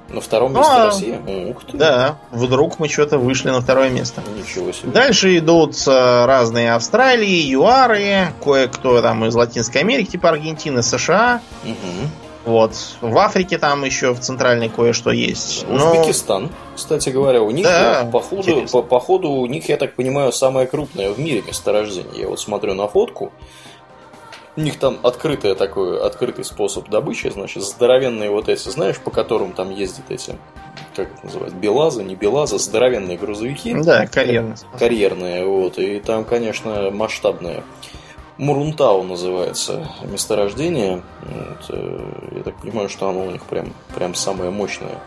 На 0.09 0.21
втором 0.21 0.53
месте 0.55 0.73
а, 0.73 0.87
Россия? 0.87 1.21
Ух 1.51 1.65
ты. 1.65 1.77
Да, 1.77 2.19
вдруг 2.33 2.79
мы 2.81 2.89
что-то 2.89 3.19
вышли 3.19 3.51
на 3.51 3.61
второе 3.61 3.91
место. 3.91 4.23
Ничего 4.37 4.73
себе. 4.73 4.91
Дальше 4.91 5.39
идут 5.39 5.77
э, 5.87 6.25
разные 6.27 6.75
Австралии, 6.75 7.49
ЮАРы, 7.53 8.33
кое-кто 8.43 9.01
там 9.03 9.25
из 9.25 9.35
Латинской 9.35 9.83
Америки, 9.83 10.11
типа 10.11 10.31
Аргентины, 10.31 10.83
США. 10.83 11.41
Угу. 11.65 12.20
Вот. 12.45 12.73
В 13.01 13.19
Африке 13.19 13.59
там 13.59 13.85
еще 13.85 14.15
в 14.15 14.21
центральной 14.21 14.69
кое-что 14.69 15.11
есть. 15.11 15.67
Но... 15.69 15.93
Узбекистан, 15.93 16.51
кстати 16.75 17.11
говоря, 17.11 17.43
у 17.43 17.51
них 17.51 17.65
да, 17.65 18.09
по, 18.11 18.21
ходу, 18.21 18.67
по, 18.73 18.83
по 18.83 18.99
ходу 18.99 19.31
у 19.31 19.47
них, 19.47 19.69
я 19.69 19.77
так 19.77 19.95
понимаю, 19.95 20.33
самое 20.33 20.67
крупное 20.67 21.11
в 21.11 21.19
мире 21.19 21.43
месторождение. 21.47 22.23
Я 22.23 22.29
вот 22.29 22.41
смотрю 22.41 22.75
на 22.75 22.89
фотку. 22.89 23.33
У 24.57 24.63
них 24.63 24.79
там 24.79 24.99
открытый 25.03 25.55
такой, 25.55 26.01
открытый 26.05 26.45
способ 26.45 26.89
добычи, 26.89 27.29
значит, 27.29 27.63
здоровенные 27.63 28.31
вот 28.31 28.49
эти, 28.49 28.69
знаешь, 28.69 28.99
по 28.99 29.11
которым 29.11 29.53
там 29.53 29.71
ездят 29.71 30.11
эти, 30.11 30.37
как 30.97 31.13
это 31.13 31.25
называют, 31.25 31.55
белазы, 31.55 32.03
не 32.03 32.17
белазы, 32.17 32.59
здоровенные 32.59 33.17
грузовики. 33.17 33.75
Да, 33.75 34.07
карьерные. 34.07 34.57
Карьерные, 34.77 35.45
вот, 35.47 35.79
и 35.79 36.01
там, 36.01 36.25
конечно, 36.25 36.91
масштабные 36.91 37.63
Мурунтау 38.41 39.03
называется 39.03 39.87
месторождение. 40.03 41.03
Вот, 41.21 41.67
э, 41.69 42.13
я 42.37 42.43
так 42.43 42.57
понимаю, 42.57 42.89
что 42.89 43.11
оно 43.11 43.27
у 43.27 43.31
них 43.31 43.45
прям, 43.45 43.75
прям 43.95 44.15
самое 44.15 44.51
мощное. 44.51 44.99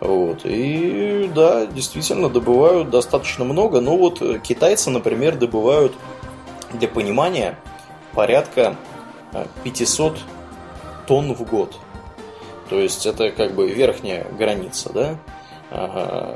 Вот. 0.00 0.46
И 0.46 1.30
да, 1.34 1.66
действительно 1.66 2.30
добывают 2.30 2.88
достаточно 2.88 3.44
много. 3.44 3.82
Но 3.82 3.98
вот 3.98 4.22
китайцы, 4.42 4.88
например, 4.88 5.36
добывают 5.36 5.92
для 6.72 6.88
понимания 6.88 7.58
порядка 8.14 8.76
500 9.62 10.14
э, 10.14 10.18
тонн 11.06 11.34
в 11.34 11.42
год. 11.42 11.76
То 12.70 12.80
есть 12.80 13.04
это 13.04 13.30
как 13.30 13.54
бы 13.54 13.68
верхняя 13.68 14.26
граница, 14.38 14.90
да? 14.90 15.16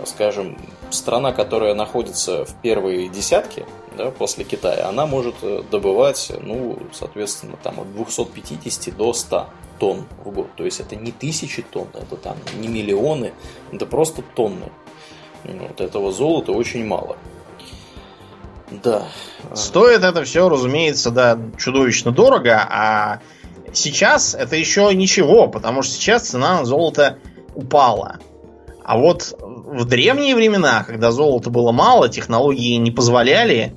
скажем, 0.05 0.59
страна, 0.91 1.33
которая 1.33 1.75
находится 1.75 2.45
в 2.45 2.55
первой 2.61 3.09
десятке 3.09 3.67
да, 3.99 4.11
после 4.13 4.45
Китая, 4.45 4.89
она 4.89 5.07
может 5.07 5.35
э, 5.43 5.63
добывать, 5.71 6.33
ну, 6.41 6.79
соответственно, 6.93 7.59
там 7.63 7.81
от 7.81 7.93
250 7.93 8.97
до 8.97 9.13
100 9.13 9.47
тонн 9.79 10.07
в 10.25 10.31
год. 10.31 10.47
То 10.57 10.65
есть 10.65 10.81
это 10.81 10.95
не 10.97 11.11
тысячи 11.11 11.63
тонн, 11.63 11.89
это 11.95 12.17
там 12.17 12.37
не 12.57 12.69
миллионы, 12.69 13.33
это 13.73 13.87
просто 13.87 14.23
тонны. 14.23 14.71
Вот 15.45 15.81
этого 15.81 16.13
золота 16.13 16.53
очень 16.53 16.87
мало. 16.87 17.17
Да. 18.71 19.09
Стоит 19.55 20.05
это 20.05 20.23
все, 20.25 20.49
разумеется, 20.49 21.11
да, 21.11 21.39
чудовищно 21.59 22.13
дорого, 22.13 22.67
а 22.71 23.21
сейчас 23.73 24.35
это 24.35 24.57
еще 24.57 24.95
ничего, 24.95 25.49
потому 25.49 25.83
что 25.83 25.95
сейчас 25.95 26.29
цена 26.29 26.61
на 26.61 26.65
золото 26.65 27.19
упала. 27.55 28.19
А 28.85 28.97
вот 28.97 29.37
в 29.41 29.85
древние 29.87 30.35
времена, 30.35 30.85
когда 30.85 31.11
золота 31.11 31.51
было 31.51 31.73
мало, 31.73 32.09
технологии 32.09 32.77
не 32.77 32.91
позволяли, 32.91 33.75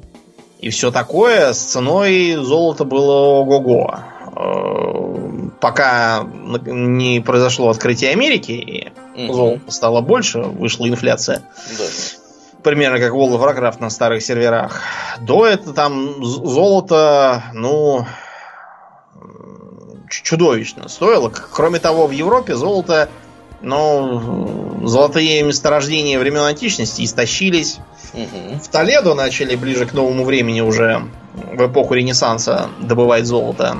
и 0.61 0.69
все 0.69 0.91
такое, 0.91 1.53
с 1.53 1.59
ценой 1.59 2.35
золота 2.35 2.85
было 2.85 3.13
ого-го. 3.13 3.99
Э, 4.35 5.49
пока 5.59 6.23
не 6.23 7.19
произошло 7.19 7.69
открытие 7.69 8.11
Америки, 8.11 8.51
и 8.51 8.91
угу. 9.23 9.33
золото 9.33 9.71
стало 9.71 10.01
больше, 10.01 10.39
вышла 10.39 10.87
инфляция. 10.87 11.41
Да. 11.77 11.83
примерно 12.61 12.99
как 12.99 13.11
World 13.11 13.39
of 13.39 13.41
Warcraft 13.41 13.81
на 13.81 13.89
старых 13.89 14.21
серверах. 14.21 14.81
До 15.19 15.47
этого 15.47 15.73
там 15.73 16.23
золото, 16.23 17.43
ну, 17.53 18.05
чудовищно 20.09 20.89
стоило. 20.89 21.29
Кроме 21.29 21.79
того, 21.79 22.05
в 22.05 22.11
Европе 22.11 22.55
золото, 22.55 23.09
ну, 23.61 24.87
золотые 24.87 25.41
месторождения 25.41 26.19
времен 26.19 26.41
античности 26.41 27.03
истощились. 27.03 27.79
Угу. 28.13 28.59
В 28.63 28.67
Толедо 28.67 29.13
начали 29.13 29.55
ближе 29.55 29.85
к 29.85 29.93
новому 29.93 30.25
времени 30.25 30.61
уже 30.61 31.01
в 31.33 31.65
эпоху 31.65 31.93
Ренессанса 31.93 32.69
добывать 32.79 33.25
золото 33.25 33.77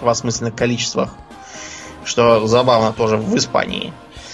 в 0.00 0.08
осмысленных 0.08 0.54
количествах. 0.54 1.10
Что 2.04 2.46
забавно 2.46 2.92
тоже 2.92 3.16
в 3.16 3.36
Испании. 3.36 3.92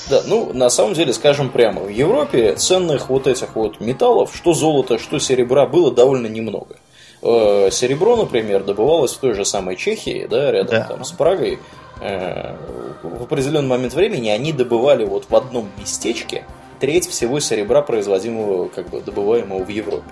Да, 0.09 0.23
ну, 0.25 0.53
на 0.55 0.71
самом 0.71 0.95
деле, 0.95 1.13
скажем 1.13 1.51
прямо, 1.51 1.83
в 1.83 1.89
Европе 1.89 2.55
ценных 2.55 3.11
вот 3.11 3.27
этих 3.27 3.55
вот 3.55 3.81
металлов, 3.81 4.35
что 4.35 4.55
золота, 4.55 4.99
что 4.99 5.19
серебра, 5.19 5.67
было 5.67 5.93
довольно 5.93 6.29
немного. 6.29 6.77
Э, 7.21 7.69
серебро, 7.71 8.17
например, 8.17 8.65
добывалось 8.65 9.13
в 9.13 9.19
той 9.19 9.35
же 9.35 9.45
самой 9.45 9.77
Чехии, 9.77 10.27
да, 10.31 10.51
рядом 10.51 10.77
да. 10.77 10.85
там 10.85 11.05
с 11.05 11.11
Прагой. 11.11 11.59
Э, 12.01 12.55
в 13.03 13.25
определенный 13.25 13.69
момент 13.69 13.93
времени 13.93 14.29
они 14.31 14.53
добывали 14.53 15.05
вот 15.05 15.27
в 15.29 15.37
одном 15.37 15.69
местечке 15.79 16.45
треть 16.81 17.09
всего 17.09 17.41
серебра, 17.41 17.83
производимого, 17.83 18.69
как 18.69 18.89
бы 18.89 19.01
добываемого 19.01 19.65
в 19.65 19.69
Европе. 19.69 20.11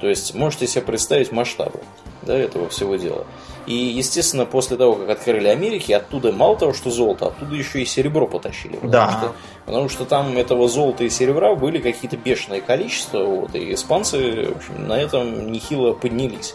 То 0.00 0.08
есть 0.08 0.34
можете 0.34 0.66
себе 0.66 0.82
представить 0.82 1.32
масштабы 1.32 1.80
да, 2.22 2.36
этого 2.36 2.68
всего 2.68 2.96
дела. 2.96 3.26
И, 3.66 3.74
естественно, 3.74 4.46
после 4.46 4.76
того, 4.76 4.94
как 4.94 5.10
открыли 5.10 5.48
Америки, 5.48 5.92
оттуда 5.92 6.32
мало 6.32 6.56
того, 6.56 6.72
что 6.72 6.90
золото, 6.90 7.26
оттуда 7.26 7.54
еще 7.54 7.82
и 7.82 7.84
серебро 7.84 8.26
потащили. 8.26 8.76
Потому 8.76 8.92
да. 8.92 9.10
Что, 9.10 9.32
потому 9.64 9.88
что 9.88 10.04
там 10.04 10.36
этого 10.38 10.68
золота 10.68 11.04
и 11.04 11.10
серебра 11.10 11.54
были 11.54 11.78
какие-то 11.78 12.16
бешеные 12.16 12.60
количества, 12.60 13.24
вот, 13.24 13.54
и 13.54 13.74
испанцы 13.74 14.52
в 14.52 14.56
общем, 14.56 14.86
на 14.86 14.98
этом 14.98 15.50
нехило 15.50 15.92
поднялись. 15.94 16.54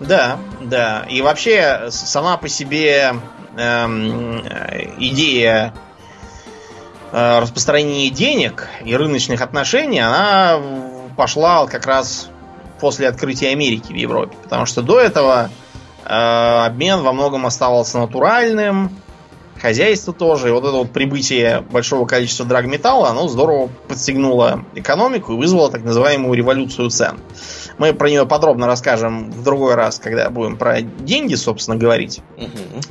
Да, 0.00 0.38
да. 0.60 1.06
И 1.10 1.20
вообще 1.22 1.90
сама 1.90 2.36
по 2.36 2.48
себе 2.48 3.14
эм, 3.56 4.40
идея 4.98 5.74
э, 7.16 7.38
распространения 7.40 8.10
денег 8.10 8.68
и 8.84 8.94
рыночных 8.94 9.40
отношений, 9.40 10.00
она 10.00 10.60
пошла 11.16 11.66
как 11.66 11.86
раз 11.86 12.28
после 12.80 13.08
открытия 13.08 13.48
Америки 13.50 13.92
в 13.92 13.96
Европе. 13.96 14.36
Потому 14.42 14.66
что 14.66 14.82
до 14.82 15.00
этого 15.00 15.50
Э, 16.08 16.66
обмен 16.66 17.02
во 17.02 17.12
многом 17.12 17.46
оставался 17.46 17.98
натуральным, 17.98 18.90
хозяйство 19.60 20.12
тоже. 20.12 20.48
И 20.48 20.50
вот 20.52 20.64
это 20.64 20.72
вот 20.72 20.90
прибытие 20.90 21.60
большого 21.60 22.06
количества 22.06 22.46
драгметалла, 22.46 23.10
оно 23.10 23.28
здорово 23.28 23.70
подстегнуло 23.88 24.64
экономику 24.74 25.32
и 25.32 25.36
вызвало 25.36 25.70
так 25.70 25.84
называемую 25.84 26.34
революцию 26.34 26.90
цен. 26.90 27.18
Мы 27.78 27.92
про 27.92 28.08
нее 28.08 28.26
подробно 28.26 28.66
расскажем 28.66 29.30
в 29.30 29.42
другой 29.42 29.74
раз, 29.74 29.98
когда 29.98 30.30
будем 30.30 30.56
про 30.56 30.80
деньги, 30.80 31.34
собственно, 31.34 31.76
говорить. 31.76 32.20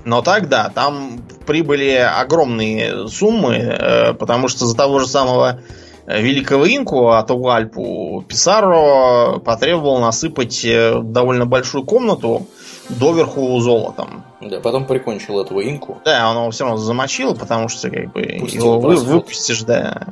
Но 0.03 0.21
так, 0.21 0.47
да, 0.47 0.69
там 0.73 1.21
прибыли 1.45 1.95
огромные 1.95 3.07
суммы, 3.07 3.55
э, 3.55 4.13
потому 4.13 4.47
что 4.47 4.65
за 4.65 4.75
того 4.75 4.99
же 4.99 5.07
самого 5.07 5.61
великого 6.05 6.67
инку 6.67 7.09
Атуальпу 7.09 8.23
Писаро 8.27 9.39
потребовал 9.39 9.99
насыпать 9.99 10.63
э, 10.63 10.99
довольно 11.01 11.45
большую 11.45 11.83
комнату, 11.83 12.47
доверху 12.89 13.59
золотом. 13.59 14.23
Да, 14.41 14.59
потом 14.59 14.85
прикончил 14.85 15.39
этого 15.39 15.61
инку. 15.61 16.01
Да, 16.05 16.29
он 16.29 16.37
его 16.37 16.51
все 16.51 16.65
равно 16.65 16.77
замочил, 16.77 17.35
потому 17.35 17.67
что 17.67 17.89
как 17.89 18.11
бы 18.11 18.37
Пустил 18.39 18.65
его 18.65 18.79
вы, 18.79 18.95
выпустишь, 18.95 19.61
да, 19.63 20.07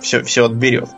все, 0.00 0.22
все 0.22 0.46
отберет 0.46 0.88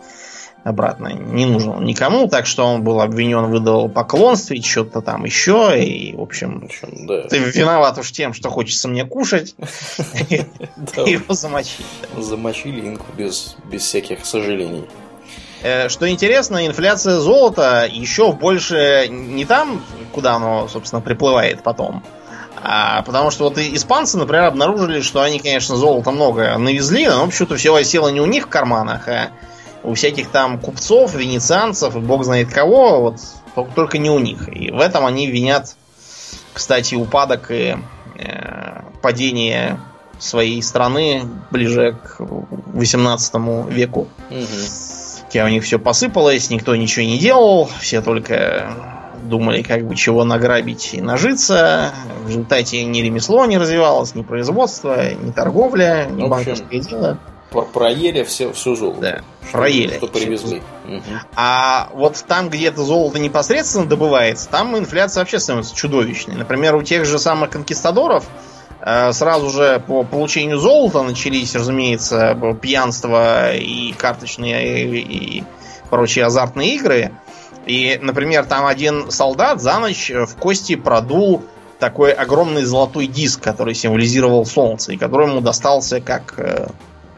обратно. 0.64 1.08
Не 1.12 1.46
нужен 1.46 1.70
он 1.70 1.84
никому, 1.84 2.28
так 2.28 2.46
что 2.46 2.64
он 2.64 2.82
был 2.82 3.00
обвинен 3.00 3.46
в 3.46 3.58
идолопоклонстве, 3.58 4.60
что-то 4.60 5.00
там 5.00 5.24
еще, 5.24 5.82
и, 5.82 6.14
в 6.14 6.20
общем, 6.20 6.68
да. 7.06 7.22
ты 7.22 7.38
виноват 7.38 7.98
уж 7.98 8.12
тем, 8.12 8.34
что 8.34 8.50
хочется 8.50 8.88
мне 8.88 9.04
кушать. 9.04 9.54
Его 10.28 11.34
замочили. 11.34 11.86
Замочили 12.18 12.88
инку 12.88 13.06
без 13.16 13.56
всяких 13.78 14.24
сожалений. 14.24 14.84
Э, 15.62 15.88
что 15.88 16.08
интересно, 16.08 16.66
инфляция 16.66 17.18
золота 17.18 17.86
еще 17.90 18.32
больше 18.32 19.08
не 19.08 19.44
там, 19.44 19.82
куда 20.12 20.34
оно, 20.34 20.68
собственно, 20.68 21.02
приплывает 21.02 21.62
потом. 21.62 22.02
А, 22.62 23.02
потому 23.02 23.30
что 23.30 23.44
вот 23.44 23.58
испанцы, 23.58 24.18
например, 24.18 24.44
обнаружили, 24.44 25.00
что 25.00 25.22
они, 25.22 25.38
конечно, 25.38 25.76
золота 25.76 26.10
много 26.10 26.56
навезли, 26.58 27.06
но 27.06 27.26
почему-то 27.26 27.56
все 27.56 27.74
осело 27.74 28.08
не 28.08 28.20
у 28.20 28.26
них 28.26 28.46
в 28.46 28.48
карманах, 28.48 29.08
а 29.08 29.30
у 29.82 29.94
всяких 29.94 30.28
там 30.28 30.58
купцов, 30.58 31.14
венецианцев 31.14 31.96
и 31.96 32.00
бог 32.00 32.24
знает 32.24 32.52
кого, 32.52 33.00
вот 33.00 33.74
только 33.74 33.98
не 33.98 34.10
у 34.10 34.18
них. 34.18 34.48
И 34.54 34.70
в 34.70 34.78
этом 34.78 35.06
они 35.06 35.26
винят, 35.26 35.74
кстати, 36.52 36.94
упадок 36.94 37.50
и 37.50 37.76
э, 38.18 38.82
падение 39.00 39.80
своей 40.18 40.62
страны 40.62 41.22
ближе 41.50 41.96
к 42.02 42.16
18 42.20 43.34
веку. 43.70 44.08
Угу. 44.30 44.46
Хотя 45.30 45.44
у 45.44 45.48
них 45.48 45.62
все 45.62 45.78
посыпалось, 45.78 46.50
никто 46.50 46.74
ничего 46.74 47.04
не 47.04 47.16
делал, 47.16 47.70
все 47.78 48.02
только 48.02 48.68
думали, 49.22 49.62
как 49.62 49.86
бы 49.86 49.94
чего 49.94 50.24
награбить 50.24 50.92
и 50.92 51.00
нажиться. 51.00 51.92
В 52.24 52.28
результате 52.30 52.82
ни 52.82 52.98
ремесло 52.98 53.46
не 53.46 53.56
развивалось, 53.56 54.16
ни 54.16 54.22
производство, 54.22 55.14
ни 55.14 55.30
торговля, 55.30 56.08
ни 56.10 56.26
банковское 56.26 56.80
дело. 56.80 57.18
Проели 57.72 58.24
все, 58.24 58.52
все 58.52 58.74
золото. 58.74 59.00
Да, 59.00 59.22
что, 59.46 59.52
проели. 59.52 59.98
Что 59.98 60.08
привезли. 60.08 60.62
Угу. 60.88 61.02
А 61.36 61.90
вот 61.94 62.24
там, 62.26 62.50
где 62.50 62.66
это 62.66 62.82
золото 62.82 63.20
непосредственно 63.20 63.86
добывается, 63.86 64.48
там 64.48 64.76
инфляция 64.76 65.20
вообще 65.20 65.38
становится 65.38 65.76
чудовищной. 65.76 66.34
Например, 66.34 66.74
у 66.74 66.82
тех 66.82 67.04
же 67.04 67.20
самых 67.20 67.50
конкистадоров 67.50 68.24
сразу 68.82 69.50
же 69.50 69.82
по 69.86 70.04
получению 70.04 70.58
золота 70.58 71.02
начались, 71.02 71.54
разумеется, 71.54 72.38
пьянство 72.60 73.54
и 73.54 73.92
карточные 73.92 75.00
и, 75.00 75.44
прочие 75.90 76.24
азартные 76.24 76.76
игры. 76.76 77.12
И, 77.66 77.98
например, 78.00 78.46
там 78.46 78.66
один 78.66 79.10
солдат 79.10 79.60
за 79.60 79.78
ночь 79.78 80.10
в 80.10 80.36
кости 80.36 80.76
продул 80.76 81.42
такой 81.78 82.12
огромный 82.12 82.62
золотой 82.62 83.06
диск, 83.06 83.42
который 83.42 83.74
символизировал 83.74 84.46
солнце, 84.46 84.92
и 84.92 84.96
который 84.96 85.28
ему 85.28 85.40
достался 85.40 86.00
как 86.00 86.34
э, 86.38 86.68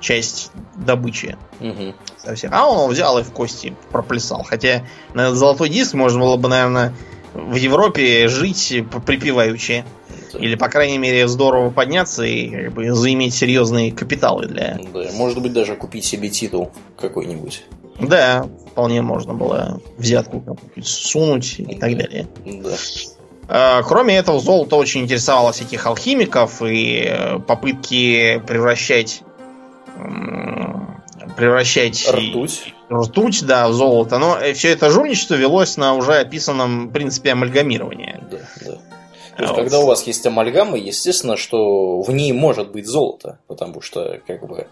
часть 0.00 0.50
добычи. 0.74 1.36
Угу. 1.60 1.94
Совсем. 2.16 2.50
А 2.54 2.66
он 2.66 2.78
его 2.78 2.86
взял 2.88 3.18
и 3.18 3.22
в 3.22 3.32
кости 3.32 3.74
проплясал. 3.90 4.44
Хотя 4.44 4.84
на 5.14 5.22
этот 5.22 5.36
золотой 5.36 5.68
диск 5.68 5.94
можно 5.94 6.20
было 6.20 6.36
бы, 6.36 6.48
наверное, 6.48 6.94
в 7.34 7.56
Европе 7.56 8.28
жить 8.28 8.84
припеваючи. 9.06 9.84
Или, 10.34 10.54
по 10.54 10.68
крайней 10.68 10.98
мере, 10.98 11.28
здорово 11.28 11.70
подняться 11.70 12.22
и 12.22 12.48
как 12.48 12.72
бы, 12.72 12.92
заиметь 12.92 13.34
серьезные 13.34 13.92
капиталы 13.92 14.46
для... 14.46 14.78
Да, 14.92 15.04
может 15.14 15.40
быть, 15.40 15.52
даже 15.52 15.76
купить 15.76 16.04
себе 16.04 16.28
титул 16.28 16.70
какой-нибудь. 16.98 17.64
Да, 18.00 18.46
вполне 18.70 19.02
можно 19.02 19.34
было 19.34 19.80
взятку 19.98 20.58
сунуть 20.82 21.56
и 21.58 21.76
так 21.76 21.96
далее. 21.96 22.26
Да. 22.44 22.74
А, 23.48 23.82
кроме 23.82 24.16
этого, 24.16 24.40
золото 24.40 24.76
очень 24.76 25.02
интересовало 25.02 25.52
всяких 25.52 25.86
алхимиков 25.86 26.62
и 26.62 27.04
э, 27.06 27.38
попытки 27.40 28.42
превращать 28.46 29.22
превращать 31.36 32.08
ртуть. 32.08 32.74
ртуть, 32.90 33.44
да, 33.44 33.68
в 33.68 33.72
золото. 33.72 34.18
Но 34.18 34.38
э, 34.38 34.52
все 34.52 34.70
это 34.70 34.90
жульничество 34.90 35.34
велось 35.34 35.76
на 35.76 35.94
уже 35.94 36.14
описанном 36.14 36.90
принципе 36.90 37.32
амальгамирования. 37.32 38.22
Да, 38.30 38.38
да. 38.64 38.78
То 39.36 39.44
есть, 39.44 39.54
когда 39.54 39.80
у 39.80 39.86
вас 39.86 40.06
есть 40.06 40.26
амальгама, 40.26 40.76
естественно, 40.76 41.36
что 41.36 42.00
в 42.00 42.10
ней 42.12 42.32
может 42.32 42.70
быть 42.70 42.86
золото, 42.86 43.38
потому 43.46 43.80
что, 43.80 44.20
как 44.26 44.46
бы, 44.46 44.66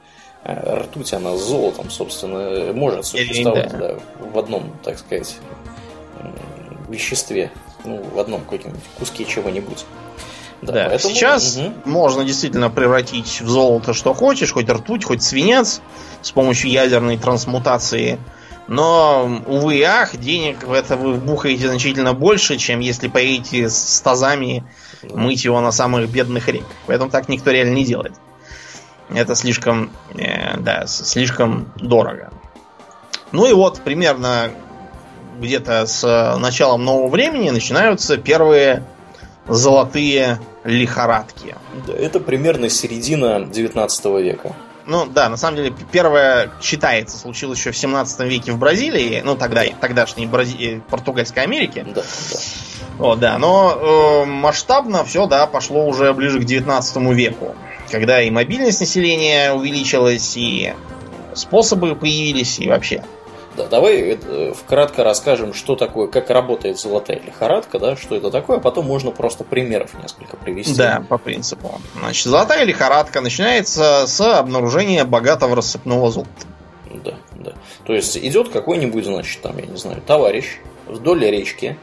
э, 0.44 0.78
ртуть, 0.80 1.12
она 1.12 1.36
с 1.36 1.40
золотом, 1.40 1.90
собственно, 1.90 2.72
может 2.72 3.06
существовать, 3.06 3.72
да. 3.72 3.78
Да, 3.78 3.98
в 4.18 4.38
одном, 4.38 4.72
так 4.82 4.98
сказать, 4.98 5.36
веществе, 6.90 7.50
ну, 7.84 8.02
в 8.02 8.18
одном 8.18 8.42
каком-нибудь 8.42 8.82
куске 8.98 9.24
чего-нибудь. 9.24 9.84
Да, 10.62 10.72
да. 10.72 10.86
Поэтому... 10.90 11.14
Сейчас 11.14 11.56
угу. 11.56 11.72
можно 11.86 12.24
действительно 12.24 12.68
превратить 12.68 13.40
в 13.40 13.48
золото 13.48 13.94
что 13.94 14.12
хочешь, 14.12 14.52
хоть 14.52 14.68
ртуть, 14.68 15.04
хоть 15.04 15.22
свинец 15.22 15.80
с 16.20 16.30
помощью 16.32 16.70
ядерной 16.70 17.16
трансмутации. 17.16 18.18
Но, 18.70 19.42
увы 19.48 19.78
и 19.78 19.82
ах, 19.82 20.16
денег 20.16 20.62
в 20.62 20.72
это 20.72 20.96
вы 20.96 21.14
вбухаете 21.14 21.66
значительно 21.66 22.14
больше, 22.14 22.56
чем 22.56 22.78
если 22.78 23.08
поедете 23.08 23.68
с 23.68 24.00
тазами 24.00 24.62
мыть 25.02 25.44
его 25.44 25.60
на 25.60 25.72
самых 25.72 26.08
бедных 26.08 26.46
рек. 26.46 26.62
Поэтому 26.86 27.10
так 27.10 27.28
никто 27.28 27.50
реально 27.50 27.74
не 27.74 27.84
делает. 27.84 28.12
Это 29.12 29.34
слишком, 29.34 29.90
э, 30.16 30.56
да, 30.58 30.86
слишком 30.86 31.72
дорого. 31.74 32.30
Ну 33.32 33.50
и 33.50 33.52
вот, 33.52 33.80
примерно 33.80 34.52
где-то 35.40 35.84
с 35.86 36.36
началом 36.38 36.84
нового 36.84 37.08
времени 37.08 37.50
начинаются 37.50 38.18
первые 38.18 38.84
золотые 39.48 40.38
лихорадки. 40.62 41.56
Это 41.88 42.20
примерно 42.20 42.68
середина 42.68 43.44
19 43.44 44.04
века. 44.22 44.54
Ну 44.86 45.06
да, 45.06 45.28
на 45.28 45.36
самом 45.36 45.56
деле 45.56 45.74
первое 45.92 46.50
считается 46.60 47.18
случилось 47.18 47.58
еще 47.58 47.70
в 47.70 47.76
17 47.76 48.20
веке 48.20 48.52
в 48.52 48.58
Бразилии, 48.58 49.22
ну 49.24 49.36
тогда 49.36 49.64
тогдашней 49.80 50.26
Брази... 50.26 50.76
Э, 50.76 50.80
португальской 50.88 51.42
Америке. 51.42 51.84
Да, 51.86 52.02
да. 52.02 52.38
Вот, 52.98 53.18
да, 53.18 53.38
но 53.38 53.72
э, 53.72 54.24
масштабно 54.26 55.04
все, 55.04 55.26
да, 55.26 55.46
пошло 55.46 55.86
уже 55.86 56.12
ближе 56.12 56.40
к 56.40 56.44
19 56.44 56.96
веку, 57.14 57.54
когда 57.90 58.20
и 58.20 58.30
мобильность 58.30 58.80
населения 58.80 59.52
увеличилась, 59.52 60.36
и 60.36 60.74
способы 61.34 61.94
появились, 61.94 62.58
и 62.58 62.68
вообще. 62.68 63.02
Да, 63.56 63.66
давай 63.66 64.18
э, 64.20 64.52
вкратко 64.54 65.02
расскажем, 65.02 65.54
что 65.54 65.74
такое, 65.74 66.06
как 66.06 66.30
работает 66.30 66.78
золотая 66.78 67.20
лихорадка, 67.20 67.78
да, 67.80 67.96
что 67.96 68.14
это 68.14 68.30
такое, 68.30 68.58
а 68.58 68.60
потом 68.60 68.86
можно 68.86 69.10
просто 69.10 69.42
примеров 69.42 69.90
несколько 70.00 70.36
привести. 70.36 70.76
Да, 70.76 71.04
по 71.08 71.18
принципу. 71.18 71.80
Значит, 71.98 72.26
золотая 72.26 72.64
лихорадка 72.64 73.20
начинается 73.20 74.04
с 74.06 74.20
обнаружения 74.20 75.04
богатого 75.04 75.56
рассыпного 75.56 76.10
золота. 76.10 76.30
Да, 77.04 77.14
да. 77.34 77.54
То 77.84 77.92
есть 77.92 78.16
идет 78.16 78.50
какой-нибудь, 78.50 79.04
значит, 79.04 79.42
там, 79.42 79.58
я 79.58 79.66
не 79.66 79.76
знаю, 79.76 80.00
товарищ 80.06 80.58
вдоль 80.86 81.24
речки. 81.24 81.76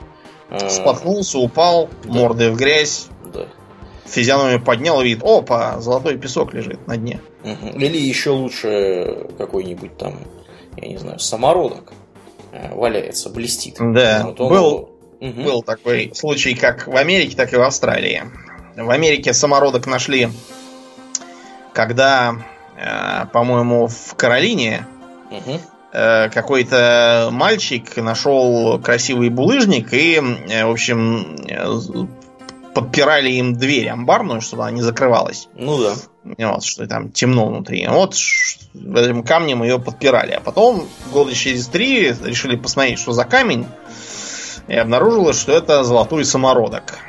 Э, 0.50 0.70
Споткнулся, 0.70 1.38
упал, 1.38 1.90
да. 2.04 2.14
мордой 2.14 2.52
в 2.52 2.56
грязь. 2.56 3.08
Да. 3.34 3.46
Физиономию 4.06 4.64
поднял 4.64 5.02
и 5.02 5.04
видит, 5.04 5.22
опа, 5.22 5.82
золотой 5.82 6.18
песок 6.18 6.54
лежит 6.54 6.88
на 6.88 6.96
дне. 6.96 7.20
Или 7.44 7.98
еще 7.98 8.30
лучше 8.30 9.28
какой-нибудь 9.38 9.98
там 9.98 10.20
я 10.78 10.88
не 10.88 10.98
знаю, 10.98 11.20
самородок 11.20 11.94
э, 12.52 12.74
валяется, 12.74 13.30
блестит. 13.30 13.76
Да, 13.80 14.24
вот 14.26 14.40
он... 14.40 14.50
был, 14.50 14.90
угу. 15.20 15.42
был 15.42 15.64
такой 15.64 16.12
случай 16.16 16.54
как 16.56 16.88
в 16.88 16.96
Америке, 16.96 17.36
так 17.36 17.54
и 17.54 17.58
в 17.58 17.62
Австралии. 17.62 18.24
В 18.76 18.90
Америке 18.90 19.34
самородок 19.34 19.88
нашли, 19.88 20.30
когда, 21.74 22.36
э, 22.78 23.26
по-моему, 23.34 23.88
в 23.88 24.16
Каролине 24.16 24.86
угу. 25.32 25.60
какой-то 25.92 27.30
мальчик 27.32 27.98
нашел 27.98 28.80
красивый 28.80 29.30
булыжник 29.30 29.94
и, 29.94 30.20
в 30.20 30.70
общем, 30.70 31.36
подпирали 32.78 33.32
им 33.32 33.56
дверь 33.56 33.90
амбарную, 33.90 34.40
чтобы 34.40 34.62
она 34.62 34.72
не 34.72 34.84
закрывалась. 34.84 35.48
Ну 35.56 35.82
да. 35.82 35.96
Вот, 36.52 36.64
что 36.64 36.86
там 36.86 37.12
темно 37.12 37.48
внутри. 37.48 37.88
Вот 37.88 38.14
этим 38.14 39.24
камнем 39.24 39.64
ее 39.64 39.80
подпирали. 39.80 40.34
А 40.34 40.42
потом, 40.42 40.88
года 41.12 41.34
через 41.34 41.66
три, 41.66 42.14
решили 42.24 42.56
посмотреть, 42.56 43.00
что 43.00 43.14
за 43.14 43.26
камень. 43.26 43.66
И 44.68 44.76
обнаружилось, 44.76 45.40
что 45.40 45.54
это 45.54 45.84
золотой 45.84 46.24
самородок. 46.24 47.00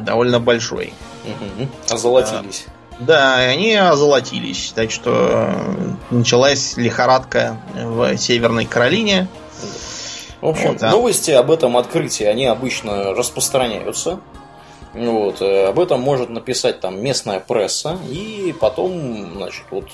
Довольно 0.00 0.38
большой. 0.38 0.92
Угу. 1.24 1.68
Озолотились. 1.94 2.66
Да, 3.00 3.42
и 3.42 3.56
они 3.56 3.74
озолотились. 3.74 4.72
Так 4.74 4.90
что 4.90 5.50
началась 6.10 6.76
лихорадка 6.76 7.56
в 7.74 8.18
Северной 8.18 8.66
Каролине. 8.66 9.28
В 10.42 10.48
общем, 10.48 10.72
вот, 10.72 10.82
а... 10.82 10.90
новости 10.90 11.30
об 11.30 11.50
этом 11.50 11.78
открытии, 11.78 12.24
они 12.24 12.44
обычно 12.44 13.14
распространяются. 13.14 14.20
Вот, 14.96 15.42
э, 15.42 15.66
об 15.66 15.78
этом 15.78 16.00
может 16.00 16.30
написать 16.30 16.80
там 16.80 17.02
местная 17.02 17.38
пресса, 17.38 17.98
и 18.08 18.54
потом, 18.58 19.34
значит, 19.34 19.64
вот 19.70 19.84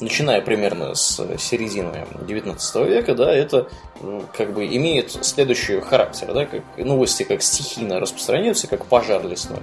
начиная 0.00 0.40
примерно 0.40 0.94
с 0.94 1.16
середины 1.38 2.04
19 2.26 2.76
века, 2.86 3.14
да, 3.14 3.32
это 3.32 3.68
как 4.36 4.52
бы 4.52 4.66
имеет 4.66 5.12
следующий 5.24 5.78
характер, 5.80 6.32
да, 6.34 6.46
как 6.46 6.62
новости 6.76 7.22
как 7.22 7.42
стихийно 7.42 8.00
распространяются, 8.00 8.66
как 8.66 8.86
пожар 8.86 9.24
лесной. 9.24 9.60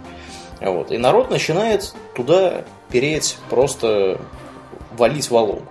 Вот. 0.62 0.92
И 0.92 0.98
народ 0.98 1.30
начинает 1.30 1.94
туда 2.16 2.64
переть, 2.90 3.38
просто 3.50 4.22
валить 4.94 5.30
валом. 5.30 5.68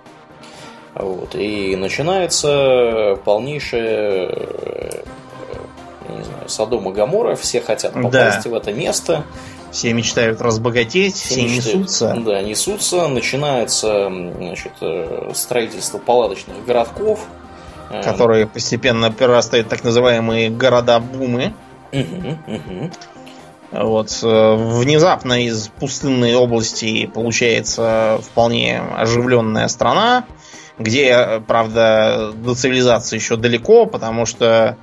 Вот. 0.93 1.33
И 1.33 1.75
начинается 1.75 3.17
полнейшее 3.23 5.05
я 6.07 6.15
не 6.15 6.23
знаю, 6.23 6.49
Содом 6.49 6.89
и 6.89 6.93
Гамора, 6.93 7.35
все 7.35 7.61
хотят 7.61 7.93
попасть 7.93 8.43
да. 8.43 8.49
в 8.49 8.53
это 8.53 8.73
место. 8.73 9.23
Все 9.71 9.93
мечтают 9.93 10.41
разбогатеть, 10.41 11.15
все, 11.15 11.35
все 11.35 11.43
мечтают, 11.43 11.79
несутся. 11.79 12.17
Да, 12.25 12.41
несутся. 12.41 13.07
Начинается 13.07 14.09
значит, 14.09 14.73
э, 14.81 15.31
строительство 15.33 15.97
палаточных 15.97 16.65
городков. 16.65 17.21
Э, 17.89 18.03
Которые 18.03 18.47
постепенно 18.47 19.11
перерастают 19.11 19.69
так 19.69 19.83
называемые 19.83 20.49
города-бумы. 20.49 21.53
Угу, 21.93 22.37
угу. 22.47 22.91
Вот 23.71 24.19
э, 24.23 24.55
внезапно 24.55 25.45
из 25.45 25.69
пустынной 25.69 26.35
области 26.35 27.05
получается 27.05 28.19
вполне 28.21 28.81
оживленная 28.97 29.69
страна, 29.69 30.25
где, 30.77 31.41
правда, 31.47 32.33
до 32.35 32.55
цивилизации 32.55 33.15
еще 33.15 33.37
далеко, 33.37 33.85
потому 33.85 34.25
что 34.25 34.77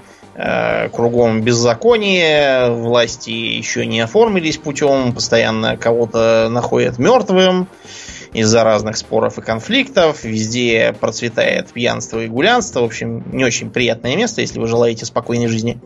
кругом 0.93 1.43
беззаконие, 1.43 2.71
власти 2.71 3.31
еще 3.31 3.87
не 3.87 4.01
оформились 4.01 4.57
путем, 4.57 5.13
постоянно 5.13 5.77
кого-то 5.77 6.49
находят 6.49 6.99
мертвым 6.99 7.69
из-за 8.33 8.63
разных 8.63 8.97
споров 8.97 9.39
и 9.39 9.43
конфликтов, 9.43 10.25
везде 10.25 10.95
процветает 11.01 11.73
пьянство 11.73 12.23
и 12.23 12.29
гулянство, 12.29 12.81
в 12.81 12.85
общем, 12.85 13.25
не 13.33 13.45
очень 13.45 13.71
приятное 13.71 14.17
место, 14.17 14.41
если 14.41 14.61
вы 14.61 14.67
желаете 14.67 15.07
спокойной 15.07 15.49
жизни. 15.49 15.81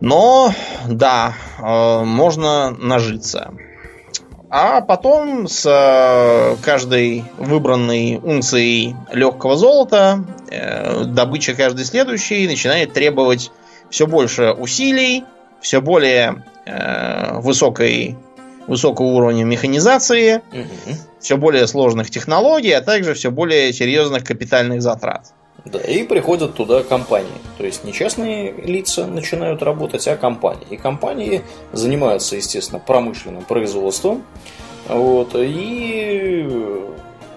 Но, 0.00 0.54
да, 0.86 1.34
э, 1.58 2.04
можно 2.04 2.70
нажиться. 2.70 3.52
А 4.50 4.80
потом 4.80 5.46
с 5.46 5.66
э, 5.66 6.56
каждой 6.62 7.24
выбранной 7.36 8.16
унцией 8.16 8.96
легкого 9.12 9.56
золота 9.56 10.24
э, 10.50 11.04
добыча 11.04 11.54
каждой 11.54 11.84
следующей 11.84 12.46
начинает 12.46 12.94
требовать 12.94 13.50
все 13.90 14.06
больше 14.06 14.52
усилий, 14.52 15.24
все 15.60 15.82
более 15.82 16.44
э, 16.64 17.40
высокой, 17.40 18.16
высокого 18.66 19.06
уровня 19.06 19.44
механизации, 19.44 20.36
угу. 20.36 20.96
все 21.20 21.36
более 21.36 21.66
сложных 21.66 22.10
технологий, 22.10 22.72
а 22.72 22.80
также 22.80 23.12
все 23.12 23.30
более 23.30 23.72
серьезных 23.74 24.24
капитальных 24.24 24.80
затрат. 24.80 25.34
Да, 25.70 25.78
и 25.80 26.02
приходят 26.02 26.54
туда 26.54 26.82
компании. 26.82 27.28
То 27.58 27.64
есть 27.64 27.84
не 27.84 27.92
частные 27.92 28.52
лица 28.52 29.06
начинают 29.06 29.62
работать, 29.62 30.06
а 30.08 30.16
компании. 30.16 30.66
И 30.70 30.76
компании 30.76 31.42
занимаются, 31.72 32.36
естественно, 32.36 32.80
промышленным 32.80 33.44
производством. 33.44 34.24
Вот, 34.88 35.32
и 35.34 36.86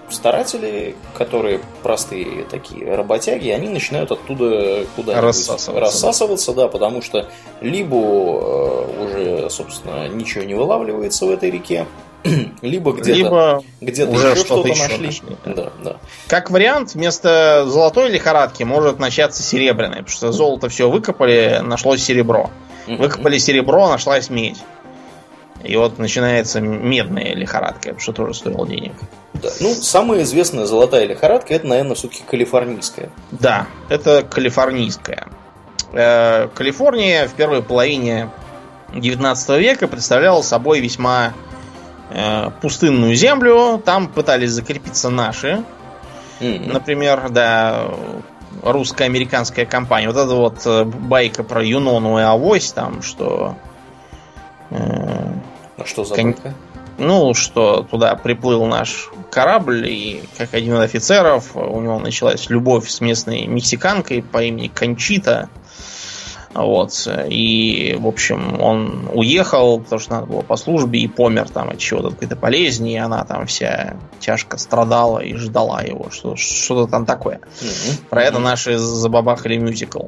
старатели, 0.10 0.96
которые 1.14 1.60
простые 1.84 2.46
такие 2.46 2.96
работяги, 2.96 3.50
они 3.50 3.68
начинают 3.68 4.12
оттуда 4.12 4.86
куда 4.96 5.20
рассасываться. 5.20 5.80
рассасываться, 5.80 6.54
да, 6.54 6.68
потому 6.68 7.02
что 7.02 7.30
либо 7.60 7.98
э, 7.98 9.04
уже, 9.04 9.50
собственно, 9.50 10.08
ничего 10.08 10.44
не 10.44 10.54
вылавливается 10.54 11.26
в 11.26 11.32
этой 11.32 11.52
реке, 11.52 11.86
либо 12.62 12.94
где-то 12.94 13.12
либо 13.12 13.64
где 13.82 14.06
уже 14.06 14.28
еще 14.30 14.46
что-то, 14.46 14.74
что 14.76 14.88
нашли. 14.88 15.06
нашли. 15.06 15.36
Да, 15.46 15.72
да. 15.84 15.98
Как 16.28 16.52
вариант, 16.52 16.94
вместо 16.94 17.66
золотой 17.68 18.10
лихорадки 18.10 18.64
может 18.64 19.00
начаться 19.00 19.42
серебряная, 19.44 20.00
потому 20.00 20.10
что 20.10 20.32
золото 20.32 20.70
все 20.70 20.90
выкопали, 20.90 21.60
нашлось 21.64 22.04
серебро. 22.04 22.50
Выкопали 22.88 23.38
серебро, 23.38 23.88
нашлась 23.90 24.30
медь. 24.30 24.58
И 25.64 25.76
вот 25.76 26.00
начинается 26.00 26.60
медная 26.60 27.36
лихорадка, 27.36 27.98
что 28.00 28.14
тоже 28.14 28.34
стоило 28.34 28.68
денег. 28.68 28.94
Да. 29.34 29.50
Ну, 29.60 29.74
самая 29.76 30.24
известная 30.24 30.66
золотая 30.66 31.06
лихорадка, 31.06 31.54
это, 31.54 31.68
наверное, 31.68 31.96
все-таки 31.96 32.24
калифорнийская. 32.28 33.12
Да, 33.32 33.68
это 33.90 34.24
калифорнийская. 34.24 35.28
Э, 35.94 36.48
Калифорния 36.54 37.28
в 37.28 37.34
первой 37.34 37.62
половине 37.62 38.30
19 38.94 39.50
века 39.60 39.88
представляла 39.88 40.42
собой 40.42 40.80
весьма 40.80 41.34
пустынную 42.62 43.16
землю, 43.16 43.82
там 43.84 44.08
пытались 44.08 44.52
закрепиться 44.52 45.10
наши. 45.10 45.64
Mm-hmm. 46.40 46.74
Например, 46.74 47.30
да, 47.30 47.92
русско-американская 48.64 49.66
компания. 49.66 50.08
Вот 50.08 50.18
эта 50.18 50.36
вот 50.36 50.62
э, 50.66 50.84
байка 50.84 51.44
про 51.44 51.64
Юнону 51.64 52.20
и 52.20 52.22
Авось, 52.22 52.72
там, 52.72 53.02
что... 53.02 53.56
Э, 54.70 55.34
а 55.78 55.86
что 55.86 56.04
за 56.04 56.16
кон... 56.16 56.34
байка? 56.34 56.54
Ну, 56.98 57.34
что 57.34 57.84
туда 57.90 58.16
приплыл 58.16 58.66
наш 58.66 59.10
корабль, 59.32 59.88
и 59.88 60.24
как 60.38 60.54
один 60.54 60.76
из 60.76 60.82
офицеров, 60.82 61.56
у 61.56 61.82
него 61.82 61.98
началась 62.00 62.50
любовь 62.50 62.90
с 62.90 63.02
местной 63.02 63.48
мексиканкой 63.48 64.22
по 64.22 64.44
имени 64.44 64.68
Кончита. 64.68 65.50
Вот. 66.54 67.08
И, 67.30 67.96
в 68.00 68.08
общем, 68.08 68.62
он 68.62 69.10
уехал, 69.14 69.80
потому 69.80 70.00
что 70.00 70.12
надо 70.12 70.26
было 70.28 70.42
по 70.42 70.56
службе, 70.58 71.00
и 71.00 71.08
помер 71.08 71.50
там 71.50 71.70
от 71.70 71.78
чего-то 71.78 72.10
какой-то 72.10 72.36
болезни, 72.36 72.94
и 72.94 72.98
она 72.98 73.24
там 73.24 73.46
вся 73.46 73.98
тяжко 74.20 74.58
страдала 74.58 75.20
и 75.20 75.34
ждала 75.36 75.82
его, 75.82 76.10
что, 76.12 76.36
что-то 76.36 76.92
там 76.92 77.06
такое. 77.06 77.40
Mm-hmm. 77.62 78.10
Про 78.10 78.24
это 78.24 78.40
наши 78.40 78.78
забабахали 78.78 79.58
мюзикл. 79.58 80.08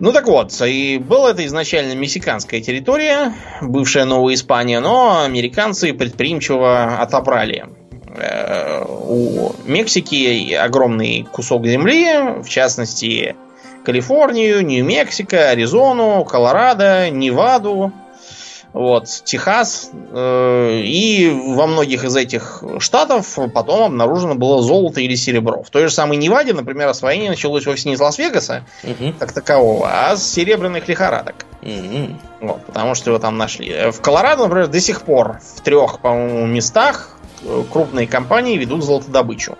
Ну 0.00 0.12
так 0.12 0.26
вот, 0.26 0.50
и 0.62 0.96
была 0.98 1.32
это 1.32 1.44
изначально 1.44 1.92
мексиканская 1.94 2.62
территория, 2.62 3.34
бывшая 3.60 4.06
Новая 4.06 4.32
Испания, 4.32 4.80
но 4.80 5.22
американцы 5.22 5.92
предприимчиво 5.92 6.96
отобрали 6.98 7.66
э, 8.16 8.82
у 8.86 9.52
Мексики 9.66 10.54
огромный 10.54 11.28
кусок 11.30 11.66
земли, 11.66 12.40
в 12.42 12.48
частности, 12.48 13.36
Калифорнию, 13.84 14.64
Нью-Мексико, 14.64 15.50
Аризону, 15.50 16.24
Колорадо, 16.24 17.10
Неваду, 17.10 17.92
вот, 18.72 19.06
Техас. 19.24 19.90
Э, 20.12 20.80
и 20.82 21.28
во 21.30 21.66
многих 21.66 22.04
из 22.04 22.14
этих 22.14 22.62
штатов 22.78 23.38
потом 23.52 23.84
обнаружено 23.84 24.34
было 24.36 24.62
золото 24.62 25.00
или 25.00 25.16
серебро. 25.16 25.62
В 25.62 25.70
той 25.70 25.88
же 25.88 25.90
самой 25.90 26.16
Неваде, 26.16 26.52
например, 26.52 26.88
освоение 26.88 27.30
началось 27.30 27.66
вовсе 27.66 27.88
не 27.88 27.94
из 27.96 28.00
Лас-Вегаса, 28.00 28.64
угу. 28.84 29.12
как 29.18 29.32
такового, 29.32 29.90
а 29.92 30.16
с 30.16 30.24
серебряных 30.30 30.88
лихорадок. 30.88 31.46
Угу. 31.62 32.16
Вот, 32.40 32.66
потому 32.66 32.94
что 32.94 33.10
его 33.10 33.18
там 33.18 33.36
нашли. 33.38 33.90
В 33.90 34.00
Колорадо, 34.00 34.44
например, 34.44 34.68
до 34.68 34.80
сих 34.80 35.02
пор 35.02 35.40
в 35.56 35.60
трех, 35.62 35.98
по-моему, 35.98 36.46
местах 36.46 37.16
э, 37.42 37.64
крупные 37.70 38.06
компании 38.06 38.56
ведут 38.56 38.84
золотодобычу. 38.84 39.58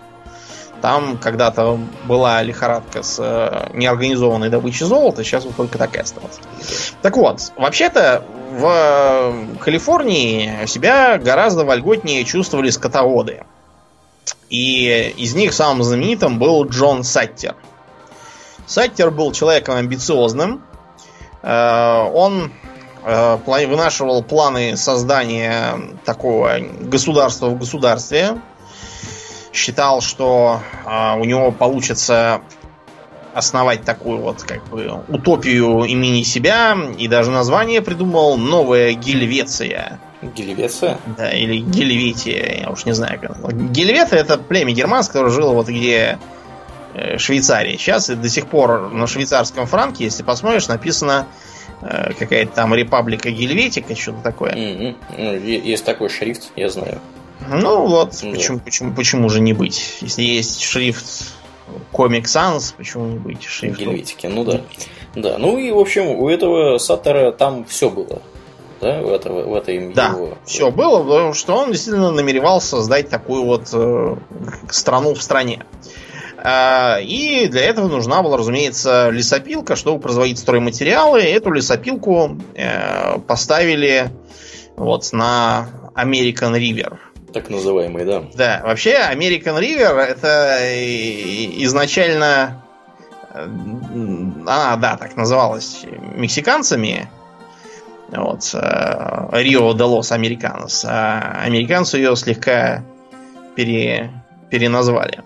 Там 0.81 1.19
когда-то 1.19 1.79
была 2.07 2.43
лихорадка 2.43 3.03
с 3.03 3.19
э, 3.19 3.71
неорганизованной 3.75 4.49
добычей 4.49 4.87
золота, 4.87 5.23
сейчас 5.23 5.45
вот 5.45 5.55
только 5.57 5.77
так 5.77 5.95
и 5.95 5.99
осталось. 5.99 6.41
Так 7.03 7.17
вот, 7.17 7.53
вообще-то 7.57 8.25
в 8.51 8.65
э, 8.65 9.57
Калифорнии 9.61 10.67
себя 10.67 11.19
гораздо 11.19 11.65
вольготнее 11.65 12.25
чувствовали 12.25 12.71
скотоводы. 12.71 13.45
И 14.49 15.15
из 15.19 15.35
них 15.35 15.53
самым 15.53 15.83
знаменитым 15.83 16.39
был 16.39 16.65
Джон 16.67 17.05
Саттер. 17.05 17.57
Саттер 18.67 19.11
был 19.11 19.33
человеком 19.33 19.77
амбициозным. 19.77 20.65
Э, 21.43 22.09
он 22.13 22.53
вынашивал 23.03 24.23
планы 24.23 24.77
создания 24.77 25.75
такого 26.05 26.59
государства 26.59 27.47
в 27.47 27.59
государстве, 27.59 28.37
считал, 29.53 30.01
что 30.01 30.61
э, 30.87 31.19
у 31.19 31.25
него 31.25 31.51
получится 31.51 32.43
основать 33.35 33.85
такую 33.85 34.19
вот 34.19 34.43
как 34.43 34.65
бы 34.69 35.03
утопию 35.09 35.85
имени 35.85 36.23
себя 36.23 36.77
и 36.99 37.09
даже 37.09 37.31
название 37.31 37.81
придумал 37.81 38.37
Новая 38.37 38.93
Гельвеция. 38.93 40.01
Гельвеция? 40.23 40.99
Да, 41.17 41.31
или 41.31 41.59
Гельветия, 41.59 42.63
я 42.63 42.71
уж 42.71 42.85
не 42.85 42.93
знаю. 42.93 43.21
Как. 43.21 43.71
Гельвета 43.71 44.17
это 44.17 44.37
племя 44.37 44.73
германское, 44.73 45.15
которое 45.15 45.31
жило 45.31 45.53
вот 45.53 45.69
где 45.69 46.19
э, 46.95 47.19
Швейцарии. 47.19 47.77
Сейчас 47.77 48.09
до 48.09 48.29
сих 48.29 48.47
пор 48.47 48.91
на 48.91 49.07
швейцарском 49.07 49.67
франке, 49.67 50.05
если 50.05 50.23
посмотришь, 50.23 50.69
написано 50.69 51.27
э, 51.81 52.13
какая-то 52.19 52.53
там 52.53 52.75
Репаблика 52.75 53.31
Гельветика, 53.31 53.95
что-то 53.97 54.21
такое. 54.23 54.53
Mm-hmm. 54.53 55.47
Есть 55.47 55.85
такой 55.85 56.11
шрифт, 56.11 56.51
я 56.57 56.69
знаю. 56.69 57.01
Ну 57.49 57.87
вот, 57.87 58.19
да. 58.23 58.31
почему, 58.31 58.61
почему, 58.61 58.95
почему 58.95 59.29
же 59.29 59.41
не 59.41 59.53
быть? 59.53 59.99
Если 60.01 60.23
есть 60.23 60.63
шрифт 60.63 61.35
Comic 61.93 62.25
Sans, 62.25 62.75
почему 62.77 63.07
не 63.07 63.19
быть 63.19 63.45
шрифтом? 63.45 63.87
Гельветики, 63.87 64.27
ну 64.27 64.45
да. 64.45 64.61
Да, 65.15 65.39
ну 65.39 65.59
и, 65.59 65.71
в 65.71 65.79
общем, 65.79 66.07
у 66.07 66.29
этого 66.29 66.79
Саттера 66.79 67.33
там 67.33 67.65
все 67.65 67.91
было. 67.91 68.23
Да, 68.81 69.03
в, 69.03 69.13
это, 69.13 69.31
в 69.31 69.55
этой 69.55 69.93
да, 69.93 70.09
его... 70.09 70.39
все 70.47 70.71
было, 70.71 71.03
потому 71.03 71.35
что 71.35 71.55
он 71.55 71.71
действительно 71.71 72.13
намеревался 72.13 72.69
создать 72.69 73.11
такую 73.11 73.45
вот 73.45 73.69
э, 73.75 74.17
страну 74.71 75.15
в 75.15 75.23
стране. 75.23 75.65
Э, 76.43 77.03
и 77.03 77.47
для 77.49 77.63
этого 77.63 77.89
нужна 77.89 78.23
была, 78.23 78.39
разумеется, 78.39 79.11
лесопилка, 79.11 79.77
чтобы 79.77 80.01
производить 80.01 80.39
стройматериалы. 80.39 81.21
Эту 81.21 81.51
лесопилку 81.51 82.39
э, 82.55 83.19
поставили 83.19 84.11
вот 84.77 85.13
на 85.13 85.69
American 85.95 86.55
River. 86.57 86.97
Так 87.33 87.51
называемый, 87.51 88.05
да. 88.05 88.25
Да, 88.35 88.63
вообще 88.65 88.97
American 89.13 89.59
River 89.61 89.99
это 89.99 90.59
изначально 91.65 92.63
она, 93.33 94.77
да, 94.77 94.97
так 94.97 95.17
называлась 95.17 95.85
мексиканцами. 96.17 97.09
Вот. 98.09 98.53
Рио 98.53 99.73
де 99.73 99.85
Лос 99.85 100.11
Американос. 100.13 100.85
А 100.89 101.41
американцы 101.45 101.99
ее 101.99 102.17
слегка 102.17 102.83
пере, 103.55 104.11
переназвали. 104.51 105.23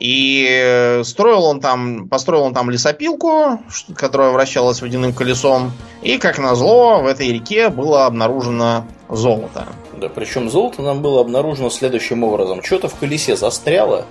И 0.00 1.00
строил 1.04 1.44
он 1.44 1.60
там, 1.60 2.08
построил 2.08 2.44
он 2.44 2.54
там 2.54 2.70
лесопилку, 2.70 3.60
которая 3.94 4.30
вращалась 4.30 4.80
водяным 4.80 5.12
колесом. 5.12 5.72
И, 6.02 6.18
как 6.18 6.38
назло, 6.38 7.02
в 7.02 7.06
этой 7.06 7.30
реке 7.30 7.68
было 7.68 8.06
обнаружено 8.06 8.86
золото. 9.08 9.66
Да, 10.00 10.08
причем 10.08 10.48
золото 10.48 10.80
нам 10.80 11.02
было 11.02 11.20
обнаружено 11.20 11.68
следующим 11.68 12.24
образом. 12.24 12.62
Что-то 12.62 12.88
в 12.88 12.94
колесе 12.94 13.36
застряло, 13.36 14.06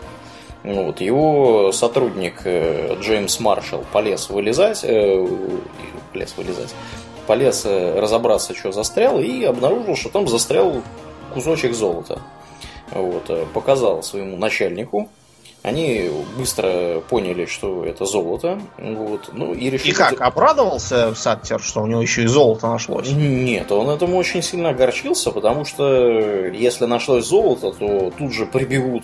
ну 0.64 0.86
вот, 0.86 1.02
его 1.02 1.72
сотрудник 1.72 2.42
э, 2.44 2.96
Джеймс 3.02 3.40
Маршалл 3.40 3.84
полез 3.92 4.30
вылезать, 4.30 4.82
э, 4.84 5.28
полез 6.14 6.36
вылезать, 6.38 6.76
полез 7.26 7.64
э, 7.66 8.00
разобраться, 8.00 8.54
что 8.54 8.72
застряло, 8.72 9.20
и 9.20 9.44
обнаружил, 9.44 9.96
что 9.96 10.10
там 10.10 10.28
застрял 10.28 10.84
кусочек 11.34 11.74
золота. 11.74 12.22
Вот, 12.92 13.24
э, 13.30 13.48
показал 13.52 14.04
своему 14.04 14.38
начальнику, 14.38 15.10
они 15.62 16.10
быстро 16.38 17.02
поняли, 17.10 17.46
что 17.46 17.84
это 17.84 18.06
золото. 18.06 18.60
Вот, 18.78 19.30
ну, 19.34 19.54
и, 19.54 19.70
решили... 19.70 19.92
и 19.92 19.94
как, 19.94 20.22
обрадовался 20.22 21.14
Саттер, 21.16 21.62
что 21.62 21.82
у 21.82 21.88
него 21.88 22.02
еще 22.02 22.24
и 22.24 22.28
золото 22.28 22.68
нашлось? 22.68 23.10
Нет, 23.10 23.72
он 23.72 23.90
этому 23.90 24.18
очень 24.18 24.42
сильно 24.42 24.70
огорчился, 24.70 25.32
потому 25.32 25.66
что 25.66 26.46
если 26.48 26.86
нашлось 26.86 27.26
золото, 27.26 27.72
то 27.72 28.12
тут 28.18 28.34
же 28.34 28.46
прибегут 28.46 29.04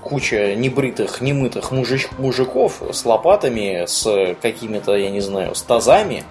куча 0.00 0.56
небритых, 0.56 1.20
немытых 1.20 1.70
мужич, 1.70 2.08
мужиков 2.18 2.82
с 2.92 3.04
лопатами, 3.04 3.84
с 3.86 4.34
какими-то, 4.42 4.96
я 4.96 5.10
не 5.10 5.20
знаю, 5.20 5.54
с 5.54 5.62
тазами, 5.62 6.24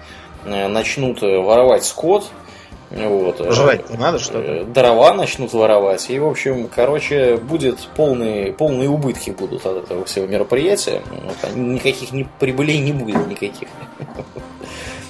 э, 0.44 0.68
начнут 0.68 1.22
воровать 1.22 1.84
скот, 1.84 2.26
вот. 2.94 3.54
Жрать 3.54 3.90
не 3.90 3.96
надо, 3.96 4.18
что 4.18 4.40
ли? 4.40 4.60
Э, 4.60 4.64
дрова 4.64 5.14
начнут 5.14 5.52
воровать. 5.52 6.10
И, 6.10 6.18
в 6.18 6.26
общем, 6.26 6.68
короче, 6.68 7.36
будет 7.36 7.78
полные, 7.96 8.52
полные 8.52 8.88
убытки 8.88 9.30
будут 9.30 9.64
от 9.64 9.84
этого 9.84 10.04
всего 10.04 10.26
мероприятия. 10.26 11.02
Никаких 11.54 12.12
ни, 12.12 12.28
прибылей 12.38 12.78
не 12.78 12.92
будет 12.92 13.26
никаких. 13.26 13.68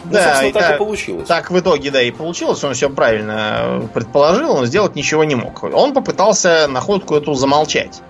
Ну, 0.04 0.12
да, 0.12 0.42
и 0.42 0.52
так, 0.52 0.62
так 0.62 0.74
и 0.74 0.78
получилось. 0.78 1.28
Так 1.28 1.50
в 1.50 1.58
итоге, 1.58 1.90
да, 1.90 2.02
и 2.02 2.10
получилось. 2.10 2.62
Он 2.64 2.74
все 2.74 2.90
правильно 2.90 3.88
предположил, 3.94 4.56
но 4.56 4.66
сделать 4.66 4.94
ничего 4.94 5.24
не 5.24 5.34
мог. 5.34 5.62
Он 5.62 5.94
попытался 5.94 6.66
находку 6.68 7.14
эту 7.14 7.34
замолчать. 7.34 8.02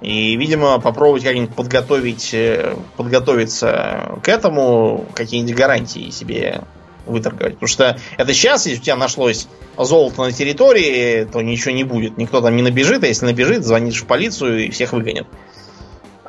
И, 0.00 0.36
видимо, 0.36 0.80
попробовать 0.80 1.24
как-нибудь 1.24 1.54
подготовить, 1.54 2.32
э, 2.32 2.74
подготовиться 2.96 4.18
к 4.22 4.28
этому, 4.28 5.04
какие-нибудь 5.14 5.54
гарантии 5.54 6.10
себе 6.10 6.62
выторговать. 7.10 7.54
Потому 7.54 7.68
что 7.68 7.98
это 8.16 8.32
сейчас, 8.32 8.66
если 8.66 8.80
у 8.80 8.82
тебя 8.82 8.96
нашлось 8.96 9.48
золото 9.76 10.22
на 10.22 10.32
территории, 10.32 11.24
то 11.24 11.40
ничего 11.40 11.72
не 11.72 11.84
будет. 11.84 12.18
Никто 12.18 12.40
там 12.40 12.56
не 12.56 12.62
набежит, 12.62 13.04
а 13.04 13.06
если 13.06 13.26
набежит, 13.26 13.64
звонишь 13.64 14.02
в 14.02 14.06
полицию 14.06 14.66
и 14.66 14.70
всех 14.70 14.92
выгонят. 14.92 15.26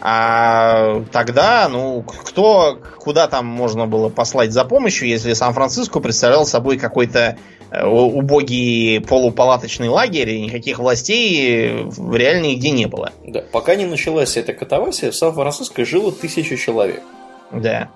А 0.03 1.03
тогда, 1.11 1.69
ну, 1.69 2.01
кто, 2.01 2.79
куда 2.97 3.27
там 3.27 3.45
можно 3.45 3.85
было 3.85 4.09
послать 4.09 4.51
за 4.51 4.65
помощью, 4.65 5.07
если 5.07 5.33
Сан-Франциско 5.33 5.99
представлял 5.99 6.43
собой 6.47 6.79
какой-то 6.79 7.37
э, 7.69 7.85
убогий 7.85 8.99
полупалаточный 9.01 9.89
лагерь, 9.89 10.29
и 10.31 10.41
никаких 10.41 10.79
властей 10.79 11.85
реально 11.95 12.47
нигде 12.47 12.71
не 12.71 12.87
было. 12.87 13.11
Да, 13.23 13.43
пока 13.51 13.75
не 13.75 13.85
началась 13.85 14.37
эта 14.37 14.53
катавасия, 14.53 15.11
в 15.11 15.15
Сан-Франциско 15.15 15.85
жило 15.85 16.11
тысячу 16.11 16.57
человек. 16.57 17.03
Да 17.51 17.89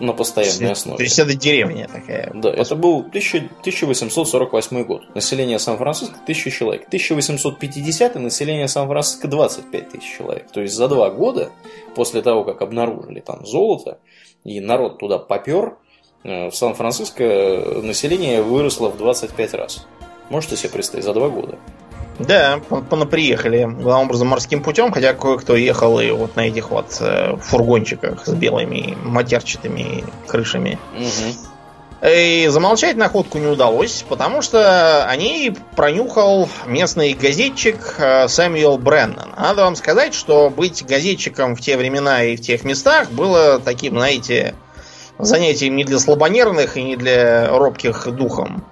на 0.00 0.12
постоянной 0.12 0.72
основе. 0.72 0.96
То 0.96 1.02
есть 1.02 1.18
это 1.18 1.34
деревня 1.34 1.88
такая. 1.88 2.32
Да, 2.34 2.50
это 2.50 2.74
был 2.76 3.00
1848 3.00 4.84
год. 4.84 5.14
Население 5.14 5.58
Сан-Франциско 5.58 6.16
1000 6.22 6.50
человек. 6.50 6.84
1850 6.86 8.14
население 8.16 8.68
Сан-Франциско 8.68 9.28
25 9.28 9.90
тысяч 9.90 10.16
человек. 10.16 10.50
То 10.50 10.60
есть 10.60 10.74
за 10.74 10.88
два 10.88 11.10
года 11.10 11.50
после 11.94 12.22
того, 12.22 12.44
как 12.44 12.62
обнаружили 12.62 13.20
там 13.20 13.46
золото, 13.46 13.98
и 14.44 14.60
народ 14.60 14.98
туда 14.98 15.18
попер, 15.18 15.76
э, 16.24 16.48
в 16.48 16.56
Сан-Франциско 16.56 17.24
население 17.82 18.42
выросло 18.42 18.88
в 18.88 18.96
25 18.96 19.54
раз. 19.54 19.86
Можете 20.30 20.56
себе 20.56 20.70
представить, 20.70 21.04
за 21.04 21.12
два 21.12 21.28
года. 21.28 21.58
Да, 22.26 22.60
приехали 23.10 23.64
главным 23.64 24.06
образом 24.06 24.28
морским 24.28 24.62
путем, 24.62 24.92
хотя 24.92 25.14
кое-кто 25.14 25.56
ехал 25.56 26.00
и 26.00 26.10
вот 26.10 26.36
на 26.36 26.42
этих 26.42 26.70
вот 26.70 26.96
э, 27.00 27.36
фургончиках 27.36 28.26
с 28.26 28.32
белыми 28.32 28.96
матерчатыми 29.02 30.04
крышами. 30.26 30.78
Угу. 30.96 31.52
И 32.02 32.48
замолчать 32.48 32.96
находку 32.96 33.38
не 33.38 33.46
удалось, 33.46 34.04
потому 34.08 34.42
что 34.42 35.04
о 35.04 35.14
ней 35.14 35.54
пронюхал 35.76 36.48
местный 36.66 37.12
газетчик 37.12 37.94
э, 37.98 38.26
Сэмюэл 38.26 38.76
Бреннан. 38.78 39.30
Надо 39.36 39.62
вам 39.62 39.76
сказать, 39.76 40.12
что 40.12 40.50
быть 40.50 40.84
газетчиком 40.84 41.54
в 41.54 41.60
те 41.60 41.76
времена 41.76 42.24
и 42.24 42.36
в 42.36 42.40
тех 42.40 42.64
местах 42.64 43.12
было 43.12 43.60
таким, 43.60 43.98
знаете, 43.98 44.56
занятием 45.18 45.76
не 45.76 45.84
для 45.84 46.00
слабонервных 46.00 46.76
и 46.76 46.82
не 46.82 46.96
для 46.96 47.48
робких 47.50 48.08
духом. 48.10 48.64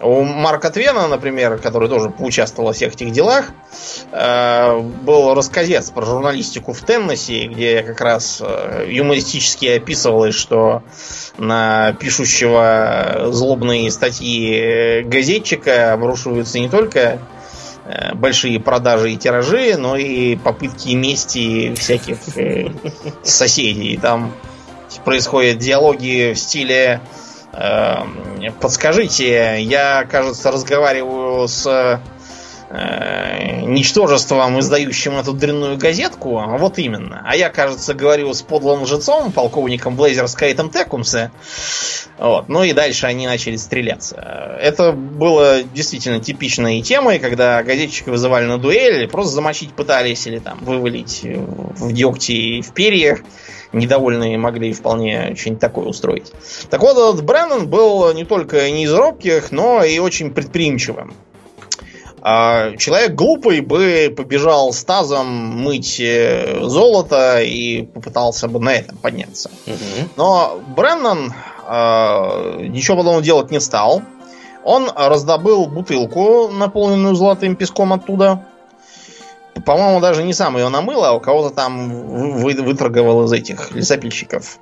У 0.00 0.22
Марка 0.22 0.70
Твена, 0.70 1.06
например, 1.06 1.58
который 1.58 1.88
тоже 1.88 2.10
поучаствовал 2.10 2.68
во 2.68 2.72
всех 2.72 2.94
этих 2.94 3.12
делах, 3.12 3.52
э, 4.10 4.78
был 4.78 5.34
рассказец 5.34 5.90
про 5.90 6.04
журналистику 6.04 6.72
в 6.72 6.80
Теннесси, 6.80 7.46
где 7.46 7.82
как 7.82 8.00
раз 8.00 8.42
э, 8.44 8.86
юмористически 8.88 9.66
описывалось, 9.66 10.34
что 10.34 10.82
на 11.38 11.92
пишущего 11.94 13.28
злобные 13.30 13.90
статьи 13.90 15.02
газетчика 15.02 15.92
обрушиваются 15.92 16.58
не 16.58 16.68
только 16.68 17.20
э, 17.86 18.14
большие 18.14 18.58
продажи 18.58 19.12
и 19.12 19.16
тиражи, 19.16 19.76
но 19.78 19.96
и 19.96 20.34
попытки 20.36 20.94
мести 20.94 21.72
всяких 21.76 22.18
соседей. 23.22 23.96
Там 23.96 24.34
происходят 25.04 25.58
диалоги 25.58 26.32
в 26.34 26.38
стиле 26.38 27.00
подскажите, 28.60 29.62
я, 29.62 30.04
кажется, 30.04 30.50
разговариваю 30.50 31.46
с 31.48 31.66
э, 32.70 33.60
ничтожеством, 33.66 34.58
издающим 34.60 35.16
эту 35.16 35.32
дрянную 35.32 35.76
газетку. 35.76 36.42
Вот 36.58 36.78
именно. 36.78 37.22
А 37.24 37.36
я, 37.36 37.50
кажется, 37.50 37.94
говорю 37.94 38.32
с 38.32 38.42
подлым 38.42 38.82
лжецом, 38.82 39.32
полковником 39.32 39.96
Блейзер 39.96 40.28
Скайтом 40.28 40.70
Текумсе. 40.70 41.30
Вот. 42.18 42.48
Ну 42.48 42.62
и 42.62 42.72
дальше 42.72 43.06
они 43.06 43.26
начали 43.26 43.56
стреляться. 43.56 44.16
Это 44.60 44.92
было 44.92 45.62
действительно 45.62 46.20
типичной 46.20 46.80
темой, 46.82 47.18
когда 47.18 47.62
газетчика 47.62 48.10
вызывали 48.10 48.46
на 48.46 48.58
дуэль, 48.58 49.08
просто 49.08 49.34
замочить 49.34 49.72
пытались 49.72 50.26
или 50.26 50.38
там 50.38 50.58
вывалить 50.60 51.22
в 51.22 51.92
дегте 51.92 52.34
и 52.34 52.62
в 52.62 52.72
перьях 52.72 53.20
недовольные 53.78 54.38
могли 54.38 54.72
вполне 54.72 55.34
что-нибудь 55.36 55.60
такое 55.60 55.86
устроить. 55.86 56.32
Так 56.70 56.80
вот, 56.80 56.92
этот 56.92 57.24
Брэннон 57.24 57.68
был 57.68 58.12
не 58.14 58.24
только 58.24 58.70
не 58.70 58.84
из 58.84 58.92
робких, 58.92 59.52
но 59.52 59.82
и 59.82 59.98
очень 59.98 60.30
предприимчивым. 60.30 61.14
А, 62.26 62.74
человек 62.78 63.12
глупый 63.14 63.60
бы 63.60 64.12
побежал 64.16 64.72
с 64.72 64.82
тазом 64.82 65.26
мыть 65.26 66.00
э, 66.00 66.58
золото 66.62 67.42
и 67.42 67.82
попытался 67.82 68.48
бы 68.48 68.60
на 68.60 68.70
этом 68.70 68.96
подняться. 68.96 69.50
Но 70.16 70.58
Бреннан 70.74 71.34
а, 71.66 72.56
ничего 72.62 72.96
подобного 72.96 73.22
делать 73.22 73.50
не 73.50 73.60
стал. 73.60 74.00
Он 74.64 74.90
раздобыл 74.96 75.66
бутылку, 75.66 76.48
наполненную 76.48 77.14
золотым 77.14 77.56
песком 77.56 77.92
оттуда, 77.92 78.46
по-моему, 79.64 80.00
даже 80.00 80.22
не 80.22 80.32
сам 80.32 80.56
ее 80.56 80.68
намыл, 80.68 81.04
а 81.04 81.12
у 81.12 81.20
кого-то 81.20 81.54
там 81.54 82.38
вы, 82.38 82.54
выторговал 82.54 83.24
из 83.24 83.32
этих 83.32 83.72
лесопильщиков. 83.72 84.58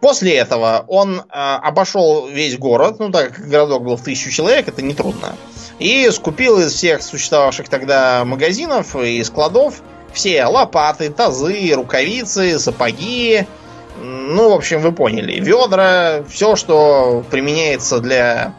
После 0.00 0.34
этого 0.34 0.84
он 0.86 1.20
э, 1.20 1.22
обошел 1.30 2.28
весь 2.28 2.58
город, 2.58 2.96
ну 2.98 3.10
так 3.10 3.34
как 3.34 3.48
городок 3.48 3.84
был 3.84 3.96
в 3.96 4.02
тысячу 4.02 4.30
человек, 4.30 4.68
это 4.68 4.82
нетрудно. 4.82 5.36
И 5.78 6.08
скупил 6.10 6.60
из 6.60 6.72
всех 6.72 7.02
существовавших 7.02 7.68
тогда 7.68 8.24
магазинов 8.24 8.94
и 8.96 9.22
складов 9.24 9.82
все 10.12 10.44
лопаты, 10.44 11.10
тазы, 11.10 11.72
рукавицы, 11.74 12.58
сапоги. 12.58 13.46
Ну, 14.00 14.50
в 14.50 14.52
общем, 14.52 14.80
вы 14.80 14.92
поняли. 14.92 15.40
Ведра, 15.40 16.24
все, 16.28 16.56
что 16.56 17.24
применяется 17.30 17.98
для 18.00 18.54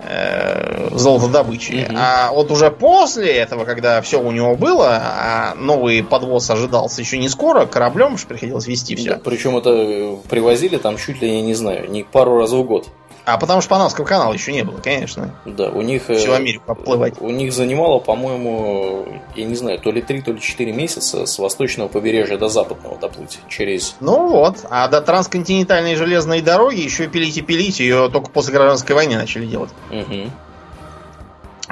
э, 0.00 0.88
золотодобычи. 0.92 1.72
Mm-hmm. 1.72 1.94
А 1.96 2.32
вот 2.32 2.50
уже 2.50 2.70
после 2.70 3.32
этого, 3.36 3.64
когда 3.64 4.00
все 4.00 4.20
у 4.20 4.30
него 4.32 4.56
было, 4.56 5.00
а 5.02 5.54
новый 5.54 6.02
подвоз 6.02 6.48
ожидался 6.50 7.00
еще 7.00 7.18
не 7.18 7.28
скоро, 7.28 7.66
кораблем 7.66 8.16
приходилось 8.28 8.66
вести 8.66 8.96
все. 8.96 9.10
Да, 9.10 9.20
причем 9.22 9.56
это 9.56 10.18
привозили 10.28 10.76
там 10.76 10.96
чуть 10.96 11.22
ли, 11.22 11.36
я 11.36 11.42
не 11.42 11.54
знаю, 11.54 11.90
не 11.90 12.02
пару 12.02 12.38
раз 12.38 12.50
в 12.52 12.62
год. 12.62 12.88
А 13.28 13.36
потому 13.36 13.60
что 13.60 13.68
Панамского 13.68 14.06
канала 14.06 14.32
еще 14.32 14.54
не 14.54 14.62
было, 14.62 14.78
конечно. 14.78 15.34
Да, 15.44 15.68
у 15.68 15.82
них... 15.82 16.04
Всю 16.04 16.32
э, 16.32 16.36
Америку 16.36 16.72
обплывать. 16.72 17.20
У 17.20 17.28
них 17.28 17.52
занимало, 17.52 17.98
по-моему, 17.98 19.06
я 19.36 19.44
не 19.44 19.54
знаю, 19.54 19.78
то 19.78 19.90
ли 19.90 20.00
3, 20.00 20.22
то 20.22 20.32
ли 20.32 20.40
4 20.40 20.72
месяца 20.72 21.26
с 21.26 21.38
восточного 21.38 21.88
побережья 21.88 22.38
до 22.38 22.48
западного 22.48 22.96
доплыть 22.96 23.38
через... 23.46 23.96
Ну 24.00 24.28
вот, 24.28 24.64
а 24.70 24.88
до 24.88 25.02
трансконтинентальной 25.02 25.94
железной 25.96 26.40
дороги 26.40 26.80
еще 26.80 27.06
пилить 27.06 27.36
и 27.36 27.42
пилить, 27.42 27.80
ее 27.80 28.08
только 28.08 28.30
после 28.30 28.54
гражданской 28.54 28.94
войны 28.94 29.16
начали 29.16 29.44
делать. 29.44 29.70
Угу. 29.90 30.30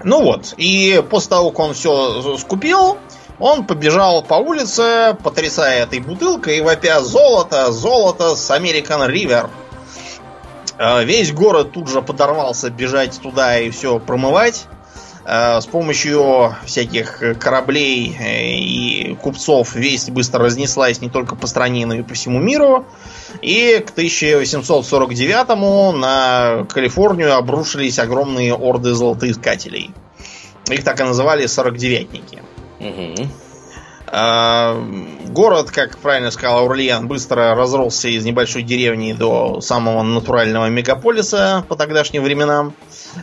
Ну 0.04 0.22
вот, 0.24 0.52
и 0.59 1.02
после 1.09 1.30
того, 1.30 1.52
как 1.52 1.59
он 1.61 1.72
все 1.72 2.36
скупил, 2.36 2.98
он 3.38 3.64
побежал 3.64 4.22
по 4.22 4.34
улице, 4.34 5.16
потрясая 5.24 5.84
этой 5.84 6.00
бутылкой 6.00 6.59
и 6.59 6.61
вопя 6.61 7.00
«Золото! 7.00 7.72
Золото 7.72 8.36
с 8.36 8.50
American 8.50 9.09
River!» 9.11 9.48
Э, 10.78 11.04
весь 11.04 11.32
город 11.32 11.72
тут 11.72 11.88
же 11.88 12.02
подорвался 12.02 12.70
бежать 12.70 13.18
туда 13.20 13.58
и 13.58 13.70
все 13.70 13.98
промывать. 13.98 14.66
Э, 15.24 15.60
с 15.60 15.66
помощью 15.66 16.54
всяких 16.64 17.38
кораблей 17.38 18.16
э, 18.18 18.56
и 18.56 19.14
купцов 19.16 19.74
весть 19.74 20.10
быстро 20.10 20.44
разнеслась 20.44 21.00
не 21.00 21.08
только 21.08 21.34
по 21.34 21.46
стране, 21.46 21.86
но 21.86 21.94
и 21.94 22.02
по 22.02 22.14
всему 22.14 22.38
миру. 22.38 22.84
И 23.42 23.82
к 23.86 23.90
1849 23.90 25.96
на 25.96 26.66
Калифорнию 26.68 27.34
обрушились 27.34 27.98
огромные 27.98 28.54
орды 28.54 28.94
золотоискателей. 28.94 29.92
Их 30.68 30.84
так 30.84 31.00
и 31.00 31.04
называли 31.04 31.46
сорокдевятники. 31.46 32.42
Угу. 32.80 33.28
А, 34.18 34.82
город, 35.28 35.70
как 35.70 35.98
правильно 35.98 36.30
сказал 36.30 36.60
Аурлиан, 36.60 37.06
быстро 37.06 37.54
разросся 37.54 38.08
из 38.08 38.24
небольшой 38.24 38.62
деревни 38.62 39.12
до 39.12 39.60
самого 39.60 40.02
натурального 40.02 40.70
мегаполиса 40.70 41.66
по 41.68 41.76
тогдашним 41.76 42.22
временам. 42.22 42.72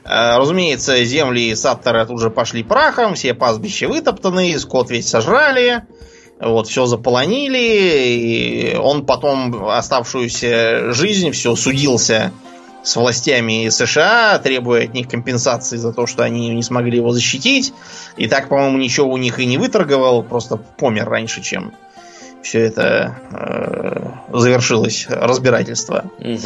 А, 0.03 0.37
разумеется, 0.37 1.03
земли 1.03 1.55
Саттера 1.55 2.05
тут 2.05 2.21
же 2.21 2.29
пошли 2.29 2.61
прахом, 2.61 3.15
все 3.15 3.33
пастбища 3.33 3.87
вытоптаны, 3.87 4.59
скот 4.59 4.91
весь 4.91 5.09
сожрали, 5.09 5.81
вот, 6.39 6.67
все 6.67 6.85
заполонили, 6.85 7.57
и 7.57 8.75
он 8.75 9.07
потом 9.07 9.67
оставшуюся 9.69 10.93
жизнь 10.93 11.31
все 11.31 11.55
судился 11.55 12.31
с 12.83 12.95
властями 12.95 13.69
США, 13.69 14.39
требуя 14.39 14.83
от 14.83 14.93
них 14.93 15.07
компенсации 15.07 15.77
за 15.77 15.93
то, 15.93 16.05
что 16.05 16.23
они 16.23 16.49
не 16.49 16.63
смогли 16.63 16.97
его 16.97 17.11
защитить. 17.11 17.73
И 18.17 18.27
так, 18.27 18.49
по-моему, 18.49 18.77
ничего 18.77 19.09
у 19.09 19.17
них 19.17 19.39
и 19.39 19.45
не 19.45 19.57
выторговал, 19.57 20.21
просто 20.21 20.57
помер 20.57 21.09
раньше, 21.09 21.41
чем 21.41 21.73
все 22.43 22.59
это 22.59 23.17
э, 23.31 24.37
завершилось 24.37 25.07
разбирательство. 25.09 26.11
Угу. 26.19 26.37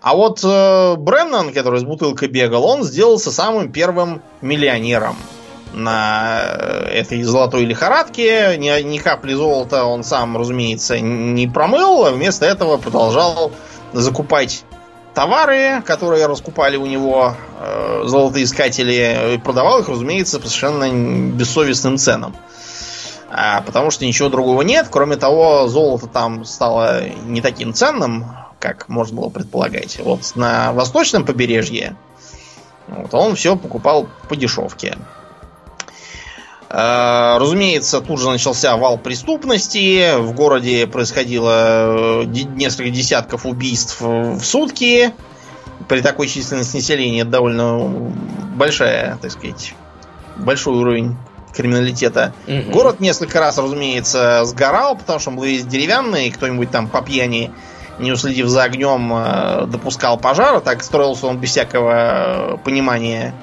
А 0.00 0.14
вот 0.14 0.40
э, 0.44 0.96
Бреннан, 0.96 1.52
который 1.52 1.80
с 1.80 1.84
бутылкой 1.84 2.28
бегал, 2.28 2.64
он 2.64 2.82
сделался 2.82 3.30
самым 3.30 3.72
первым 3.72 4.20
миллионером 4.42 5.16
на 5.72 6.40
э, 6.42 6.88
этой 6.92 7.22
золотой 7.22 7.64
лихорадке. 7.64 8.56
Ни, 8.58 8.82
ни 8.82 8.98
капли 8.98 9.34
золота 9.34 9.84
он 9.84 10.02
сам, 10.02 10.36
разумеется, 10.36 10.98
не 11.00 11.46
промыл, 11.46 12.04
а 12.06 12.10
вместо 12.10 12.46
этого 12.46 12.76
продолжал 12.76 13.52
закупать 13.92 14.64
товары, 15.14 15.82
которые 15.82 16.26
раскупали 16.26 16.76
у 16.76 16.86
него 16.86 17.34
э, 17.60 18.02
золотоискатели, 18.04 19.34
и 19.34 19.38
продавал 19.38 19.80
их, 19.80 19.88
разумеется, 19.88 20.38
по 20.38 20.46
совершенно 20.46 20.88
бессовестным 21.32 21.98
ценам. 21.98 22.36
А, 23.30 23.60
потому 23.62 23.90
что 23.90 24.06
ничего 24.06 24.28
другого 24.28 24.62
нет. 24.62 24.88
Кроме 24.90 25.16
того, 25.16 25.68
золото 25.68 26.06
там 26.06 26.44
стало 26.44 27.02
не 27.26 27.40
таким 27.40 27.74
ценным, 27.74 28.26
как 28.58 28.88
можно 28.88 29.20
было 29.20 29.28
предполагать. 29.28 29.98
Вот 30.02 30.32
на 30.34 30.72
восточном 30.72 31.24
побережье 31.24 31.96
вот, 32.88 33.12
он 33.12 33.34
все 33.34 33.56
покупал 33.56 34.08
по 34.28 34.36
дешевке. 34.36 34.96
Э, 36.70 37.38
разумеется, 37.38 38.00
тут 38.00 38.20
же 38.20 38.28
начался 38.28 38.76
вал 38.76 38.98
преступности. 38.98 40.18
В 40.18 40.32
городе 40.32 40.86
происходило 40.86 42.22
э, 42.22 42.24
несколько 42.24 42.90
десятков 42.90 43.46
убийств 43.46 44.00
в 44.00 44.40
сутки. 44.40 45.12
При 45.88 46.00
такой 46.00 46.28
численности 46.28 46.76
населения 46.76 47.22
это 47.22 47.30
довольно 47.30 47.78
большая, 48.56 49.18
так 49.22 49.30
сказать, 49.30 49.74
большой 50.36 50.74
уровень 50.76 51.16
криминалитета. 51.54 52.34
Угу. 52.46 52.72
Город 52.72 53.00
несколько 53.00 53.40
раз, 53.40 53.58
разумеется, 53.58 54.44
сгорал, 54.44 54.96
потому 54.96 55.18
что 55.18 55.30
он 55.30 55.36
был 55.36 55.44
весь 55.44 55.64
деревянный, 55.64 56.30
кто-нибудь 56.30 56.70
там 56.70 56.88
по 56.88 57.00
пьяни, 57.00 57.50
не 57.98 58.12
уследив 58.12 58.48
за 58.48 58.64
огнем, 58.64 59.10
э, 59.14 59.66
допускал 59.66 60.18
пожар. 60.18 60.60
Так 60.60 60.82
строился 60.82 61.26
он 61.26 61.38
без 61.38 61.50
всякого 61.50 62.60
понимания 62.62 63.34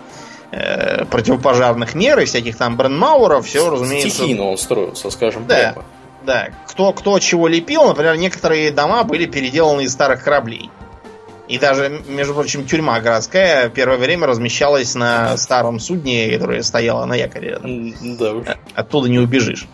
Э, 0.57 1.03
противопожарных 1.03 1.95
мер 1.95 2.17
и 2.19 2.23
всяких 2.23 2.55
там 2.55 2.77
брендмауэров, 2.77 3.45
все, 3.45 3.69
разумеется... 3.69 4.09
Стихийно 4.09 4.43
он 4.43 4.57
строился, 4.57 5.09
скажем 5.09 5.45
да, 5.47 5.73
прямо. 5.73 5.85
Да, 6.25 6.47
кто, 6.65 6.93
кто 6.93 7.19
чего 7.19 7.49
лепил, 7.49 7.85
например, 7.85 8.15
некоторые 8.15 8.71
дома 8.71 9.03
были 9.03 9.25
переделаны 9.25 9.81
из 9.81 9.91
старых 9.91 10.23
кораблей. 10.23 10.69
И 11.49 11.59
даже, 11.59 12.01
между 12.07 12.33
прочим, 12.33 12.65
тюрьма 12.65 13.01
городская 13.01 13.67
первое 13.67 13.97
время 13.97 14.27
размещалась 14.27 14.95
на 14.95 15.35
старом 15.35 15.81
судне, 15.81 16.29
которое 16.31 16.63
стояло 16.63 17.03
на 17.03 17.15
якоре. 17.15 17.59
Да 17.61 18.31
уж. 18.31 18.47
Оттуда 18.75 19.09
не 19.09 19.19
убежишь. 19.19 19.67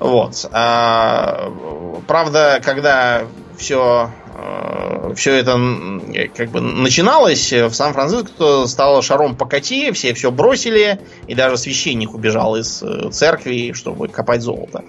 Вот. 0.00 0.48
А, 0.50 1.52
правда, 2.08 2.60
когда 2.62 3.22
все 3.56 4.10
все 5.14 5.34
это 5.34 5.52
как 6.34 6.50
бы 6.50 6.60
начиналось, 6.60 7.52
в 7.52 7.72
Сан-Франциско 7.72 8.66
стало 8.66 9.02
шаром 9.02 9.36
покати, 9.36 9.90
все 9.92 10.14
все 10.14 10.30
бросили, 10.30 11.00
и 11.26 11.34
даже 11.34 11.56
священник 11.56 12.14
убежал 12.14 12.56
из 12.56 12.82
э, 12.82 13.10
церкви, 13.10 13.72
чтобы 13.74 14.08
копать 14.08 14.42
золото. 14.42 14.84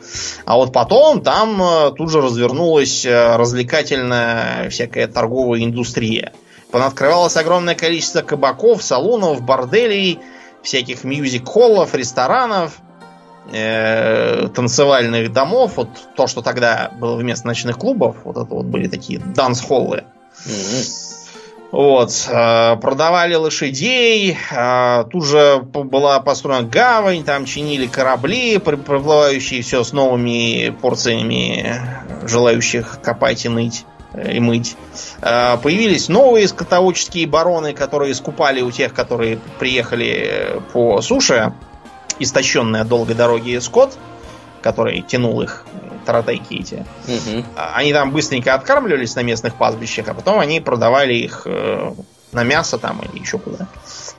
А 0.45 0.55
вот 0.55 0.71
потом 0.71 1.21
там 1.21 1.61
э, 1.61 1.91
тут 1.97 2.09
же 2.09 2.21
развернулась 2.21 3.05
развлекательная 3.05 4.69
всякая 4.69 5.07
торговая 5.07 5.63
индустрия. 5.63 6.33
Понаткрывалось 6.71 7.37
огромное 7.37 7.75
количество 7.75 8.21
кабаков, 8.21 8.81
салонов, 8.81 9.41
борделей, 9.41 10.19
всяких 10.63 11.03
мьюзик-холлов, 11.03 11.93
ресторанов– 11.93 12.77
э, 13.51 14.47
танцевальных 14.53 15.31
домов, 15.31 15.73
вот 15.75 15.89
то, 16.15 16.27
что 16.27 16.41
тогда 16.41 16.91
было 16.99 17.15
вместо 17.15 17.47
ночных 17.47 17.77
клубов, 17.77 18.17
вот 18.23 18.37
это 18.37 18.53
вот 18.53 18.65
были 18.65 18.87
такие 18.87 19.19
данс-холлы. 19.19 20.03
Mm-hmm. 20.45 21.13
Вот, 21.73 22.27
э, 22.29 22.75
продавали 22.75 23.33
лошадей, 23.33 24.37
э, 24.51 25.05
тут 25.11 25.25
же 25.25 25.57
была 25.63 26.19
построена 26.19 26.67
гавань, 26.67 27.23
там 27.23 27.45
чинили 27.45 27.87
корабли, 27.87 28.59
приплывающие 28.59 29.63
все 29.63 29.83
с 29.83 29.91
новыми 29.91 30.69
порциями 30.69 31.81
желающих 32.27 32.99
копать 33.01 33.45
и 33.45 33.49
ныть 33.49 33.85
э, 34.13 34.33
и 34.35 34.39
мыть. 34.39 34.75
Э, 35.23 35.57
появились 35.57 36.09
новые 36.09 36.47
скотоводческие 36.47 37.25
бароны, 37.25 37.73
которые 37.73 38.13
скупали 38.13 38.61
у 38.61 38.69
тех, 38.69 38.93
которые 38.93 39.39
приехали 39.57 40.61
по 40.73 41.01
суше 41.01 41.53
истощенный 42.19 42.81
от 42.81 42.87
долгой 42.87 43.15
дороги 43.15 43.57
скот, 43.59 43.97
который 44.61 45.01
тянул 45.01 45.41
их, 45.41 45.65
таратайки 46.05 46.55
эти, 46.55 46.85
угу. 47.07 47.45
они 47.55 47.93
там 47.93 48.11
быстренько 48.11 48.53
откармливались 48.53 49.15
на 49.15 49.21
местных 49.21 49.55
пастбищах, 49.55 50.07
а 50.07 50.13
потом 50.13 50.39
они 50.39 50.59
продавали 50.59 51.13
их 51.13 51.43
э, 51.45 51.93
на 52.31 52.43
мясо 52.43 52.77
там 52.77 53.01
или 53.01 53.21
еще 53.21 53.37
куда. 53.37 53.67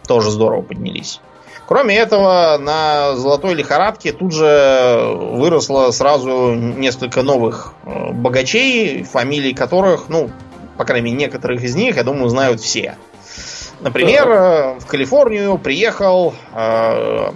Тоже 0.07 0.30
здорово 0.30 0.62
поднялись. 0.62 1.20
Кроме 1.66 1.97
этого, 1.97 2.59
на 2.59 3.16
золотой 3.16 3.55
лихорадке 3.55 4.12
тут 4.12 4.32
же 4.32 5.14
выросло 5.14 5.90
сразу 5.92 6.55
несколько 6.55 7.22
новых 7.22 7.72
э, 7.84 8.12
богачей, 8.12 9.03
фамилии 9.03 9.53
которых, 9.53 10.09
ну, 10.09 10.30
по 10.76 10.84
крайней 10.84 11.07
мере, 11.12 11.26
некоторых 11.26 11.62
из 11.62 11.74
них, 11.74 11.97
я 11.97 12.05
думаю, 12.05 12.28
знают 12.28 12.61
все. 12.61 12.97
Например, 13.80 14.28
э, 14.28 14.78
в 14.78 14.86
Калифорнию 14.86 15.57
приехал 15.57 16.34
э, 16.53 17.30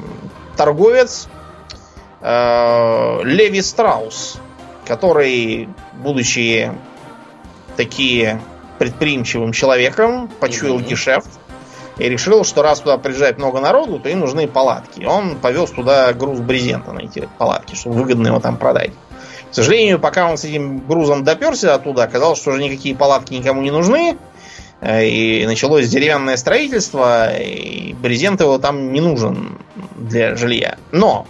торговец 0.59 1.29
э, 2.21 3.21
Леви 3.23 3.63
Страус, 3.63 4.39
который, 4.87 5.69
будучи 5.95 6.73
такие 7.77 8.41
предприимчивым 8.79 9.53
человеком, 9.53 10.29
почуял 10.41 10.79
mm-hmm. 10.79 10.89
гешефт 10.89 11.31
и 11.97 12.09
решил, 12.09 12.45
что 12.45 12.63
раз 12.63 12.81
туда 12.81 12.99
приезжает 12.99 13.39
много 13.39 13.61
народу, 13.61 13.99
то 14.01 14.09
им 14.09 14.21
нужны 14.21 14.47
палатки. 14.49 15.05
Он 15.05 15.37
повез 15.37 15.71
туда 15.71 16.13
груз 16.13 16.41
брезента 16.41 16.93
на 16.93 17.01
эти 17.01 17.29
палатки, 17.39 17.75
чтобы 17.75 17.97
выгодно 17.97 18.29
его 18.29 18.41
там 18.41 18.57
продать. 18.57 18.93
К 19.51 19.55
сожалению, 19.55 19.99
пока 19.99 20.29
он 20.29 20.37
с 20.37 20.45
этим 20.45 20.81
грузом 20.81 21.25
доперся 21.25 21.75
оттуда, 21.75 22.03
оказалось, 22.03 22.39
что 22.39 22.51
уже 22.51 22.63
никакие 22.63 22.95
палатки 22.95 23.33
никому 23.35 23.63
не 23.63 23.71
нужны. 23.71 24.19
Э, 24.81 25.05
и 25.05 25.47
началось 25.47 25.89
деревянное 25.89 26.37
строительство, 26.37 27.37
и 27.37 27.95
брезент 27.95 28.41
его 28.41 28.59
там 28.59 28.93
не 28.93 29.01
нужен 29.01 29.59
для 29.97 30.37
жилья. 30.37 30.79
Но 30.93 31.27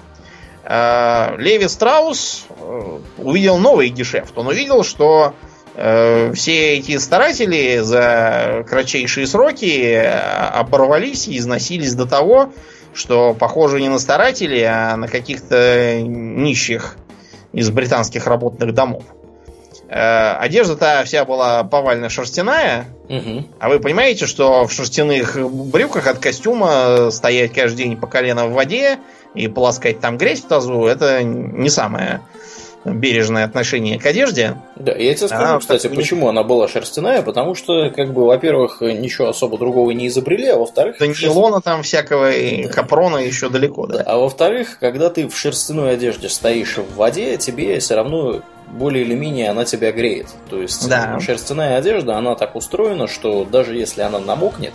э, 0.65 1.35
Леви 1.39 1.69
Страус 1.69 2.47
э, 2.51 2.99
увидел 3.19 3.59
новый 3.59 3.89
гешефт. 3.89 4.37
Он 4.37 4.49
увидел, 4.49 4.85
что 4.85 5.35
э, 5.77 6.33
все 6.35 6.77
эти 6.77 6.99
старатели 6.99 7.79
за 7.79 8.65
кратчайшие 8.69 9.27
сроки 9.27 9.93
э, 9.93 10.09
оборвались 10.09 11.29
и 11.29 11.39
износились 11.39 11.95
до 11.95 12.07
того, 12.07 12.53
что 12.93 13.33
похоже 13.33 13.81
не 13.81 13.89
на 13.89 13.99
старателей, 13.99 14.65
а 14.65 14.97
на 14.97 15.09
каких-то 15.09 16.01
нищих 16.03 16.97
из 17.53 17.71
британских 17.71 18.27
работных 18.27 18.75
домов. 18.75 19.05
Э, 19.89 20.37
одежда-то 20.39 21.03
вся 21.07 21.25
была 21.25 21.65
повально 21.65 22.11
шерстяная. 22.11 22.87
Угу. 23.09 23.45
А 23.59 23.69
вы 23.71 23.81
понимаете, 23.81 24.27
что 24.27 24.67
в 24.67 24.73
шерстяных 24.73 25.39
брюках 25.51 26.07
от 26.07 26.19
костюма 26.19 27.11
стоять 27.11 27.55
каждый 27.55 27.85
день 27.85 27.97
по 27.97 28.07
колено 28.07 28.47
в 28.47 28.53
воде 28.53 28.99
и 29.35 29.49
полоскать 29.49 30.01
там 30.01 30.19
грязь 30.19 30.41
в 30.41 30.47
тазу, 30.49 30.85
это 30.85 31.23
не 31.23 31.71
самое 31.71 32.21
бережное 32.85 33.45
отношение 33.45 33.99
к 33.99 34.07
одежде. 34.07 34.57
Да, 34.77 34.93
я 34.93 35.15
тебе 35.15 35.29
скажу, 35.29 35.57
а, 35.57 35.59
кстати, 35.59 35.89
почему 35.89 36.29
она 36.29 36.43
была 36.43 36.69
шерстяная, 36.69 37.23
потому 37.23 37.55
что, 37.55 37.91
как 37.91 38.13
бы, 38.13 38.27
во-первых, 38.27 38.81
ничего 38.81 39.29
особо 39.29 39.59
другого 39.59 39.91
не 39.91 40.09
изобрели, 40.09 40.49
а 40.49 40.59
во-вторых... 40.59 40.97
Да 40.99 41.07
нейлона 41.07 41.61
там 41.61 41.83
всякого 41.83 42.33
и 42.33 42.65
да. 42.65 42.71
капрона 42.71 43.19
еще 43.19 43.49
далеко, 43.49 43.87
да. 43.87 43.99
да. 43.99 44.05
А 44.05 44.19
во-вторых, 44.19 44.79
когда 44.79 45.11
ты 45.11 45.29
в 45.29 45.37
шерстяной 45.37 45.95
одежде 45.95 46.29
стоишь 46.29 46.79
в 46.79 46.97
воде, 46.97 47.37
тебе 47.37 47.79
все 47.81 47.95
равно 47.95 48.43
более 48.69 49.05
или 49.05 49.15
менее 49.15 49.51
она 49.51 49.65
тебя 49.65 49.93
греет. 49.93 50.27
То 50.51 50.61
есть 50.61 50.89
да. 50.89 51.19
шерстяная 51.21 51.79
одежда, 51.79 52.17
она 52.17 52.35
так 52.35 52.55
устроена, 52.55 53.09
что 53.09 53.45
даже 53.45 53.77
если 53.77 54.03
она 54.03 54.19
намокнет, 54.19 54.75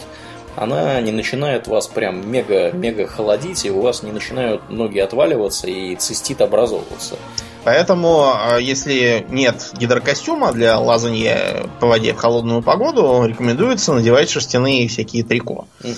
она 0.56 1.00
не 1.02 1.12
начинает 1.12 1.68
вас 1.68 1.88
прям 1.88 2.30
мега-мега 2.30 3.08
холодить, 3.08 3.66
и 3.66 3.72
у 3.72 3.82
вас 3.82 4.04
не 4.04 4.12
начинают 4.12 4.70
ноги 4.70 5.00
отваливаться 5.00 5.68
и 5.68 5.96
цистит 5.96 6.42
образовываться. 6.42 7.16
Поэтому, 7.64 8.34
а, 8.34 8.58
если 8.58 9.26
нет 9.30 9.72
гидрокостюма 9.78 10.52
для 10.52 10.78
лазания 10.78 11.68
по 11.80 11.88
воде 11.88 12.14
в 12.14 12.18
холодную 12.18 12.62
погоду, 12.62 13.24
рекомендуется 13.26 13.94
надевать 13.94 14.30
шерстяные 14.30 14.88
всякие 14.88 15.24
трико. 15.24 15.68
Угу. 15.84 15.94